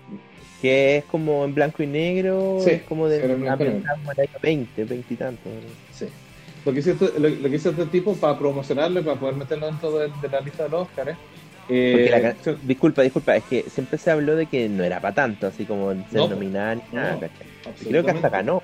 [0.60, 3.66] que es como en blanco y negro, Sí, es como de en blanco y negro.
[3.66, 5.40] ambientado como el año 20, 20 y tanto.
[5.48, 5.60] ¿no?
[5.92, 6.06] Sí.
[6.64, 9.34] Lo que hizo este, lo, lo que hizo este tipo para promocionarlo y para poder
[9.36, 11.18] meterlo dentro de, de la lista de los Oscars.
[11.68, 15.14] Eh, la ca- disculpa, disculpa, es que siempre se habló de que no era para
[15.14, 17.30] tanto, así como en ser No, nominada ni no, nada.
[17.80, 18.62] Y creo que hasta ganó,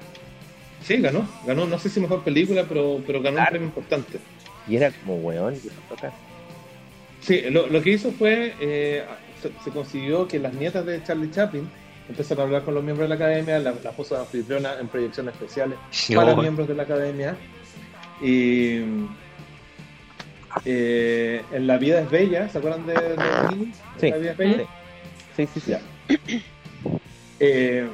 [0.82, 1.28] Sí, ganó.
[1.46, 3.50] Ganó, no sé si mejor película, pero, pero ganó un Claro.
[3.50, 4.18] premio importante.
[4.68, 6.12] y era como weón, y eso toca.
[7.20, 9.04] Sí, lo, lo que hizo fue, eh,
[9.42, 11.68] se, se consiguió que las nietas de Charlie Chaplin
[12.08, 15.34] empezaron a hablar con los miembros de la academia, la, la de anfitriona en proyecciones
[15.34, 15.78] especiales
[16.14, 17.36] para No, miembros de la academia.
[18.22, 18.80] Y
[20.64, 23.72] eh, en La vida es bella, ¿se acuerdan de, de Benigni?
[23.98, 24.10] Sí.
[24.10, 24.64] La vida es bella.
[25.36, 25.74] Sí, sí, sí.
[27.38, 27.86] Eh,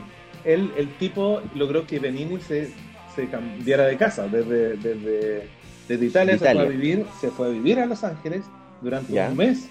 [0.46, 2.70] él, el tipo logró que Benini se,
[3.14, 5.48] se cambiara de casa desde, desde,
[5.88, 8.44] desde Italia, De Se, fue a vivir, se fue a vivir a Los Ángeles
[8.80, 9.28] durante Ya.
[9.28, 9.68] un mes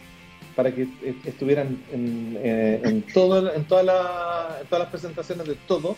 [0.56, 0.88] para que
[1.26, 5.98] estuvieran en, eh, en, todo, en, toda la- en todas las presentaciones de todo.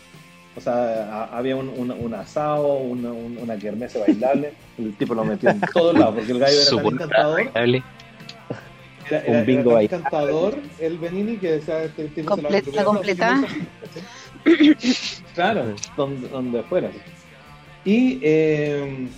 [0.56, 0.72] O sea,
[1.24, 4.52] a- había un, un, un asado, una, un- una kermesse bailable.
[4.78, 7.40] El tipo lo metió en todos lados porque el gallo era tan súper encantador.
[9.10, 12.58] Era, Un bingo era tan encantador el Benini que decía este tipo se lo Comple-
[12.58, 13.40] atropelló, la.
[13.40, 14.02] ¿cachai?
[15.34, 16.90] Claro, donde, donde fuera.
[17.84, 19.08] Y eh,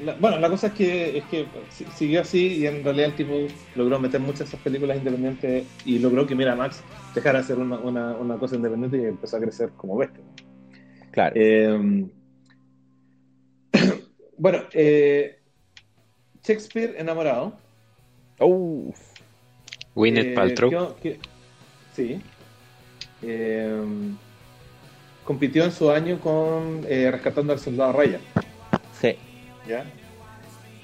[0.00, 3.14] la- bueno, la cosa es que, es que si- siguió así y en realidad el
[3.16, 6.82] tipo logró meter muchas de esas películas independientes y logró que Miramax
[7.14, 10.22] dejara de hacer una, una, una cosa independiente y empezó a crecer como bestia.
[11.12, 11.34] Claro.
[11.36, 12.06] Eh,
[14.38, 15.38] bueno, eh,
[16.42, 17.58] Shakespeare enamorado.
[18.40, 18.98] Uf,
[19.94, 20.96] Gwyneth Eh, Paltrow.
[20.96, 21.18] que- que-
[21.94, 22.20] sí.
[23.22, 23.82] Eh,
[25.24, 28.20] compitió en su año con eh, Rescatando al Soldado Ryan,
[29.00, 29.16] sí.
[29.68, 29.84] ¿ya?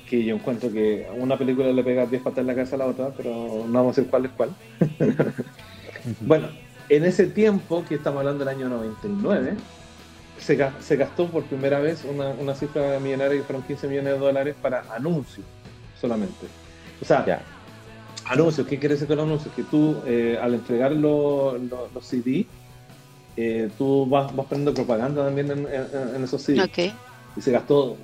[0.09, 2.87] Que yo encuentro que una película le pega 10 patas en la cabeza a la
[2.87, 3.31] otra, pero
[3.67, 4.51] no vamos a decir cuál es cuál.
[6.21, 6.49] bueno,
[6.89, 9.55] en ese tiempo, que estamos hablando del año 99,
[10.39, 14.19] se, se gastó por primera vez una, una cifra millonaria que fueron 15 millones de
[14.19, 15.45] dólares para anuncios
[16.01, 16.47] solamente.
[17.01, 17.56] O sea, Ya.
[18.29, 19.55] Anuncios, ¿qué quiere decir con anuncios?
[19.55, 22.47] Que tú, eh, al entregar lo- lo- los CD,
[23.37, 26.63] eh, tú vas, vas poniendo propaganda también en, en- en esos CD.
[26.63, 26.79] Ok.
[27.37, 27.99] Y se gastó,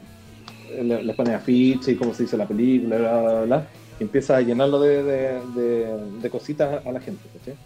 [0.71, 3.71] eh, le, le pone afiche y cómo se hizo la película, bla, bla, bla, bla,
[3.99, 7.29] y empieza a llenarlo de, de- de- de cositas a la gente.
[7.33, 7.57] ¿cachai?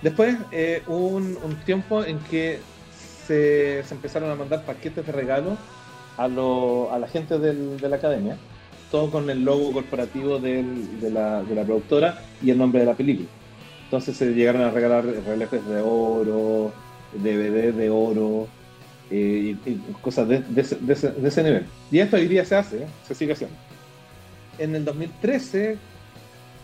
[0.00, 5.12] Después, eh, hubo un, un tiempo en que se, se empezaron a mandar paquetes de
[5.12, 5.58] regalo
[6.16, 8.38] a, lo- a la gente del- de la academia,
[8.90, 10.64] todo con el logo corporativo de,
[11.10, 13.28] la, de la productora y el nombre de la película.
[13.84, 16.72] Entonces se llegaron a regalar relevos de oro,
[17.12, 18.48] DVD de oro,
[19.10, 21.64] eh, y, cosas de, ese, nivel.
[21.90, 22.86] Y esto hoy día se hace, ¿eh?
[23.06, 23.56] se sigue haciendo.
[24.58, 25.76] En el 2013,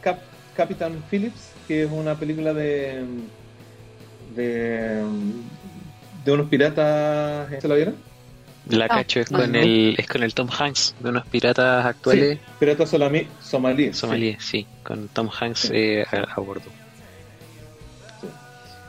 [0.03, 0.19] Cap-
[0.57, 3.05] Captain Phillips, que es una película de,
[4.35, 5.05] de
[6.27, 8.12] unos piratas, ¿se la vieron?
[8.69, 9.59] La Ah, cacho es no, con no.
[9.59, 13.97] el es con el Tom Hanks de unos piratas actuales Sí, piratas solami- somalíes.
[13.97, 14.01] sí.
[14.01, 16.71] somalíes, sí, con Tom Hanks eh, a, a bordo.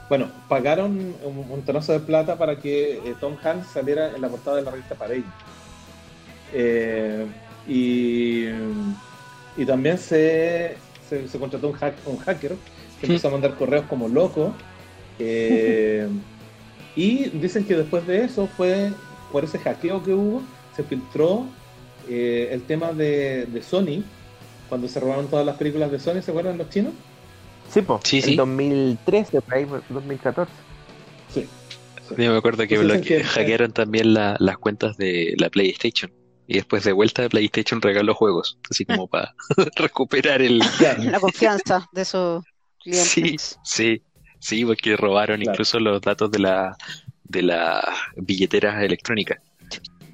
[0.09, 4.29] Bueno, pagaron un, un trozo de plata para que eh, Tom Hanks saliera en la
[4.29, 5.23] portada de la revista Parade.
[6.53, 7.25] Eh,
[7.67, 8.45] y,
[9.57, 10.75] y también se,
[11.09, 12.55] se, se contrató un, hack- un hacker
[12.99, 14.53] que empezó a mandar correos como loco.
[15.17, 16.07] eh,
[16.95, 18.91] y dicen que después de eso fue
[19.33, 20.41] por ese hackeo que hubo,
[20.75, 21.45] se filtró
[22.07, 24.03] eh, el tema de, de Sony,
[24.69, 26.93] cuando se robaron todas las películas de Sony, ¿se acuerdan los chinos?
[27.69, 28.35] Sí, pues, Sí, en sí.
[28.35, 30.51] 2013, por ahí, 2014.
[31.33, 31.47] Sí.
[32.17, 36.11] Yo me acuerdo que, Entonces, bloque- que- hackearon también la- las cuentas de la PlayStation.
[36.45, 39.33] Y después de vuelta de PlayStation regaló juegos, así como para
[39.77, 40.59] recuperar el...
[41.11, 42.43] La confianza de sus
[42.83, 43.09] clientes.
[43.09, 44.01] Sí, sí,
[44.39, 45.53] sí, porque robaron Claro.
[45.53, 46.77] incluso los datos de la
[47.23, 47.83] de las
[48.15, 49.39] billeteras electrónicas.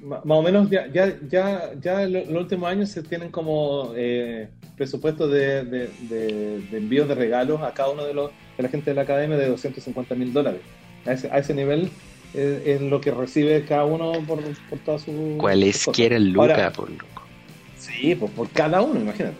[0.02, 3.92] Más o menos ya, ya, ya, ya en lo- los últimos años se tienen como
[3.96, 8.62] eh, presupuesto de, de, de, de envíos de regalos a cada uno de los de
[8.62, 10.62] la gente de la academia de 250 mil dólares.
[11.06, 11.90] A ese, a ese nivel
[12.34, 15.36] eh, es lo que recibe cada uno por, por toda su.
[15.38, 16.28] Cualesquiera cosas.
[16.32, 17.22] Luca, por loco.
[17.78, 19.36] Sí, pues por cada uno, imagínate.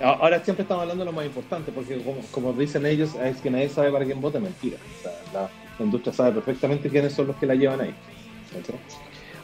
[0.00, 3.50] Ahora siempre estamos hablando de lo más importante, porque como, como dicen ellos, es que
[3.50, 4.76] nadie sabe para quién vota, mentira.
[4.98, 7.94] O sea, la, la industria sabe perfectamente quiénes son los que la llevan ahí.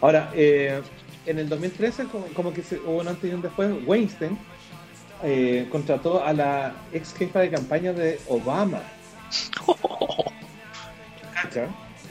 [0.00, 0.80] Ahora, eh,
[1.26, 4.38] en el 2013, como, que se, hubo un antes y un después, Weinstein
[5.24, 8.82] eh, contrató a la ex jefa de campaña de Obama.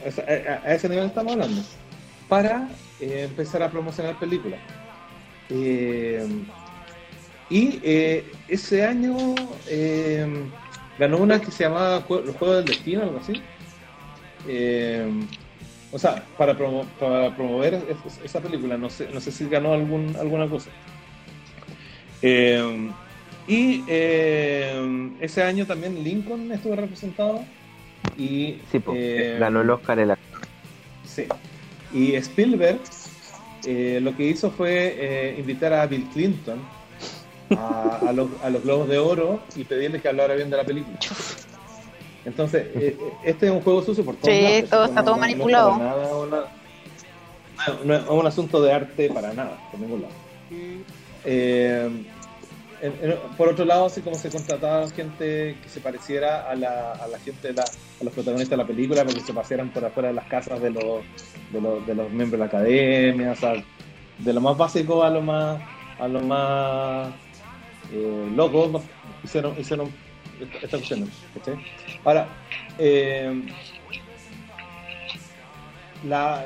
[0.03, 1.61] A, ese nivel estamos hablando.
[2.27, 2.69] Para
[2.99, 4.59] eh, empezar a promocionar películas.
[7.49, 7.79] Y
[8.49, 9.15] ese año
[10.99, 13.41] ganó una que se llamaba Los Juegos del Destino, algo así.
[14.45, 15.09] Eh,
[15.91, 19.47] o sea, para, promo- para promover es- es- esa película, no sé, no sé si
[19.47, 20.69] ganó algún, alguna cosa.
[22.21, 22.91] Eh,
[23.47, 27.43] y eh, ese año también Lincoln estuvo representado.
[28.17, 30.13] Y, Sí, pues, eh, ganó el Oscar el
[31.05, 31.25] Sí.
[31.93, 32.81] Y Spielberg
[33.65, 36.59] eh, lo que hizo fue eh, invitar a Bill Clinton
[37.57, 40.63] a, a los, a los Globos de Oro y pedirle que hablara bien de la
[40.65, 40.97] película.
[42.27, 44.69] Entonces, eh, eh, este es un juego sucio por todos Sí, lados.
[44.69, 45.69] todo está no- todo no- manipulado.
[45.77, 46.45] No, es nada
[47.83, 50.13] una- un asunto de arte para nada, por ningún lado.
[51.23, 51.89] Eh,
[52.81, 56.91] en- en- por otro lado, así como se contrataba gente que se pareciera a la,
[56.93, 59.85] a la gente, de la, a los protagonistas de la película, porque se pasearan por
[59.85, 61.03] afuera de las casas de los,
[61.51, 63.53] de los, de los miembros de la academia, o sea,
[64.17, 65.61] de lo más básico a lo más,
[65.97, 67.07] a lo más
[67.93, 68.83] eh, loco,
[69.23, 69.89] hicieron, hicieron
[70.61, 71.09] esta, cuestión.
[71.33, 71.57] ¿cachai?
[72.03, 72.27] Ahora,
[72.77, 73.41] eh,
[76.07, 76.45] la,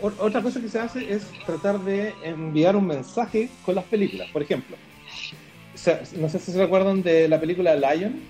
[0.00, 4.28] o- otra cosa que se hace es tratar de enviar un mensaje con las películas.
[4.32, 4.76] Por ejemplo,
[6.18, 8.20] no sé si se recuerdan de la película Lion,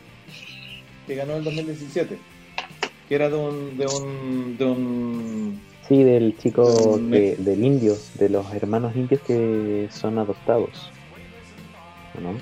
[1.06, 2.18] que ganó en 2017,
[3.08, 3.76] que era de un...
[3.78, 9.88] De un, de un Sí, del chico que- del indio, de los hermanos indios que
[9.90, 10.92] son adoptados.
[12.16, 12.36] ¿O ¿No?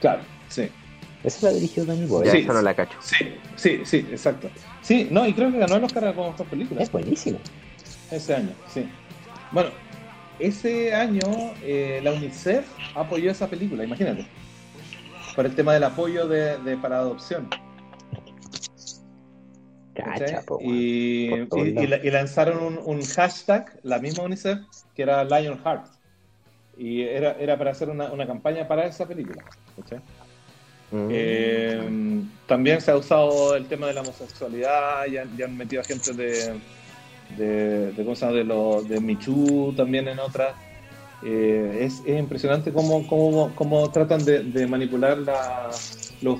[0.00, 0.68] claro, sí.
[1.24, 2.30] Esa la dirigió Danny Boyle.
[2.30, 2.38] Sí.
[2.38, 2.98] esa no la cacho.
[3.00, 4.50] Sí, sí, sí, exacto.
[4.82, 6.82] Sí, no, y creo que ganó el Oscar con mejor película.
[6.82, 7.38] Es buenísima.
[8.10, 8.86] Ese año, sí.
[9.50, 9.70] Bueno,
[10.38, 11.20] ese año
[11.62, 14.26] eh, la UNICEF apoyó esa película, imagínate.
[15.34, 17.48] Por el tema del apoyo de, de- para adopción.
[19.94, 21.30] Cacha, po, y,
[22.10, 24.58] lanzaron un, un hashtag, la misma UNICEF,
[24.94, 25.86] que era Lionheart.
[26.76, 29.44] Y era, era para hacer una, una campaña para esa película.
[29.80, 30.00] ¿cachai?
[30.94, 31.08] Mm.
[31.10, 35.84] Eh, también se ha usado el tema de la homosexualidad, ya, ya han metido a
[35.84, 36.54] gente de,
[37.36, 40.54] de, de cosas de, lo, de Michu también en otras.
[41.24, 45.70] Eh, es, es impresionante cómo, cómo, cómo tratan de, de manipular la,
[46.22, 46.38] lo,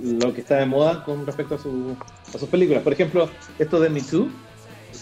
[0.00, 1.94] lo que está de moda con respecto a, su,
[2.34, 2.82] a sus películas.
[2.82, 3.28] Por ejemplo,
[3.58, 4.30] esto de Michu,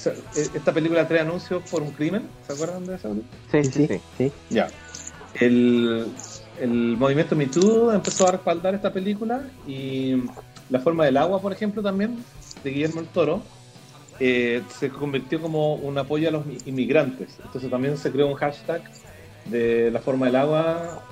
[0.05, 4.01] eh, esta película trae anuncios por un crimen, ¿se acuerdan de Sí, sí, sí, sí.
[4.19, 4.33] sí.
[4.49, 4.69] Ya.
[5.35, 6.07] El,
[6.61, 10.23] el movimiento Me Too empezó a respaldar esta película y
[10.69, 12.25] La forma del agua, por ejemplo, también,
[12.63, 13.43] de Guillermo el Toro,
[14.21, 17.39] eh, se convirtió como un apoyo a los inmigrantes.
[17.45, 18.83] Entonces también se creó un hashtag
[19.47, 21.03] de La forma del agua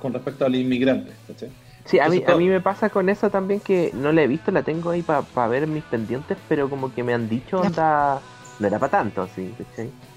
[0.00, 1.14] con respecto a los inmigrantes.
[1.26, 1.50] ¿cachai?
[1.86, 4.50] Sí, a mí, a mí me pasa con eso también que no la he visto,
[4.50, 8.20] la tengo ahí para ver mis pendientes, pero como que me han dicho, onda,
[8.58, 9.86] no era para tanto, así, ¿cachai?
[9.86, 10.15] Es,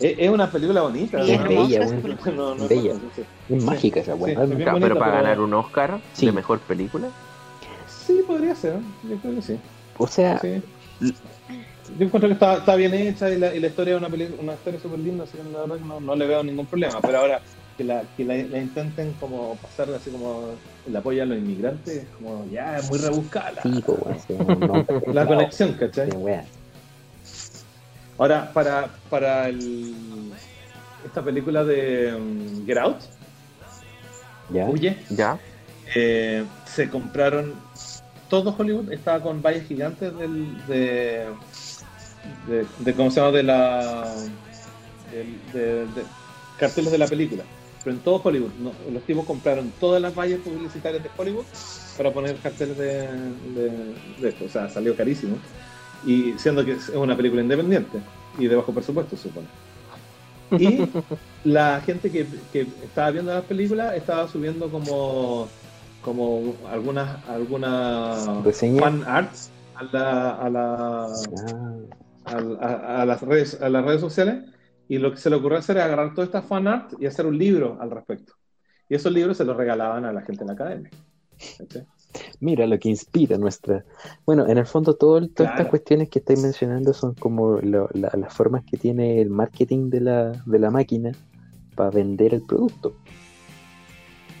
[0.00, 1.20] es una película bonita.
[1.20, 1.48] Es ¿no?
[1.48, 2.94] bella, es Bella.
[3.48, 6.26] Es mágica esa bonita, pero para pero- ganar un Oscar Sí.
[6.26, 7.08] de mejor película.
[7.88, 8.78] Sí, podría ser.
[9.08, 9.58] Yo creo que sí.
[9.98, 10.62] O sea, Sí.
[11.98, 14.54] Yo encuentro que está, está bien hecha y la, y la historia es una, una
[14.54, 17.00] historia súper linda, así que la verdad que no, no le veo ningún problema.
[17.00, 17.40] Pero ahora,
[17.76, 20.50] que la, que la, la intenten como pasar así como
[20.86, 24.34] el apoyo a los inmigrantes, como ya es muy rebuscada Sí, pues, sí,
[25.12, 26.10] la conexión, ¿cachai?
[26.10, 26.16] Sí.
[28.18, 29.94] Ahora, para, para el,
[31.04, 32.98] esta película de um, Get Out,
[34.50, 34.64] ¿Ya?
[34.68, 35.38] Huye, ¿Ya?
[35.94, 37.54] eh, se compraron
[38.30, 41.26] todo Hollywood estaba con vallas gigantes del, de,
[42.48, 44.14] de, de- cómo se llama de la
[45.52, 46.04] de, de
[46.58, 47.44] carteles de la película
[47.84, 51.44] pero en todo Hollywood no, los tipos compraron todas las vallas publicitarias de Hollywood
[51.96, 55.38] para poner carteles de esto o sea salió carísimo
[56.04, 58.00] y siendo que es una película independiente
[58.38, 59.46] y de bajo presupuesto supone.
[60.58, 60.78] Y
[61.44, 65.48] la gente que, que estaba viendo las películas estaba subiendo como
[66.02, 68.42] como algunas algunas
[68.78, 71.06] fan arts a la, a, la,
[72.24, 74.44] Ah, a, a- a las redes a las redes sociales
[74.88, 77.26] y lo que se le ocurrió hacer es agarrar toda esta fan art y hacer
[77.26, 78.34] un libro al respecto.
[78.88, 80.90] Y esos libros se los regalaban a la gente en la academia
[81.58, 81.84] ¿cachai?
[82.40, 83.84] Mira lo que inspira nuestra.
[84.24, 85.50] Bueno, en el fondo, todo, todas Claro.
[85.52, 89.90] estas cuestiones que estáis mencionando son como lo- la- las formas que tiene el marketing
[89.90, 91.12] de la, de la máquina
[91.74, 92.94] para vender el producto.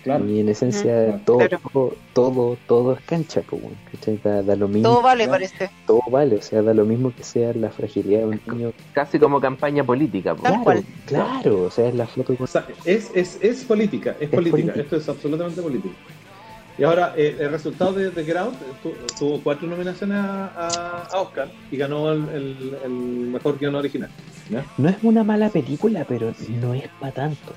[0.02, 1.58] claro Y en esencia, todo, Claro.
[1.72, 3.42] todo, todo, todo es cancha,
[3.90, 4.20] ¿cachai?
[4.22, 5.68] Da, da lo mismo, Todo vale, parece.
[5.84, 8.72] todo vale, o sea, da lo mismo que sea la fragilidad de un niño.
[8.92, 10.36] Casi como campaña política.
[10.36, 10.84] Claro, cual.
[11.06, 12.44] claro, o sea, es la foto con...
[12.44, 14.50] O sea, es, es, es política, es, Es política.
[14.52, 14.80] política.
[14.80, 15.94] esto es absolutamente político.
[16.78, 21.02] Y ahora, eh, el resultado de, Get Out eh, tu- tuvo cuatro nominaciones a, a-
[21.10, 24.10] a Oscar y ganó el, el- el mejor guion original.
[24.76, 27.54] No es una mala película, pero no es para tanto.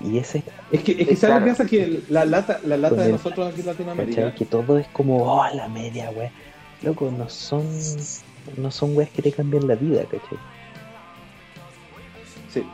[0.00, 1.66] Y ese, Es que, es que ¿sabes lo que pasa?
[1.66, 4.38] Que la lata, la lata de el- nosotros aquí en Latinoamérica, ¿cachai?
[4.38, 6.30] Que todo es como, oh, la media, wey.
[6.82, 7.68] Loco, no son,
[8.56, 10.38] no son weas que te cambian la vida, ¿cachai?
[12.48, 12.64] sí.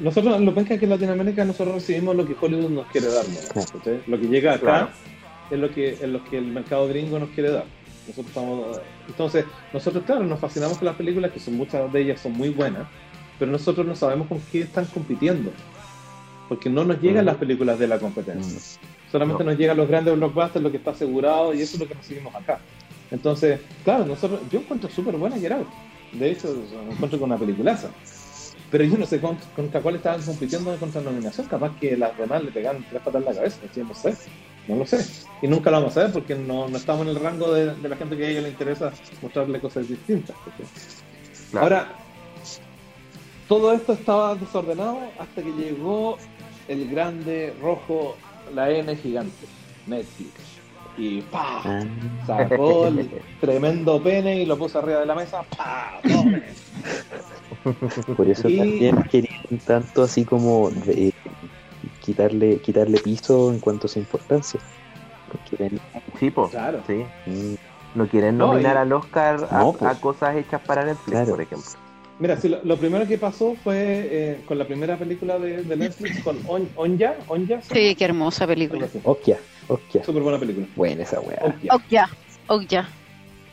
[0.00, 3.24] Nosotros, lo que es que en Latinoamérica nosotros recibimos lo que Hollywood nos quiere dar.
[4.06, 4.88] Lo que llega acá Claro.
[5.50, 7.64] es lo que es lo que el mercado gringo nos quiere dar.
[8.08, 12.20] Nosotros estamos, entonces, nosotros, claro, nos fascinamos con las películas, que son muchas de ellas
[12.20, 12.88] son muy buenas,
[13.38, 15.52] pero nosotros no sabemos con qué están compitiendo.
[16.48, 17.26] Porque no nos llegan Mm.
[17.26, 18.58] las películas de la competencia.
[18.58, 19.10] Mm.
[19.12, 19.50] Solamente No.
[19.50, 22.34] nos llegan los grandes blockbusters, lo que está asegurado, y eso es lo que recibimos
[22.34, 22.58] acá.
[23.12, 25.68] Entonces, claro, nosotros, yo encuentro súper buena Out.
[26.12, 26.56] De hecho,
[26.86, 27.90] me encuentro con una peliculaza.
[28.70, 31.46] Pero yo no sé con- contra cuál estaban compitiendo contra nominación.
[31.48, 33.58] Capaz que las demás le pegan tres patas en la cabeza.
[33.74, 33.80] ¿sí?
[33.82, 34.14] No sé.
[34.68, 35.04] No lo sé.
[35.42, 37.88] Y nunca lo vamos a ver porque no, no estamos en el rango de, de
[37.88, 38.92] la gente que a ella le interesa
[39.22, 40.36] mostrarle cosas distintas.
[41.50, 41.64] Claro.
[41.64, 41.92] Ahora,
[43.48, 46.18] todo esto estaba desordenado hasta que llegó
[46.68, 48.16] el grande rojo,
[48.54, 49.46] la N gigante,
[49.86, 50.30] Netflix.
[50.96, 51.62] Y ¡pa!
[52.26, 53.10] Sacó el
[53.40, 55.42] tremendo pene y lo puso arriba de la mesa.
[55.56, 56.00] ¡Pa!
[58.16, 61.12] Por eso Y- también querían tanto así como de-
[62.00, 64.60] quitarle, quitarle piso en cuanto a su importancia.
[65.30, 65.80] Porque ven-
[66.18, 66.48] Sí, po.
[66.50, 66.82] Claro.
[66.86, 67.04] Sí.
[67.26, 67.54] mm,
[67.92, 69.90] No quieren No, nominar y- al Oscar a, No, pues.
[69.90, 71.30] a cosas hechas para Netflix, Claro.
[71.32, 71.70] por ejemplo.
[72.20, 73.74] Mira, sí, lo, lo primero que pasó fue
[74.12, 77.16] eh, con la primera película de, de Netflix, con On- Onja.
[77.26, 78.86] Onja Sí, qué hermosa película.
[79.02, 80.04] Okia, Okia.
[80.04, 80.66] Súper buena película.
[80.76, 81.38] Buena esa weá.
[82.48, 82.88] Okia.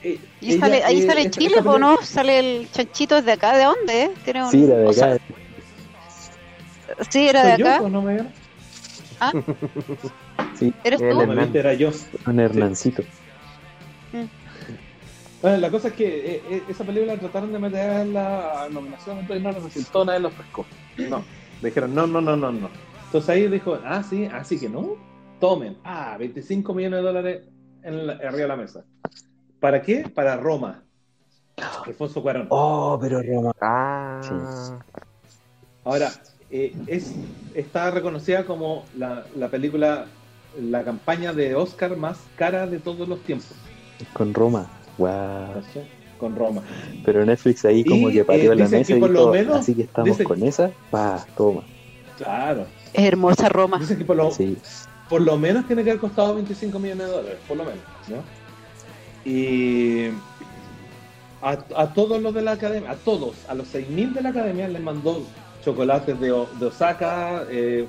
[0.08, 1.98] Eh, Y ella, sale, ahí eh, sale esa- Chile, esa ¿o película- no?
[2.02, 4.04] Sale el chanchito de acá, ¿de dónde?
[4.04, 4.12] eh?
[4.24, 5.24] Tiene un- Sí, la de o sea, acá.
[7.10, 7.84] sí, era de ¿Soy yo acá.
[7.84, 8.32] o no me vieron?
[10.54, 11.06] Sí, ¿Eres tú?
[11.22, 11.52] Hernán.
[11.56, 11.92] era yo.
[12.26, 13.04] un Hernancito.
[15.42, 19.20] Bueno, la cosa es que eh, eh, esa película trataron de meter en la nominación,
[19.20, 20.66] entonces no resultó, nadie los pescó.
[20.98, 21.24] No,
[21.62, 22.70] dijeron, no, no, no, no, no.
[23.06, 24.96] Entonces ahí dijo, ah, sí, así que no,
[25.40, 27.42] tomen, ah, 25 millones de dólares
[27.84, 28.84] en la- arriba de la mesa.
[29.60, 30.08] ¿Para qué?
[30.14, 30.84] Para Roma.
[31.86, 32.48] Alfonso Cuarón.
[32.50, 33.52] Oh, pero Roma.
[33.62, 34.22] Ah,
[35.84, 36.12] Ahora,
[36.52, 37.14] eh, es,
[37.56, 40.06] está reconocida como la, la película,
[40.62, 43.48] la campaña de Oscar más cara de todos los tiempos.
[44.14, 44.68] Con Roma.
[44.98, 45.64] Wow.
[46.20, 46.62] Con Roma.
[47.06, 49.84] Pero Netflix ahí como Y, que pateó eh, la mesa y dijo, menos- así que
[49.84, 51.62] estamos dicen- con esa, pa, toma.
[52.18, 52.66] Claro.
[52.94, 53.80] Es hermosa Roma.
[53.80, 54.58] Dicen que por lo, Sí.
[55.10, 57.80] por lo menos tiene que haber costado 25 millones de dólares, por lo menos.
[58.10, 58.18] ¿no?
[59.28, 60.08] Y
[61.42, 64.68] a, a todos los de la academia, a todos, a los 6.000 de la academia
[64.70, 65.22] les mandó
[65.64, 67.86] chocolates de, de Osaka, eh,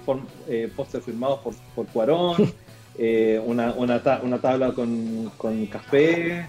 [0.49, 2.53] eh, pósters firmados por, por Cuarón,
[2.99, 6.45] eh, una, una, ta- una tabla con, con café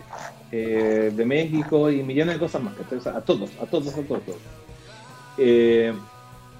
[0.52, 2.74] eh, de México y millones de cosas más.
[2.80, 4.24] O sea, a todos, a todos, a todos.
[4.24, 4.38] todos.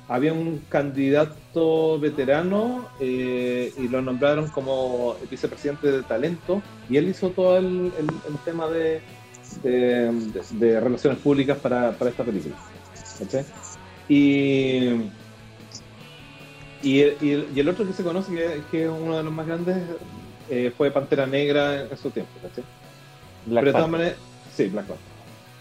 [0.10, 7.30] Había un candidato veterano eh, y lo nombraron como vicepresidente de talento y él hizo
[7.30, 9.02] todo el, el- el tema de,
[9.62, 12.56] de- de- de relaciones públicas para, para esta película.
[14.08, 14.90] Y
[16.82, 19.24] Y, el- y el, y el otro que se conoce, que, que es uno de
[19.24, 19.78] los más grandes,
[20.50, 24.16] eh, fue Pantera Negra en su tiempo, Pero de todas maneras,
[24.56, 24.86] sí, Black.
[24.88, 24.98] Sí, sí,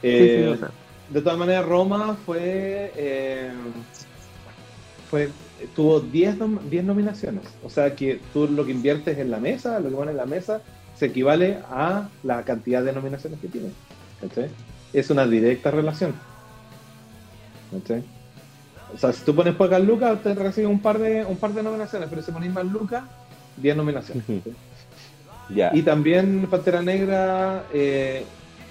[0.05, 0.71] Eh, sea.
[1.11, 3.53] de todas maneras, Roma fue, eh,
[5.11, 5.31] fue
[5.75, 7.43] tuvo 10 nom- 10 nominaciones.
[7.65, 10.27] O sea que tú lo que inviertes en la mesa, lo que pones en la
[10.27, 10.61] mesa,
[10.97, 13.73] se equivale a la cantidad de nominaciones que tienes.
[14.21, 14.49] ¿cachai?
[14.93, 16.15] Es una directa relación.
[17.73, 18.03] ¿cachai?
[18.95, 21.63] O sea, si tú pones pocas lucas, te recibes un par de, un par de
[21.63, 23.05] nominaciones, pero si pones más lucas,
[23.59, 24.25] 10 nominaciones.
[25.55, 25.71] Ya.
[25.75, 28.25] Y también Pantera Negra eh,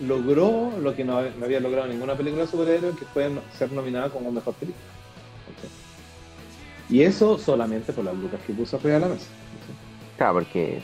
[0.05, 4.09] logró lo que no, no había logrado ninguna película de superhéroes, que fue ser nominada
[4.09, 4.83] como mejor película.
[6.89, 9.27] Y eso solamente por las lucas que puso arriba de la mesa.
[10.17, 10.79] Claro, porque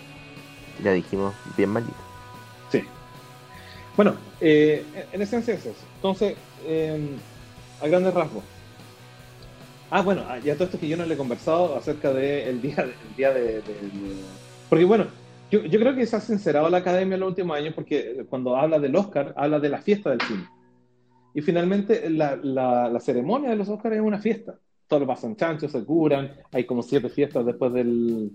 [0.83, 1.93] ya dijimos bien malito.
[2.71, 2.83] Sí.
[3.95, 5.85] Bueno, eh, en esencia es eso.
[5.95, 6.35] Entonces,
[6.65, 7.09] eh,
[7.81, 8.43] a grandes rasgos.
[9.89, 12.75] Ah, bueno, ah, ya todo esto que yo no le he conversado acerca del día,
[12.79, 14.15] el día de, de- de-
[14.69, 15.05] Porque bueno,
[15.51, 18.55] yo, yo creo que se ha sincerado la academia en los últimos años porque cuando
[18.57, 20.47] habla del Oscar, habla de la fiesta del cine.
[21.35, 24.55] Y finalmente la, la- la ceremonia de los Oscars es una fiesta.
[24.93, 28.29] Todo lo pasan chanchos, se curan, hay como siete fiestas después del,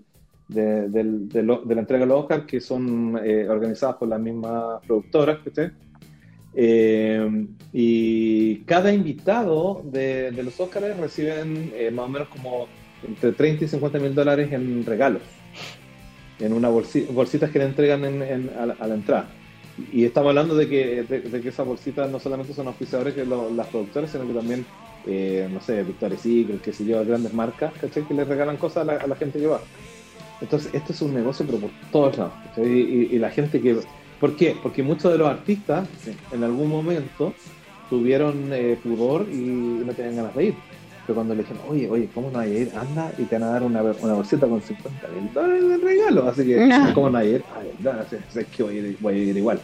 [0.49, 4.09] de, del- de lo- de la entrega de los Oscars que son eh, organizadas por
[4.09, 5.39] las mismas productoras.
[5.39, 5.71] ¿cachai?
[6.53, 12.67] Eh, y cada invitado de, de los Oscars reciben eh, más o menos como
[13.07, 15.21] entre 30 y 50 mil dólares en regalos,
[16.41, 19.29] en una bolsi- bolsitas que le entregan en- en- a, la, a la entrada.
[19.93, 23.23] Y estamos hablando de que, de, de que esas bolsitas no solamente son auspiciadores que
[23.23, 24.65] lo- las productoras, sino que también,
[25.07, 28.03] eh, no sé, Victoria's Secret, que se lleva grandes marcas, ¿cachai?
[28.03, 29.61] Que le regalan cosas a la, a la gente que va.
[30.41, 32.33] Entonces, esto es un negocio, pero por todos lados.
[32.57, 33.77] Y, y- y la gente que.
[34.19, 34.55] ¿Por qué?
[34.61, 35.87] Porque muchos de los artistas
[36.31, 37.33] en algún momento
[37.89, 39.35] tuvieron eh, pudor y
[39.85, 40.53] no tenían ganas de ir.
[41.05, 42.71] Pero cuando le dijeron, oye, oye, ¿cómo no hay a ir?
[42.75, 46.27] Anda y te van a dar una, una bolsita con 50 mil dólares de regalo.
[46.29, 46.93] Así que, No.
[46.93, 47.45] ¿cómo no hay a ir?
[47.57, 49.59] Ay, no, es, es que voy a, ir, voy a ir igual.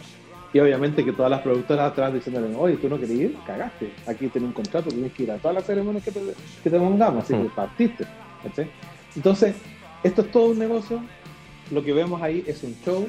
[0.56, 3.90] Y obviamente que todas las productoras atrás diciéndole, oye, tú no querés ir, cagaste.
[4.06, 6.20] Aquí tienes un contrato, tienes que ir a todas las ceremonias que te,
[6.62, 7.50] que te pongamos, así que Mm.
[7.50, 8.06] partiste.
[9.14, 9.54] Entonces,
[10.02, 11.02] esto es todo un negocio.
[11.70, 13.06] Lo que vemos ahí es un show,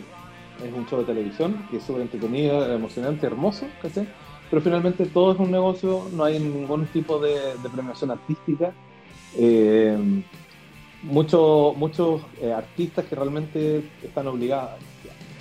[0.62, 4.06] es un show de televisión, que es súper entretenido, emocionante, hermoso, ¿cachai?
[4.50, 8.74] Pero finalmente todo es un negocio, no hay ningún tipo de, de premiación artística.
[9.38, 9.98] Eh,
[11.04, 14.82] muchos muchos eh, artistas que realmente están obligados,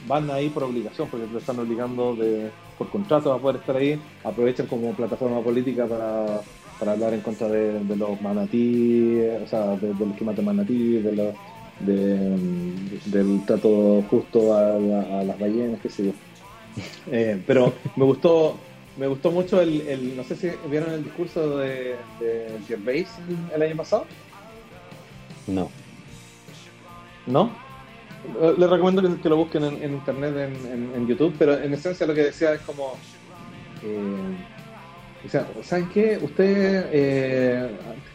[0.07, 4.01] van ahí por obligación, porque te están obligando de, por contrato a poder estar ahí,
[4.25, 6.41] aprovechan como plataforma política para,
[6.79, 10.93] para hablar en contra de, de los manatíes, o sea, de, del esquema de manatí,
[10.99, 11.35] de los,
[11.81, 16.13] de, mm, del trato justo a, la- a las ballenas, qué sé yo.
[17.11, 18.57] Eh, pero me gustó
[18.99, 23.09] me gustó mucho el, el- no sé si vieron el discurso de, de Gervais
[23.55, 24.07] el año pasado,
[25.47, 25.71] No.
[27.27, 27.51] ¿no?
[28.41, 30.35] Eh, Les recomiendo que, lo busquen en, en internet,
[30.95, 32.95] en, YouTube, pero en esencia lo que decía es como,
[33.83, 34.37] eh,
[35.25, 36.19] o sea, ¿saben qué?
[36.21, 37.69] Ustedes, eh,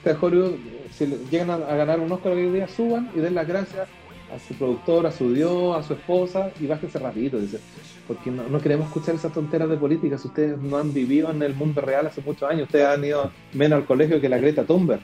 [0.04, 0.56] de Hollywood,
[0.92, 3.88] si le- llegan a, ganar un Oscar hoy día, suban y den las gracias
[4.34, 7.60] a su productor, a su Dios, a su esposa y bájense rapidito, dice.
[8.08, 11.42] Porque no, no queremos escuchar esas tonteras de política si ustedes no han vivido en
[11.44, 12.64] el mundo real hace muchos años.
[12.64, 15.02] Ustedes han ido menos al colegio que la Greta Thunberg.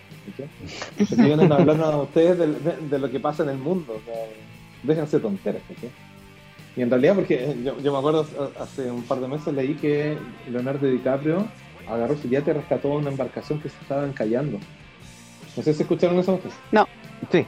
[0.98, 2.48] Porque vienen hablando a ustedes de,
[2.90, 4.02] de- lo que pasa en el mundo.
[4.88, 5.62] Déjense tonteras.
[5.70, 5.90] ¿ok?
[6.76, 8.26] Y en realidad, porque yo, yo me acuerdo
[8.58, 10.18] a- hace un par de meses leí que
[10.50, 11.48] Leonardo DiCaprio
[11.88, 14.60] agarró su yate y rescató una embarcación que se estaba encallando.
[15.56, 16.56] No sé si escucharon eso ustedes.
[17.32, 17.46] Sí.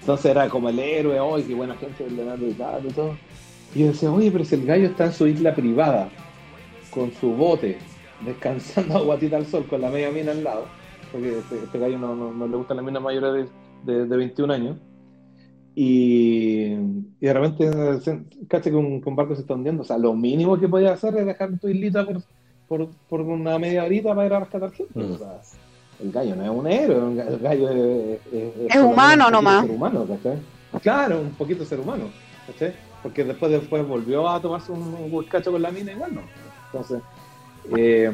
[0.00, 3.16] Entonces era como el héroe, ¡ay, qué buena gente de Leonardo DiCaprio y todo!
[3.74, 6.08] Y yo decía, oye, pero si el gallo está en su isla privada,
[6.90, 7.78] con su bote,
[8.24, 10.66] descansando a guatita al sol, con la media mina al lado,
[11.10, 13.48] porque este, este gallo no, no, no le gusta la mina mayor de,
[13.92, 14.76] de, de 21 años,
[15.74, 17.70] y, y de repente,
[18.48, 20.92] cacha que un, que un barco se está hundiendo, o sea, lo mínimo que podía
[20.92, 22.22] hacer es dejar tu islita por,
[22.68, 24.98] por, por una media horita para ir a rescatar gente.
[24.98, 25.12] Mm.
[25.12, 25.40] O sea,
[26.02, 28.20] el gallo no es un héroe, el gallo es,
[28.68, 29.62] Es humano un nomás.
[29.62, 30.38] Ser humano, ¿cachai?
[30.82, 32.04] Claro, un poquito ser humano,
[32.46, 32.74] ¿cachai?
[33.02, 36.22] Porque después, después volvió a tomarse un, un con la mina igual, ¿no?
[36.66, 37.02] Entonces,
[37.76, 38.12] eh,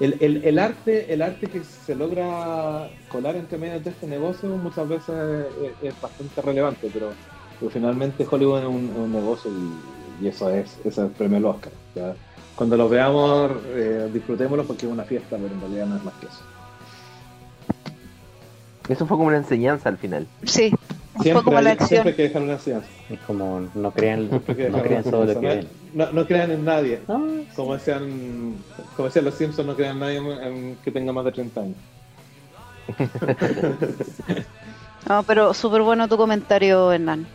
[0.00, 4.48] el, el, el arte el arte que se logra colar entre medio de este negocio
[4.50, 5.46] muchas veces
[5.82, 7.10] es, es bastante relevante, pero,
[7.58, 11.10] pero finalmente Hollywood es un, es un negocio y, y eso es, eso es el
[11.10, 11.72] premio al Oscar.
[11.94, 12.14] ¿ya?
[12.54, 16.14] Cuando los veamos, eh, disfrutémoslo porque es una fiesta, pero en realidad no es más
[16.14, 16.42] que eso.
[18.88, 20.26] Eso fue como una enseñanza al final.
[20.44, 20.72] Sí,
[21.22, 21.88] Siempre, como la hay- acción.
[21.88, 22.88] siempre hay que dejar una enseñanza.
[23.10, 24.40] Es como no crean, no
[24.82, 25.68] crean todo lo que ven.
[25.94, 27.00] No, no crean en nadie.
[27.08, 27.26] No,
[27.56, 28.54] Como decían,
[28.96, 30.16] como decían los Simpsons, no crean en nadie
[30.46, 31.76] en- que tenga más de 30 años.
[35.08, 37.26] No, pero súper bueno tu comentario, Hernán.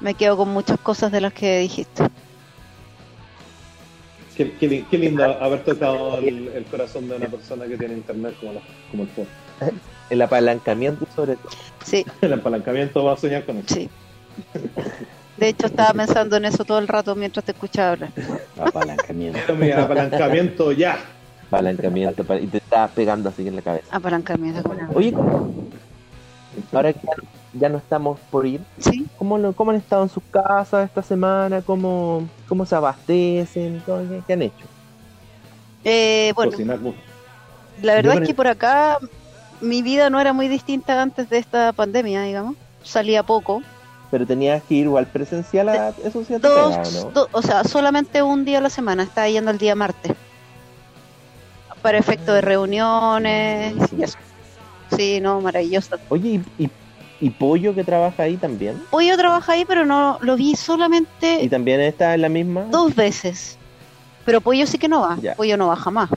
[0.00, 2.04] Me quedo con muchas cosas de las que dijiste.
[4.36, 8.34] Qué, qué qué lindo haber tocado el, el corazón de una persona que tiene internet
[8.38, 8.60] como, la-
[8.90, 9.26] como el Ford.
[10.10, 11.50] El apalancamiento sobre todo.
[11.84, 13.72] Sí, El apalancamiento va a soñar con eso.
[13.74, 13.88] sí.
[15.36, 18.10] De hecho, estaba pensando en eso todo el rato mientras te escuchaba hablar.
[18.58, 19.38] Apalancamiento.
[19.78, 20.96] Apalancamiento ya.
[21.48, 22.24] Apalancamiento.
[22.24, 23.86] pa- Y te estás pegando así en la cabeza.
[23.90, 24.62] Apalancamiento.
[24.62, 25.52] con Oye, ¿cómo-
[26.72, 27.00] ahora que
[27.54, 31.02] ya- no estamos por ir, Sí, ¿cómo, lo- cómo han estado en sus casas esta
[31.02, 31.62] semana?
[31.62, 33.82] ¿Cómo, cómo se abastecen?
[33.84, 34.64] ¿Cómo- qué, han hecho?
[35.84, 36.98] eh, bueno, Cocinar mucho.
[37.82, 38.98] la verdad Yo es que por acá
[39.60, 42.56] mi vida no era muy distinta antes de esta pandemia, digamos.
[42.82, 43.62] Salía poco.
[44.10, 47.10] Pero tenías que ir igual presencial a eso sí te pega, Dos, ¿o ¿no?
[47.12, 49.02] do- o sea, solamente un día a la semana.
[49.02, 50.12] Estaba yendo el día martes.
[51.82, 54.18] Para efecto de reuniones y eso.
[54.96, 55.96] Sí, no, maravilloso.
[56.08, 56.70] Oye, ¿y, y,
[57.20, 58.80] y Pollo que trabaja ahí también?
[58.90, 62.64] Pollo trabaja ahí, pero no lo vi ¿Y solamente también está en la misma?
[62.70, 63.58] dos veces.
[64.24, 65.18] Pero Pollo sí que no va.
[65.20, 65.34] Ya.
[65.34, 66.08] Pollo no va jamás.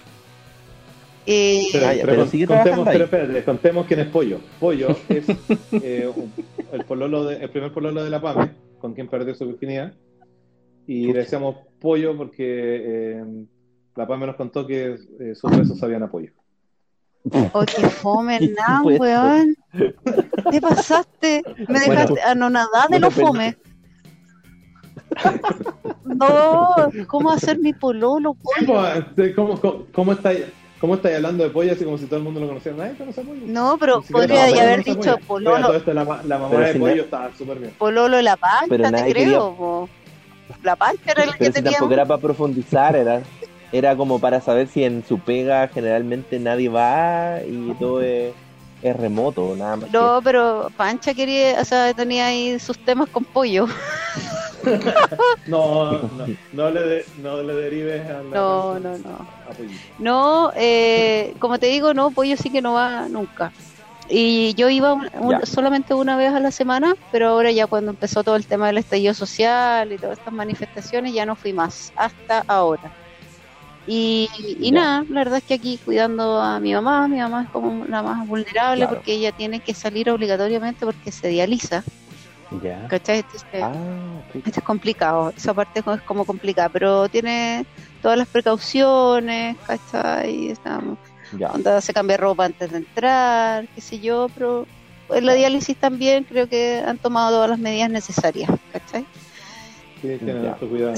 [1.29, 4.39] Eh, Pero, Ah, ya, pero pero contemos, pero espérate, contemos quién es Pollo.
[4.61, 5.27] Pollo es
[5.73, 6.33] eh, un-
[6.71, 9.93] el, pololo de- el primer pololo de la PAME, con quien perdió su virginidad.
[10.87, 13.23] Y le decíamos Pollo porque eh,
[13.97, 16.31] la PAME nos contó que eh, sus besos sabían a pollo.
[17.51, 19.55] oh, qué fome, ¿Qué Hernán, weón.
[20.49, 21.43] ¿Qué pasaste?
[21.57, 23.57] Me Bueno, dejaste anonadada de bueno, lo fome.
[26.05, 28.81] No, ¿cómo hacer mi pololo, pollo?
[29.35, 30.45] ¿Cómo, cómo, cómo, cómo estáis
[30.79, 32.77] cómo estáis hablando de pollo así como si todo el mundo lo conociera?
[32.77, 33.41] Nadie conoce pollo.
[33.45, 35.11] No, pero podría no, haber dicho Pollo.
[35.13, 37.59] Oiga, pololo, todo esto, la, ma- la mamá Pero de si pollo no- estaba súper
[37.59, 37.73] bien.
[37.77, 39.23] pololo la pancha, Pero te nadie creo.
[39.25, 39.89] quería- po.
[40.63, 41.71] La pancha era el que Pero si tenía.
[41.71, 43.21] tampoco era para profundizar, era,
[43.71, 48.33] era como para saber si en su pega generalmente nadie va y todo es,
[48.81, 49.91] es remoto, nada más.
[49.91, 53.67] No, pero Pancha quería, o sea, tenía ahí sus temas con pollo.
[55.47, 59.27] No, no, no, le, de- no le derives a la No, no, no.
[59.45, 59.69] a pollo.
[59.97, 63.53] No, eh, como te digo, no, pollo sí que no va nunca.
[64.09, 65.45] Y yo iba un- un- Ya.
[65.45, 68.77] solamente una vez a la semana, pero ahora ya cuando empezó todo el tema del
[68.77, 72.93] estallido social y todas estas manifestaciones, ya no fui más, hasta ahora.
[73.85, 74.27] Y,
[74.59, 77.85] y nada, la verdad es que aquí cuidando a mi mamá, mi mamá es como
[77.85, 78.95] la más vulnerable Claro.
[78.95, 81.83] porque ella tiene que salir obligatoriamente porque se dializa,
[82.49, 82.87] Ya.
[82.87, 83.19] ¿cachai?
[83.19, 87.65] Entonces, Ah, esto es complicado, esa parte es como complicada, pero tiene
[88.01, 90.49] todas las precauciones, ¿cachai?
[90.49, 90.97] Estamos,
[91.37, 91.51] ya.
[91.51, 94.65] onda, se cambia ropa antes de entrar, qué sé yo, pero
[95.09, 99.05] en la diálisis también creo que han tomado todas las medidas necesarias, ¿cachai?
[100.01, 100.95] Sí, cuidado.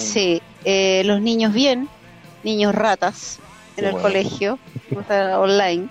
[0.65, 1.89] Eh, los niños bien,
[2.43, 3.39] niños ratas
[3.75, 4.03] en Qué el bueno.
[4.03, 4.59] colegio,
[4.95, 5.87] o sea, online,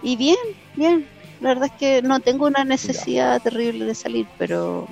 [0.00, 0.36] y bien,
[0.74, 1.19] bien.
[1.40, 4.86] La verdad es que no tengo una necesidad terrible de salir, pero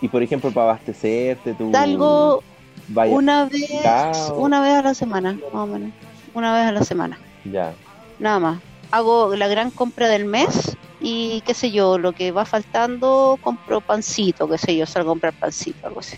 [0.00, 1.70] Y por ejemplo, para abastecerte, tú.
[1.72, 2.42] salgo
[2.88, 4.36] vaya, una vez, Cao.
[4.36, 5.90] una vez a la semana, más o menos,
[6.34, 7.74] una vez a la semana, Ya.
[8.18, 8.60] nada más.
[8.92, 13.80] Hago la gran compra del mes y qué sé yo, lo que va faltando compro
[13.80, 16.16] pancito, qué sé yo, salgo a comprar pancito, algo así.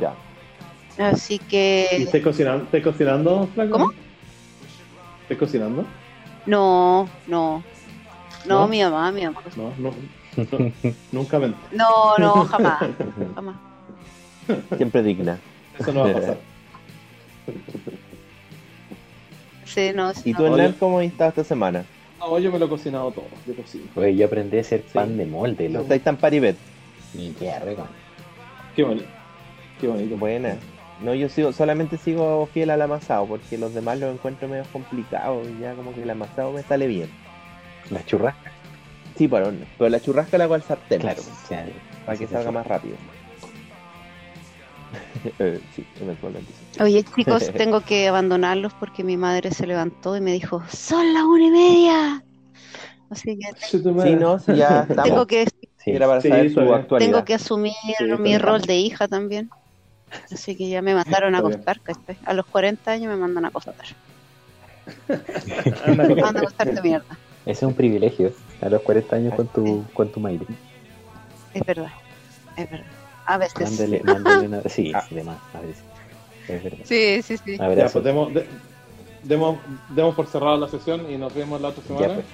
[0.00, 0.14] Ya.
[0.96, 3.72] Así ¿Y que estás cocinando, estás cocinando, Flaco?
[3.72, 3.92] ¿Cómo?
[5.22, 5.84] ¿Estás cocinando?
[6.46, 7.62] No, no,
[8.46, 8.68] no, ¿No?
[8.68, 9.40] mi mamá, mi mamá.
[9.56, 9.90] No, no.
[10.36, 10.72] no
[11.12, 11.58] nunca mente.
[11.72, 12.78] No, no, jamás,
[13.34, 13.56] jamás.
[14.76, 15.38] Siempre digna.
[15.78, 16.36] Eso no va a pasar.
[19.64, 20.38] Sí, no, sí, ¿Y no.
[20.38, 20.46] tú.
[20.46, 21.84] Hernán, cómo has estado esta semana?
[22.18, 23.26] No, yo me lo he cocinado todo.
[23.46, 23.84] Yo cocino.
[23.96, 24.90] Oye, yo aprendí a hacer Sí.
[24.94, 26.56] pan de molde, ¿No estáis tan paribet?
[27.14, 27.86] Y qué rico.
[28.76, 29.06] Qué bonito.
[29.80, 30.16] Qué bonito.
[30.16, 30.56] Buena.
[31.04, 35.46] No, yo sigo, solamente sigo fiel al amasado, porque los demás los encuentro medio complicados
[35.48, 37.10] y ya como que el amasado me sale bien.
[37.90, 38.52] Las churrascas.
[39.16, 41.00] Sí, pero, pero la churrasca la hago al sartén.
[41.00, 41.22] Claro.
[41.22, 41.66] o sea,
[42.06, 42.54] Para que sí, salga sí.
[42.54, 42.96] más rápido.
[45.38, 46.82] Eh, sí, eventualmente sí.
[46.82, 51.24] Oye, chicos, tengo que abandonarlos porque mi madre se levantó y me dijo, son las
[51.24, 52.24] una y media.
[53.10, 55.04] Así que Sí, no, sí, ya estamos.
[55.04, 55.46] tengo que
[55.78, 55.90] Sí.
[55.90, 56.72] Era para saber bien.
[56.72, 57.10] actualidad.
[57.10, 57.74] tengo que asumir
[58.18, 59.50] mi rol de hija también.
[60.32, 62.16] Así que ya me mandaron a acostar, ¿cachai?
[62.24, 63.74] A los 40 años me mandan a acostar.
[65.86, 67.18] Me mandan a acostar de mierda.
[67.46, 68.32] Ese es un privilegio.
[68.60, 70.46] A los 40 años con tu, con tu Mayre.
[71.52, 71.92] Es verdad,
[72.56, 72.86] es verdad.
[73.26, 73.60] A veces.
[73.70, 74.62] Mándale, mándale una.
[74.68, 75.04] Sí, Ah.
[75.08, 75.38] sí, de más.
[75.54, 76.52] A ver, sí.
[76.52, 76.78] Es verdad.
[76.84, 77.56] Sí, sí, sí.
[77.60, 78.46] A ver, Ya, pues demos, de-
[79.22, 79.58] demos,
[79.90, 82.08] demos por cerrada la sesión y nos vemos la otra semana.
[82.08, 82.26] Ya, pues.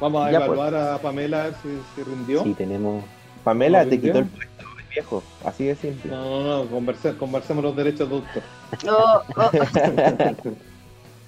[0.00, 0.46] Vamos a Ya, pues.
[0.58, 2.44] evaluar a Pamela a ver si, si rindió.
[2.44, 3.04] Sí, tenemos.
[3.44, 4.64] Pamela ¿No te quitó el puesto,
[5.00, 5.22] viejo.
[5.44, 6.10] Así de simple.
[6.10, 8.42] No, no, no, converse- conversemos los derechos de autor.
[8.88, 9.50] Oh, oh,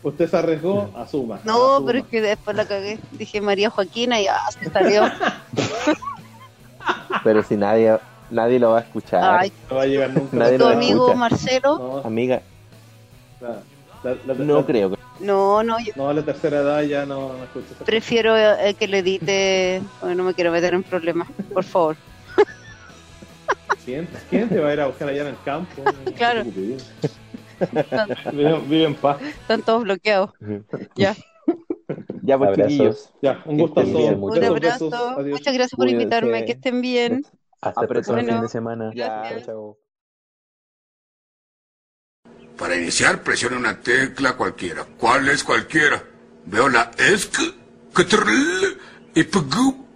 [0.02, 1.40] Usted se arriesgó, asuma.
[1.44, 1.86] No, asuma.
[1.86, 2.98] pero es que después la cagué.
[3.12, 5.02] Dije María Joaquina y ya se salió.
[7.24, 7.98] Pero si nadie,
[8.30, 9.22] nadie lo va a escuchar.
[9.40, 10.36] Ay, No va a llegar nunca.
[10.36, 11.18] Nadie tu lo amigo escucha.
[11.18, 11.78] Marcelo.
[11.78, 12.40] No, Amiga,
[13.40, 13.48] la,
[14.02, 14.90] la- la- no la- creo.
[14.90, 17.66] que- No, no, yo No, la tercera edad ya no, no escucha.
[17.74, 19.82] esas prefiero eh, que le edite.
[20.00, 21.96] Bueno, no me quiero meter en problemas, por favor.
[23.90, 25.82] ¿Quién, quién te va a ir a buscar allá en el campo?
[26.16, 26.44] Claro.
[28.32, 29.20] Vive, vive en paz.
[29.20, 30.30] Están todos bloqueados.
[30.96, 31.14] Ya.
[32.22, 32.72] Ya, pues, Abrazos.
[32.72, 33.10] chiquillos.
[33.20, 34.88] Ya, un bien, Un abrazo.
[34.90, 34.94] besos.
[35.18, 35.38] Adiós.
[35.38, 36.02] Muchas gracias por Cuídense.
[36.04, 36.44] invitarme.
[36.46, 37.24] Que estén bien.
[37.60, 38.34] Hasta el próximo Apretón.
[38.36, 38.90] fin de semana.
[38.94, 39.42] Ya.
[39.44, 39.78] Chao.
[42.56, 44.86] Para iniciar, presione una tecla cualquiera.
[44.98, 46.02] ¿Cuál es cualquiera?
[46.46, 47.36] Veo la ESC,
[47.92, 48.78] CTRL
[49.14, 49.86] y PGUP.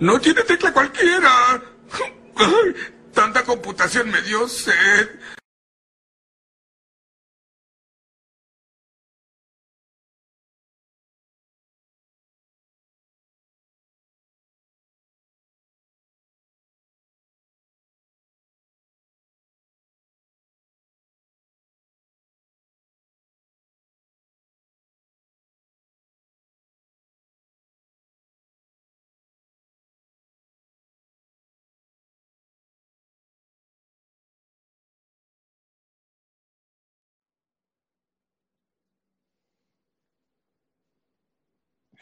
[0.00, 1.62] No tiene tecla cualquiera.
[3.14, 5.08] Tanta computación me dio sed.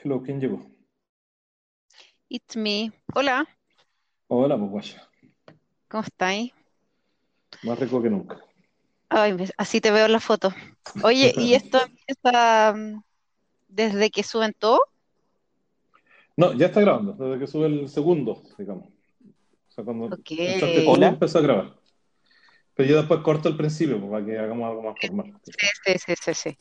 [0.02, 0.60] Hello, ¿quién llegó?
[2.30, 2.90] It's me.
[3.14, 3.46] Hola,
[4.28, 5.08] Hola, pues guaya.
[5.88, 6.52] ¿cómo estáis?
[7.62, 8.36] Más rico que nunca.
[9.10, 10.52] Ay, me- así te veo en la foto.
[11.02, 13.02] Oye, ¿y esto empieza mm,
[13.68, 14.80] desde que suben todo?
[16.36, 18.86] No, ya está grabando, desde que sube el segundo, digamos.
[18.88, 20.30] O sea, cuando Ok.
[20.44, 21.08] entraste tú, Hola.
[21.08, 21.76] empezó a grabar.
[22.74, 25.34] Pero yo después corto el principio, pues, para que hagamos algo más formal.
[25.42, 25.52] Sí,
[25.84, 26.58] sí, sí, sí, sí.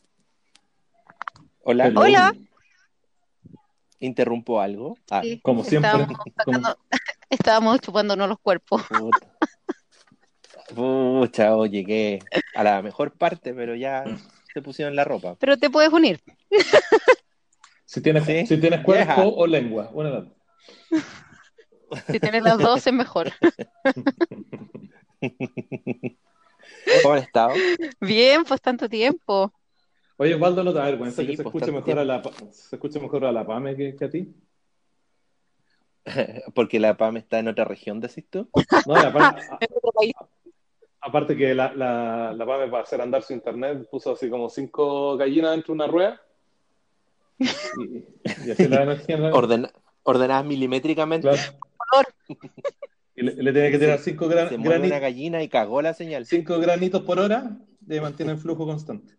[1.62, 2.02] Hola, Hello.
[2.02, 2.32] Hola.
[4.00, 4.96] ¿Interrumpo algo?
[5.10, 5.90] Ah, Sí, Como siempre.
[5.90, 6.78] Estábamos, sacando-
[7.30, 8.82] estábamos chupándonos los cuerpos.
[8.88, 9.18] puta.
[10.74, 12.18] Pucha, oh, llegué
[12.54, 14.04] a la mejor parte, pero ya
[14.52, 15.34] se pusieron la ropa.
[15.40, 16.20] Pero te puedes unir.
[17.90, 18.46] Si tienes, Sí.
[18.46, 19.24] si tienes cuerpo Yeah.
[19.26, 20.26] o lengua, una.
[22.10, 23.32] Si tienes las dos es mejor.
[27.02, 27.54] ¿Cómo han estado?
[28.00, 29.52] Bien, pues tanto tiempo.
[30.20, 32.76] Oye, Waldo, ¿no te da vergüenza Sí, que se pues, escuche mejor a la, se
[32.76, 34.34] escuche mejor a la Pame que, que a ti?
[36.54, 38.48] Porque la PAM está en otra región, decís tú.
[38.86, 40.28] No, y aparte, a-
[41.00, 45.16] aparte que la, la, la Pame para hacer andar su internet puso así como cinco
[45.16, 46.20] gallinas dentro de una rueda.
[47.38, 48.04] Y,
[48.46, 49.70] y así la energía Ordena-
[50.02, 51.28] ordenadas milimétricamente.
[51.28, 52.08] Claro.
[53.14, 55.94] Y le, le tiene que tirar cinco, gran- Se mueve una gallina y cagó la
[55.94, 56.26] señal.
[56.26, 57.56] cinco granitos por hora
[57.88, 59.14] y mantiene el flujo constante.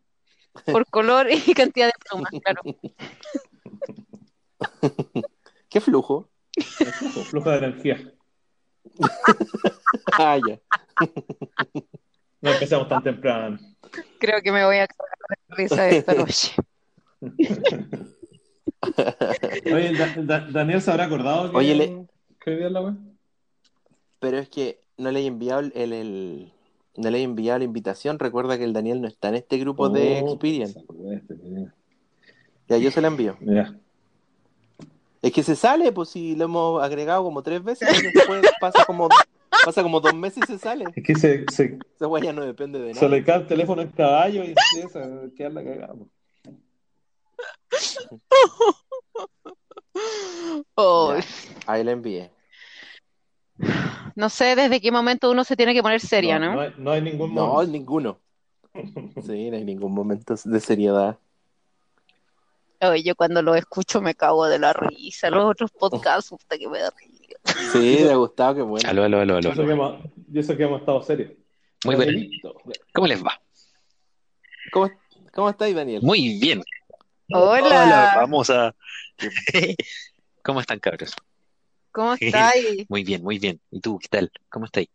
[0.66, 2.62] Por color y cantidad de plumas, claro.
[5.70, 6.30] ¿Qué flujo?
[7.00, 8.14] Flujo, flujo de energía.
[10.18, 10.60] Ah, ya.
[12.42, 13.60] No empezamos tan temprano.
[14.20, 15.10] Creo que me voy a cagar
[15.50, 16.54] de risa esta noche.
[19.74, 22.08] Oye, Da- Da- Daniel se habrá acordado que, Oye, le-
[22.40, 22.96] que hoy día es la web.
[24.20, 26.54] Pero es que no le he enviado el, el- el-
[27.00, 28.20] no le he enviado la invitación.
[28.20, 30.70] Recuerda que el Daniel no está en este grupo de Oh, Experian.
[30.70, 31.36] este.
[32.68, 33.36] Ya yo se la envío.
[33.40, 33.76] Mira.
[35.22, 39.10] Es que se sale, pues si lo hemos agregado como tres veces, después pasa como
[39.66, 40.86] pasa como dos meses y se sale.
[40.96, 43.18] Es que se, se, Esa weá ya no depende de se nada.
[43.18, 45.96] le cae el teléfono en caballo y empieza a quedar la cagada.
[50.76, 51.24] Oh, Ya,
[51.68, 52.32] ahí la envié.
[54.16, 56.62] No sé desde qué momento uno se tiene que poner seria, No, ¿no?
[56.62, 57.72] hay, no hay ningún No, momento.
[57.72, 58.20] ninguno.
[59.26, 61.18] Sí, no hay ningún momento de seriedad.
[62.82, 65.30] Oye, yo cuando lo escucho me cago de la risa.
[65.30, 67.74] Los otros podcasts, puta que me da risa.
[67.74, 68.90] Sí, le ha gustado, qué bueno.
[68.90, 69.50] Aló, aló, aló, aló.
[69.50, 71.32] Yo sé que hemos, yo sé que hemos estado serios.
[71.84, 71.96] Muy.
[71.96, 72.56] Danielito.
[72.94, 73.42] ¿Cómo les va?
[74.72, 74.90] ¿Cómo,
[75.34, 76.02] cómo estáis, Daniel?
[76.04, 76.64] Muy bien.
[77.32, 78.74] Hola, vamos a.
[80.44, 81.14] ¿Cómo están, cabros?
[81.92, 82.86] ¿Cómo estáis?
[82.90, 83.60] Muy bien, muy bien.
[83.72, 84.32] ¿Y tú, qué tal?
[84.50, 84.90] ¿Cómo estáis?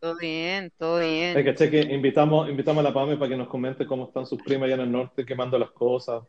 [0.00, 1.44] Todo bien, todo Hay bien.
[1.44, 4.42] que che, que invitamos, invitamos a la PAME para que nos comente cómo están sus
[4.42, 6.24] primas allá en el norte, quemando las cosas.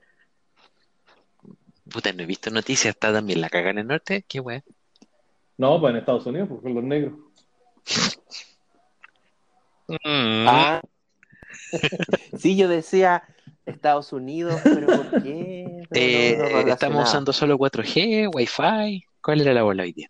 [1.92, 2.94] Puta, no he visto noticias.
[2.94, 4.24] ¿Está también la caga en el norte?
[4.28, 4.64] Qué weá.
[5.58, 7.14] No, pues en Estados Unidos, pues con los negros.
[9.86, 10.48] Mm.
[10.48, 10.82] Ah.
[12.40, 13.24] Sí, yo decía
[13.66, 15.86] Estados Unidos, pero ¿por qué?
[15.90, 19.04] No, no, Eh, no estamos usando solo 4G, Wi-Fi.
[19.22, 20.10] ¿Cuál era la bola hoy día?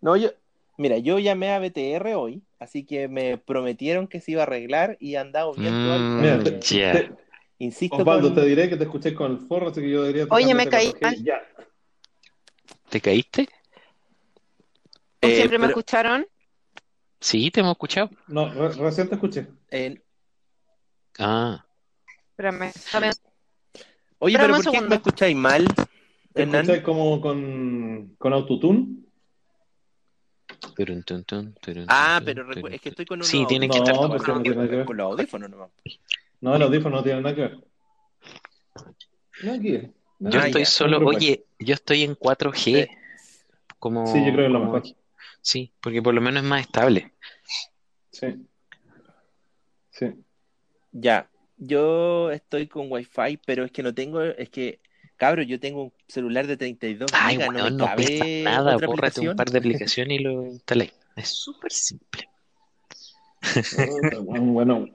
[0.00, 0.30] No, yo,
[0.76, 4.96] mira, yo llamé a BTR hoy, así que me prometieron que se iba a arreglar
[5.00, 6.60] y han dado bien todo Mm, Mira, tema.
[6.60, 6.92] te- ya.
[6.92, 7.10] te-
[7.58, 10.26] Insisto Osvaldo, con- te diré que te escuché con el forro, así que yo diría...
[10.30, 11.40] Oye, me caí 4G Ya.
[12.90, 13.48] ¿Te caíste?
[15.22, 16.26] ¿O Eh, siempre me escucharon?
[17.20, 18.10] Sí, te hemos escuchado.
[18.28, 19.46] No, re- recién te escuché.
[19.70, 20.02] eh,
[21.18, 21.64] Ah,
[22.30, 22.72] Espérame,
[24.18, 25.66] Oye, Espérame pero un ¿por qué me escucháis mal,
[26.32, 29.04] ¿Te como con, con autotune?
[31.86, 34.42] Ah, pero es que estoy con unos Sí, tiene que No, estar pues sí, no
[34.42, 34.86] tiene nada que ver.
[34.86, 35.70] con los audífonos nomás.
[36.40, 37.64] No, el audífono no tiene nada que ver.
[39.44, 39.78] No, aquí.
[40.18, 40.66] No, Yo Ah, estoy ya.
[40.66, 42.88] solo, oye, yo estoy en 4G.
[43.78, 44.96] Como, Sí, yo creo que es lo como- mejor.
[45.40, 47.12] Sí, porque por lo menos es más estable.
[48.10, 48.26] Sí.
[49.90, 50.23] Sí.
[50.94, 54.80] Ya, yo estoy con Wi-Fi, pero es que no tengo, es que,
[55.16, 58.76] cabro, yo tengo un celular de 32 Ay, gigas, no no cabe pesa nada.
[58.76, 59.36] otra Bórrate un aplicación.
[59.36, 60.92] par de aplicaciones y lo instaláis.
[61.16, 62.28] Es súper simple.
[64.22, 64.86] Bueno, bueno,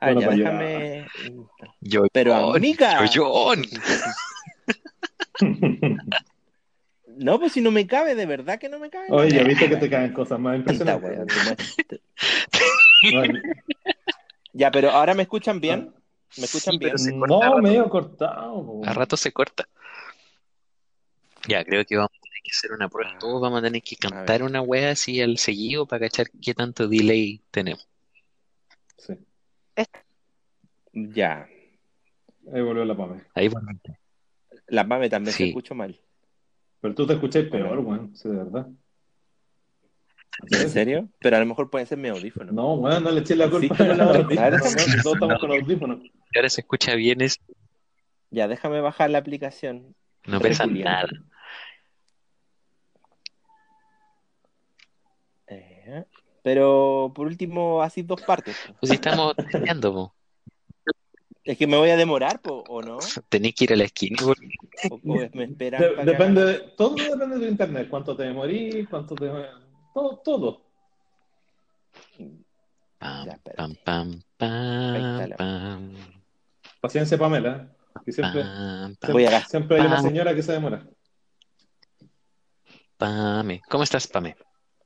[0.00, 1.06] Ah, bueno ya, para déjame.
[1.80, 3.04] Yo, Pero amiga.
[3.12, 3.52] yo,
[7.16, 9.06] No, pues si no me cabe, de verdad que no me cabe.
[9.10, 9.44] Oye, ya nada.
[9.48, 11.44] viste que te caen cosas más impresionantes.
[11.44, 11.98] muestro.
[13.12, 13.38] Bueno,
[14.52, 15.92] Ya, pero ahora me escuchan bien.
[16.36, 16.98] ¿Me escuchan Sí, bien?
[16.98, 17.58] se no, rato.
[17.62, 18.64] medio cortado.
[18.64, 18.82] po.
[18.86, 19.68] A rato se corta.
[21.48, 23.18] Ya, creo que vamos a tener que hacer una prueba.
[23.18, 26.86] Todos vamos a tener que cantar una wea así al seguido para cachar qué tanto
[26.88, 27.86] delay tenemos.
[28.96, 29.14] Sí.
[30.92, 31.48] Ya.
[32.52, 33.22] Ahí volvió la Pame.
[33.34, 33.68] Ahí bueno.
[34.68, 35.48] La mame también se Sí.
[35.48, 35.98] escucha mal.
[36.80, 38.14] Pero tú te escuchas peor, weón.
[38.16, 38.68] Sí, de verdad.
[40.50, 41.08] ¿En serio?
[41.18, 42.52] Pero a lo mejor puede ser mi audífono.
[42.52, 43.86] No, weón, no le eché la culpa Sí, a
[44.28, 44.58] claro.
[44.64, 46.00] si Todos estamos con audífonos.
[46.02, 47.38] Y ahora se escucha bien, es,
[48.30, 49.94] Ya, déjame bajar la aplicación.
[50.26, 51.08] no pesa nada.
[55.46, 56.04] Eh,
[56.42, 58.56] pero por último, así dos partes.
[58.80, 60.14] Pues si estamos testeando, po.
[61.44, 62.98] Es que me voy a demorar, po, ¿o no?
[63.28, 64.16] Tenés que ir a la esquina.
[64.22, 64.32] po.
[64.90, 65.00] O, o
[65.34, 67.88] me esperan De- para que depende, de, todo depende de internet.
[67.90, 69.30] Cuánto te morís, cuánto te.
[69.92, 70.62] Todo, todo.
[72.98, 73.56] Pam, Ya, espérate.
[73.56, 74.22] pam, pam,
[74.94, 76.22] Ahí está pam, la- pam,
[76.80, 77.68] Paciencia, Pamela.
[78.04, 78.96] Que siempre, pam,
[79.48, 80.86] siempre, a hay una señora que se demora.
[82.96, 83.60] Pame.
[83.68, 84.36] ¿Cómo estás, Pame?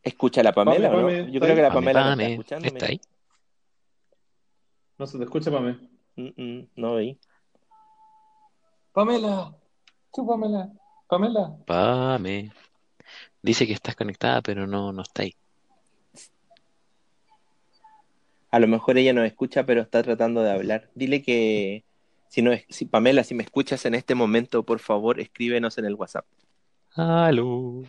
[0.02, 1.08] ¿Escucha la Pamela Pame, no?
[1.08, 2.32] Pame, Yo ¿está creo que la Pame, Pamela no está Pame.
[2.32, 2.68] escuchando.
[2.68, 3.00] ¿Está ahí?
[4.98, 5.72] No se te escucha, Pame.
[6.16, 7.18] Mm, mm, no oí.
[8.92, 9.54] Pamela.
[10.12, 10.70] Tú, Pamela.
[11.08, 11.56] Pamela.
[11.66, 12.52] Pame.
[13.46, 15.36] Dice que estás conectada, pero no, no está ahí.
[18.50, 20.90] A lo mejor ella no escucha, pero está tratando de hablar.
[20.96, 21.84] Dile que
[22.26, 25.84] si no es, si Pamela, si me escuchas en este momento, por favor, escríbenos en
[25.84, 26.26] el WhatsApp.
[26.96, 27.84] Aló.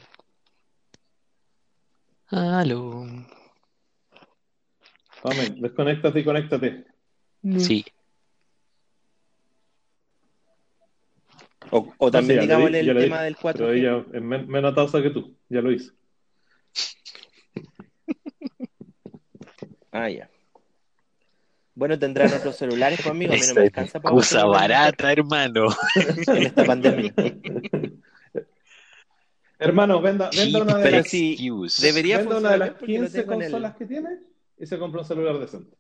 [2.28, 3.08] Aló.
[5.24, 6.86] Pame, desconéctate y conéctate.
[7.58, 7.84] Sí.
[11.72, 13.78] O, o también No, sí, ya lo digámosle di- el tema dije, del Pero 4G.
[13.78, 15.36] ella es men- menos tausa que tú.
[15.50, 15.92] Ya lo hice.
[19.92, 20.30] Ah, ya.
[21.74, 23.34] Bueno, tendrán otros celulares conmigo.
[23.34, 25.70] A mí no me Esa alcanza para excusa barata, hermano.
[25.96, 27.14] en esta pandemia.
[29.60, 31.12] Hermano, venda, venda una de Pero las,
[31.82, 34.10] debería venda una de las bien porque lo 15 tengo en el- consolas que tiene
[34.60, 35.76] y se compra un celular decente.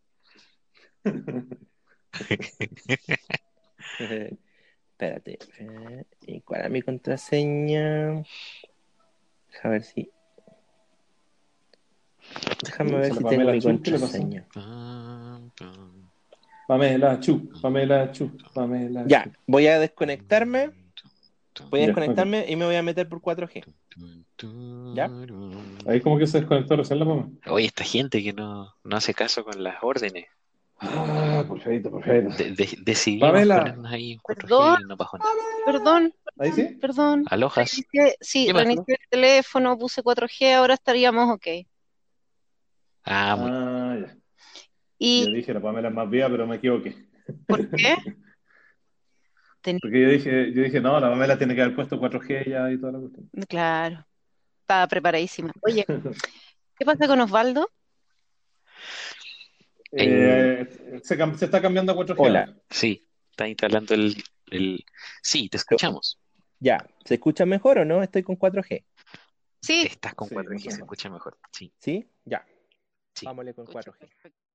[4.97, 5.37] Espérate.
[5.59, 8.23] eh, ¿Y cuál es mi contraseña?
[9.51, 10.09] Deja ver si.
[12.63, 14.47] Déjame ver si tengo mi contraseña.
[14.51, 16.09] Pam, pam,
[16.67, 20.71] Pamela Chu, Pamela Chu, Pamela Ya, voy a desconectarme.
[21.69, 23.65] Voy a desconectarme y me voy a meter por 4G.
[24.95, 25.11] ¿Ya?
[25.87, 27.29] Ahí como que se desconectó recién la mamá.
[27.45, 30.25] Oye, esta gente que no, no hace caso con las órdenes.
[30.79, 32.35] Ah, por favor, por favor.
[32.37, 33.59] De, de- decidimos Pamela.
[33.59, 34.77] ponernos ahí en 4G Perdón.
[34.81, 35.31] y no pasó nada.
[35.65, 36.63] Perdón, Ahí sí.
[36.79, 37.25] perdón.
[37.29, 37.71] Alojas.
[37.73, 41.47] Reinicié- Sí, reinicié el teléfono, puse 4G, ahora estaríamos ok.
[43.05, 44.13] Ah, muy Ah, ya.
[44.13, 44.19] Yo
[44.99, 46.95] ¿Y dije la Pamela es más viva, pero me equivoqué.
[47.47, 47.95] por qué?
[49.81, 52.79] Porque yo dije, yo dije, no, la Pamela tiene que haber puesto 4G ya y
[52.79, 53.29] toda la cuestión.
[53.49, 54.05] Claro,
[54.61, 55.51] estaba preparadísima.
[55.61, 55.85] Oye,
[56.77, 57.69] ¿qué pasa con Osvaldo?
[59.91, 62.15] Eh, se, se está cambiando a 4G.
[62.17, 62.55] Hola.
[62.69, 64.15] Sí, está instalando el,
[64.51, 64.85] el...
[65.21, 66.19] Sí, te escuchamos.
[66.59, 68.01] Ya, ¿se escucha mejor o no?
[68.01, 68.83] Estoy con 4G.
[69.61, 71.37] Sí, Estás con Sí, 4G, mucho se escucha mejor.
[71.51, 71.73] Sí.
[71.79, 72.09] ¿Sí?
[72.25, 72.45] Ya.
[73.13, 73.25] Sí.
[73.25, 73.99] Vámonos con escucho 4G.
[73.99, 74.46] perfecto.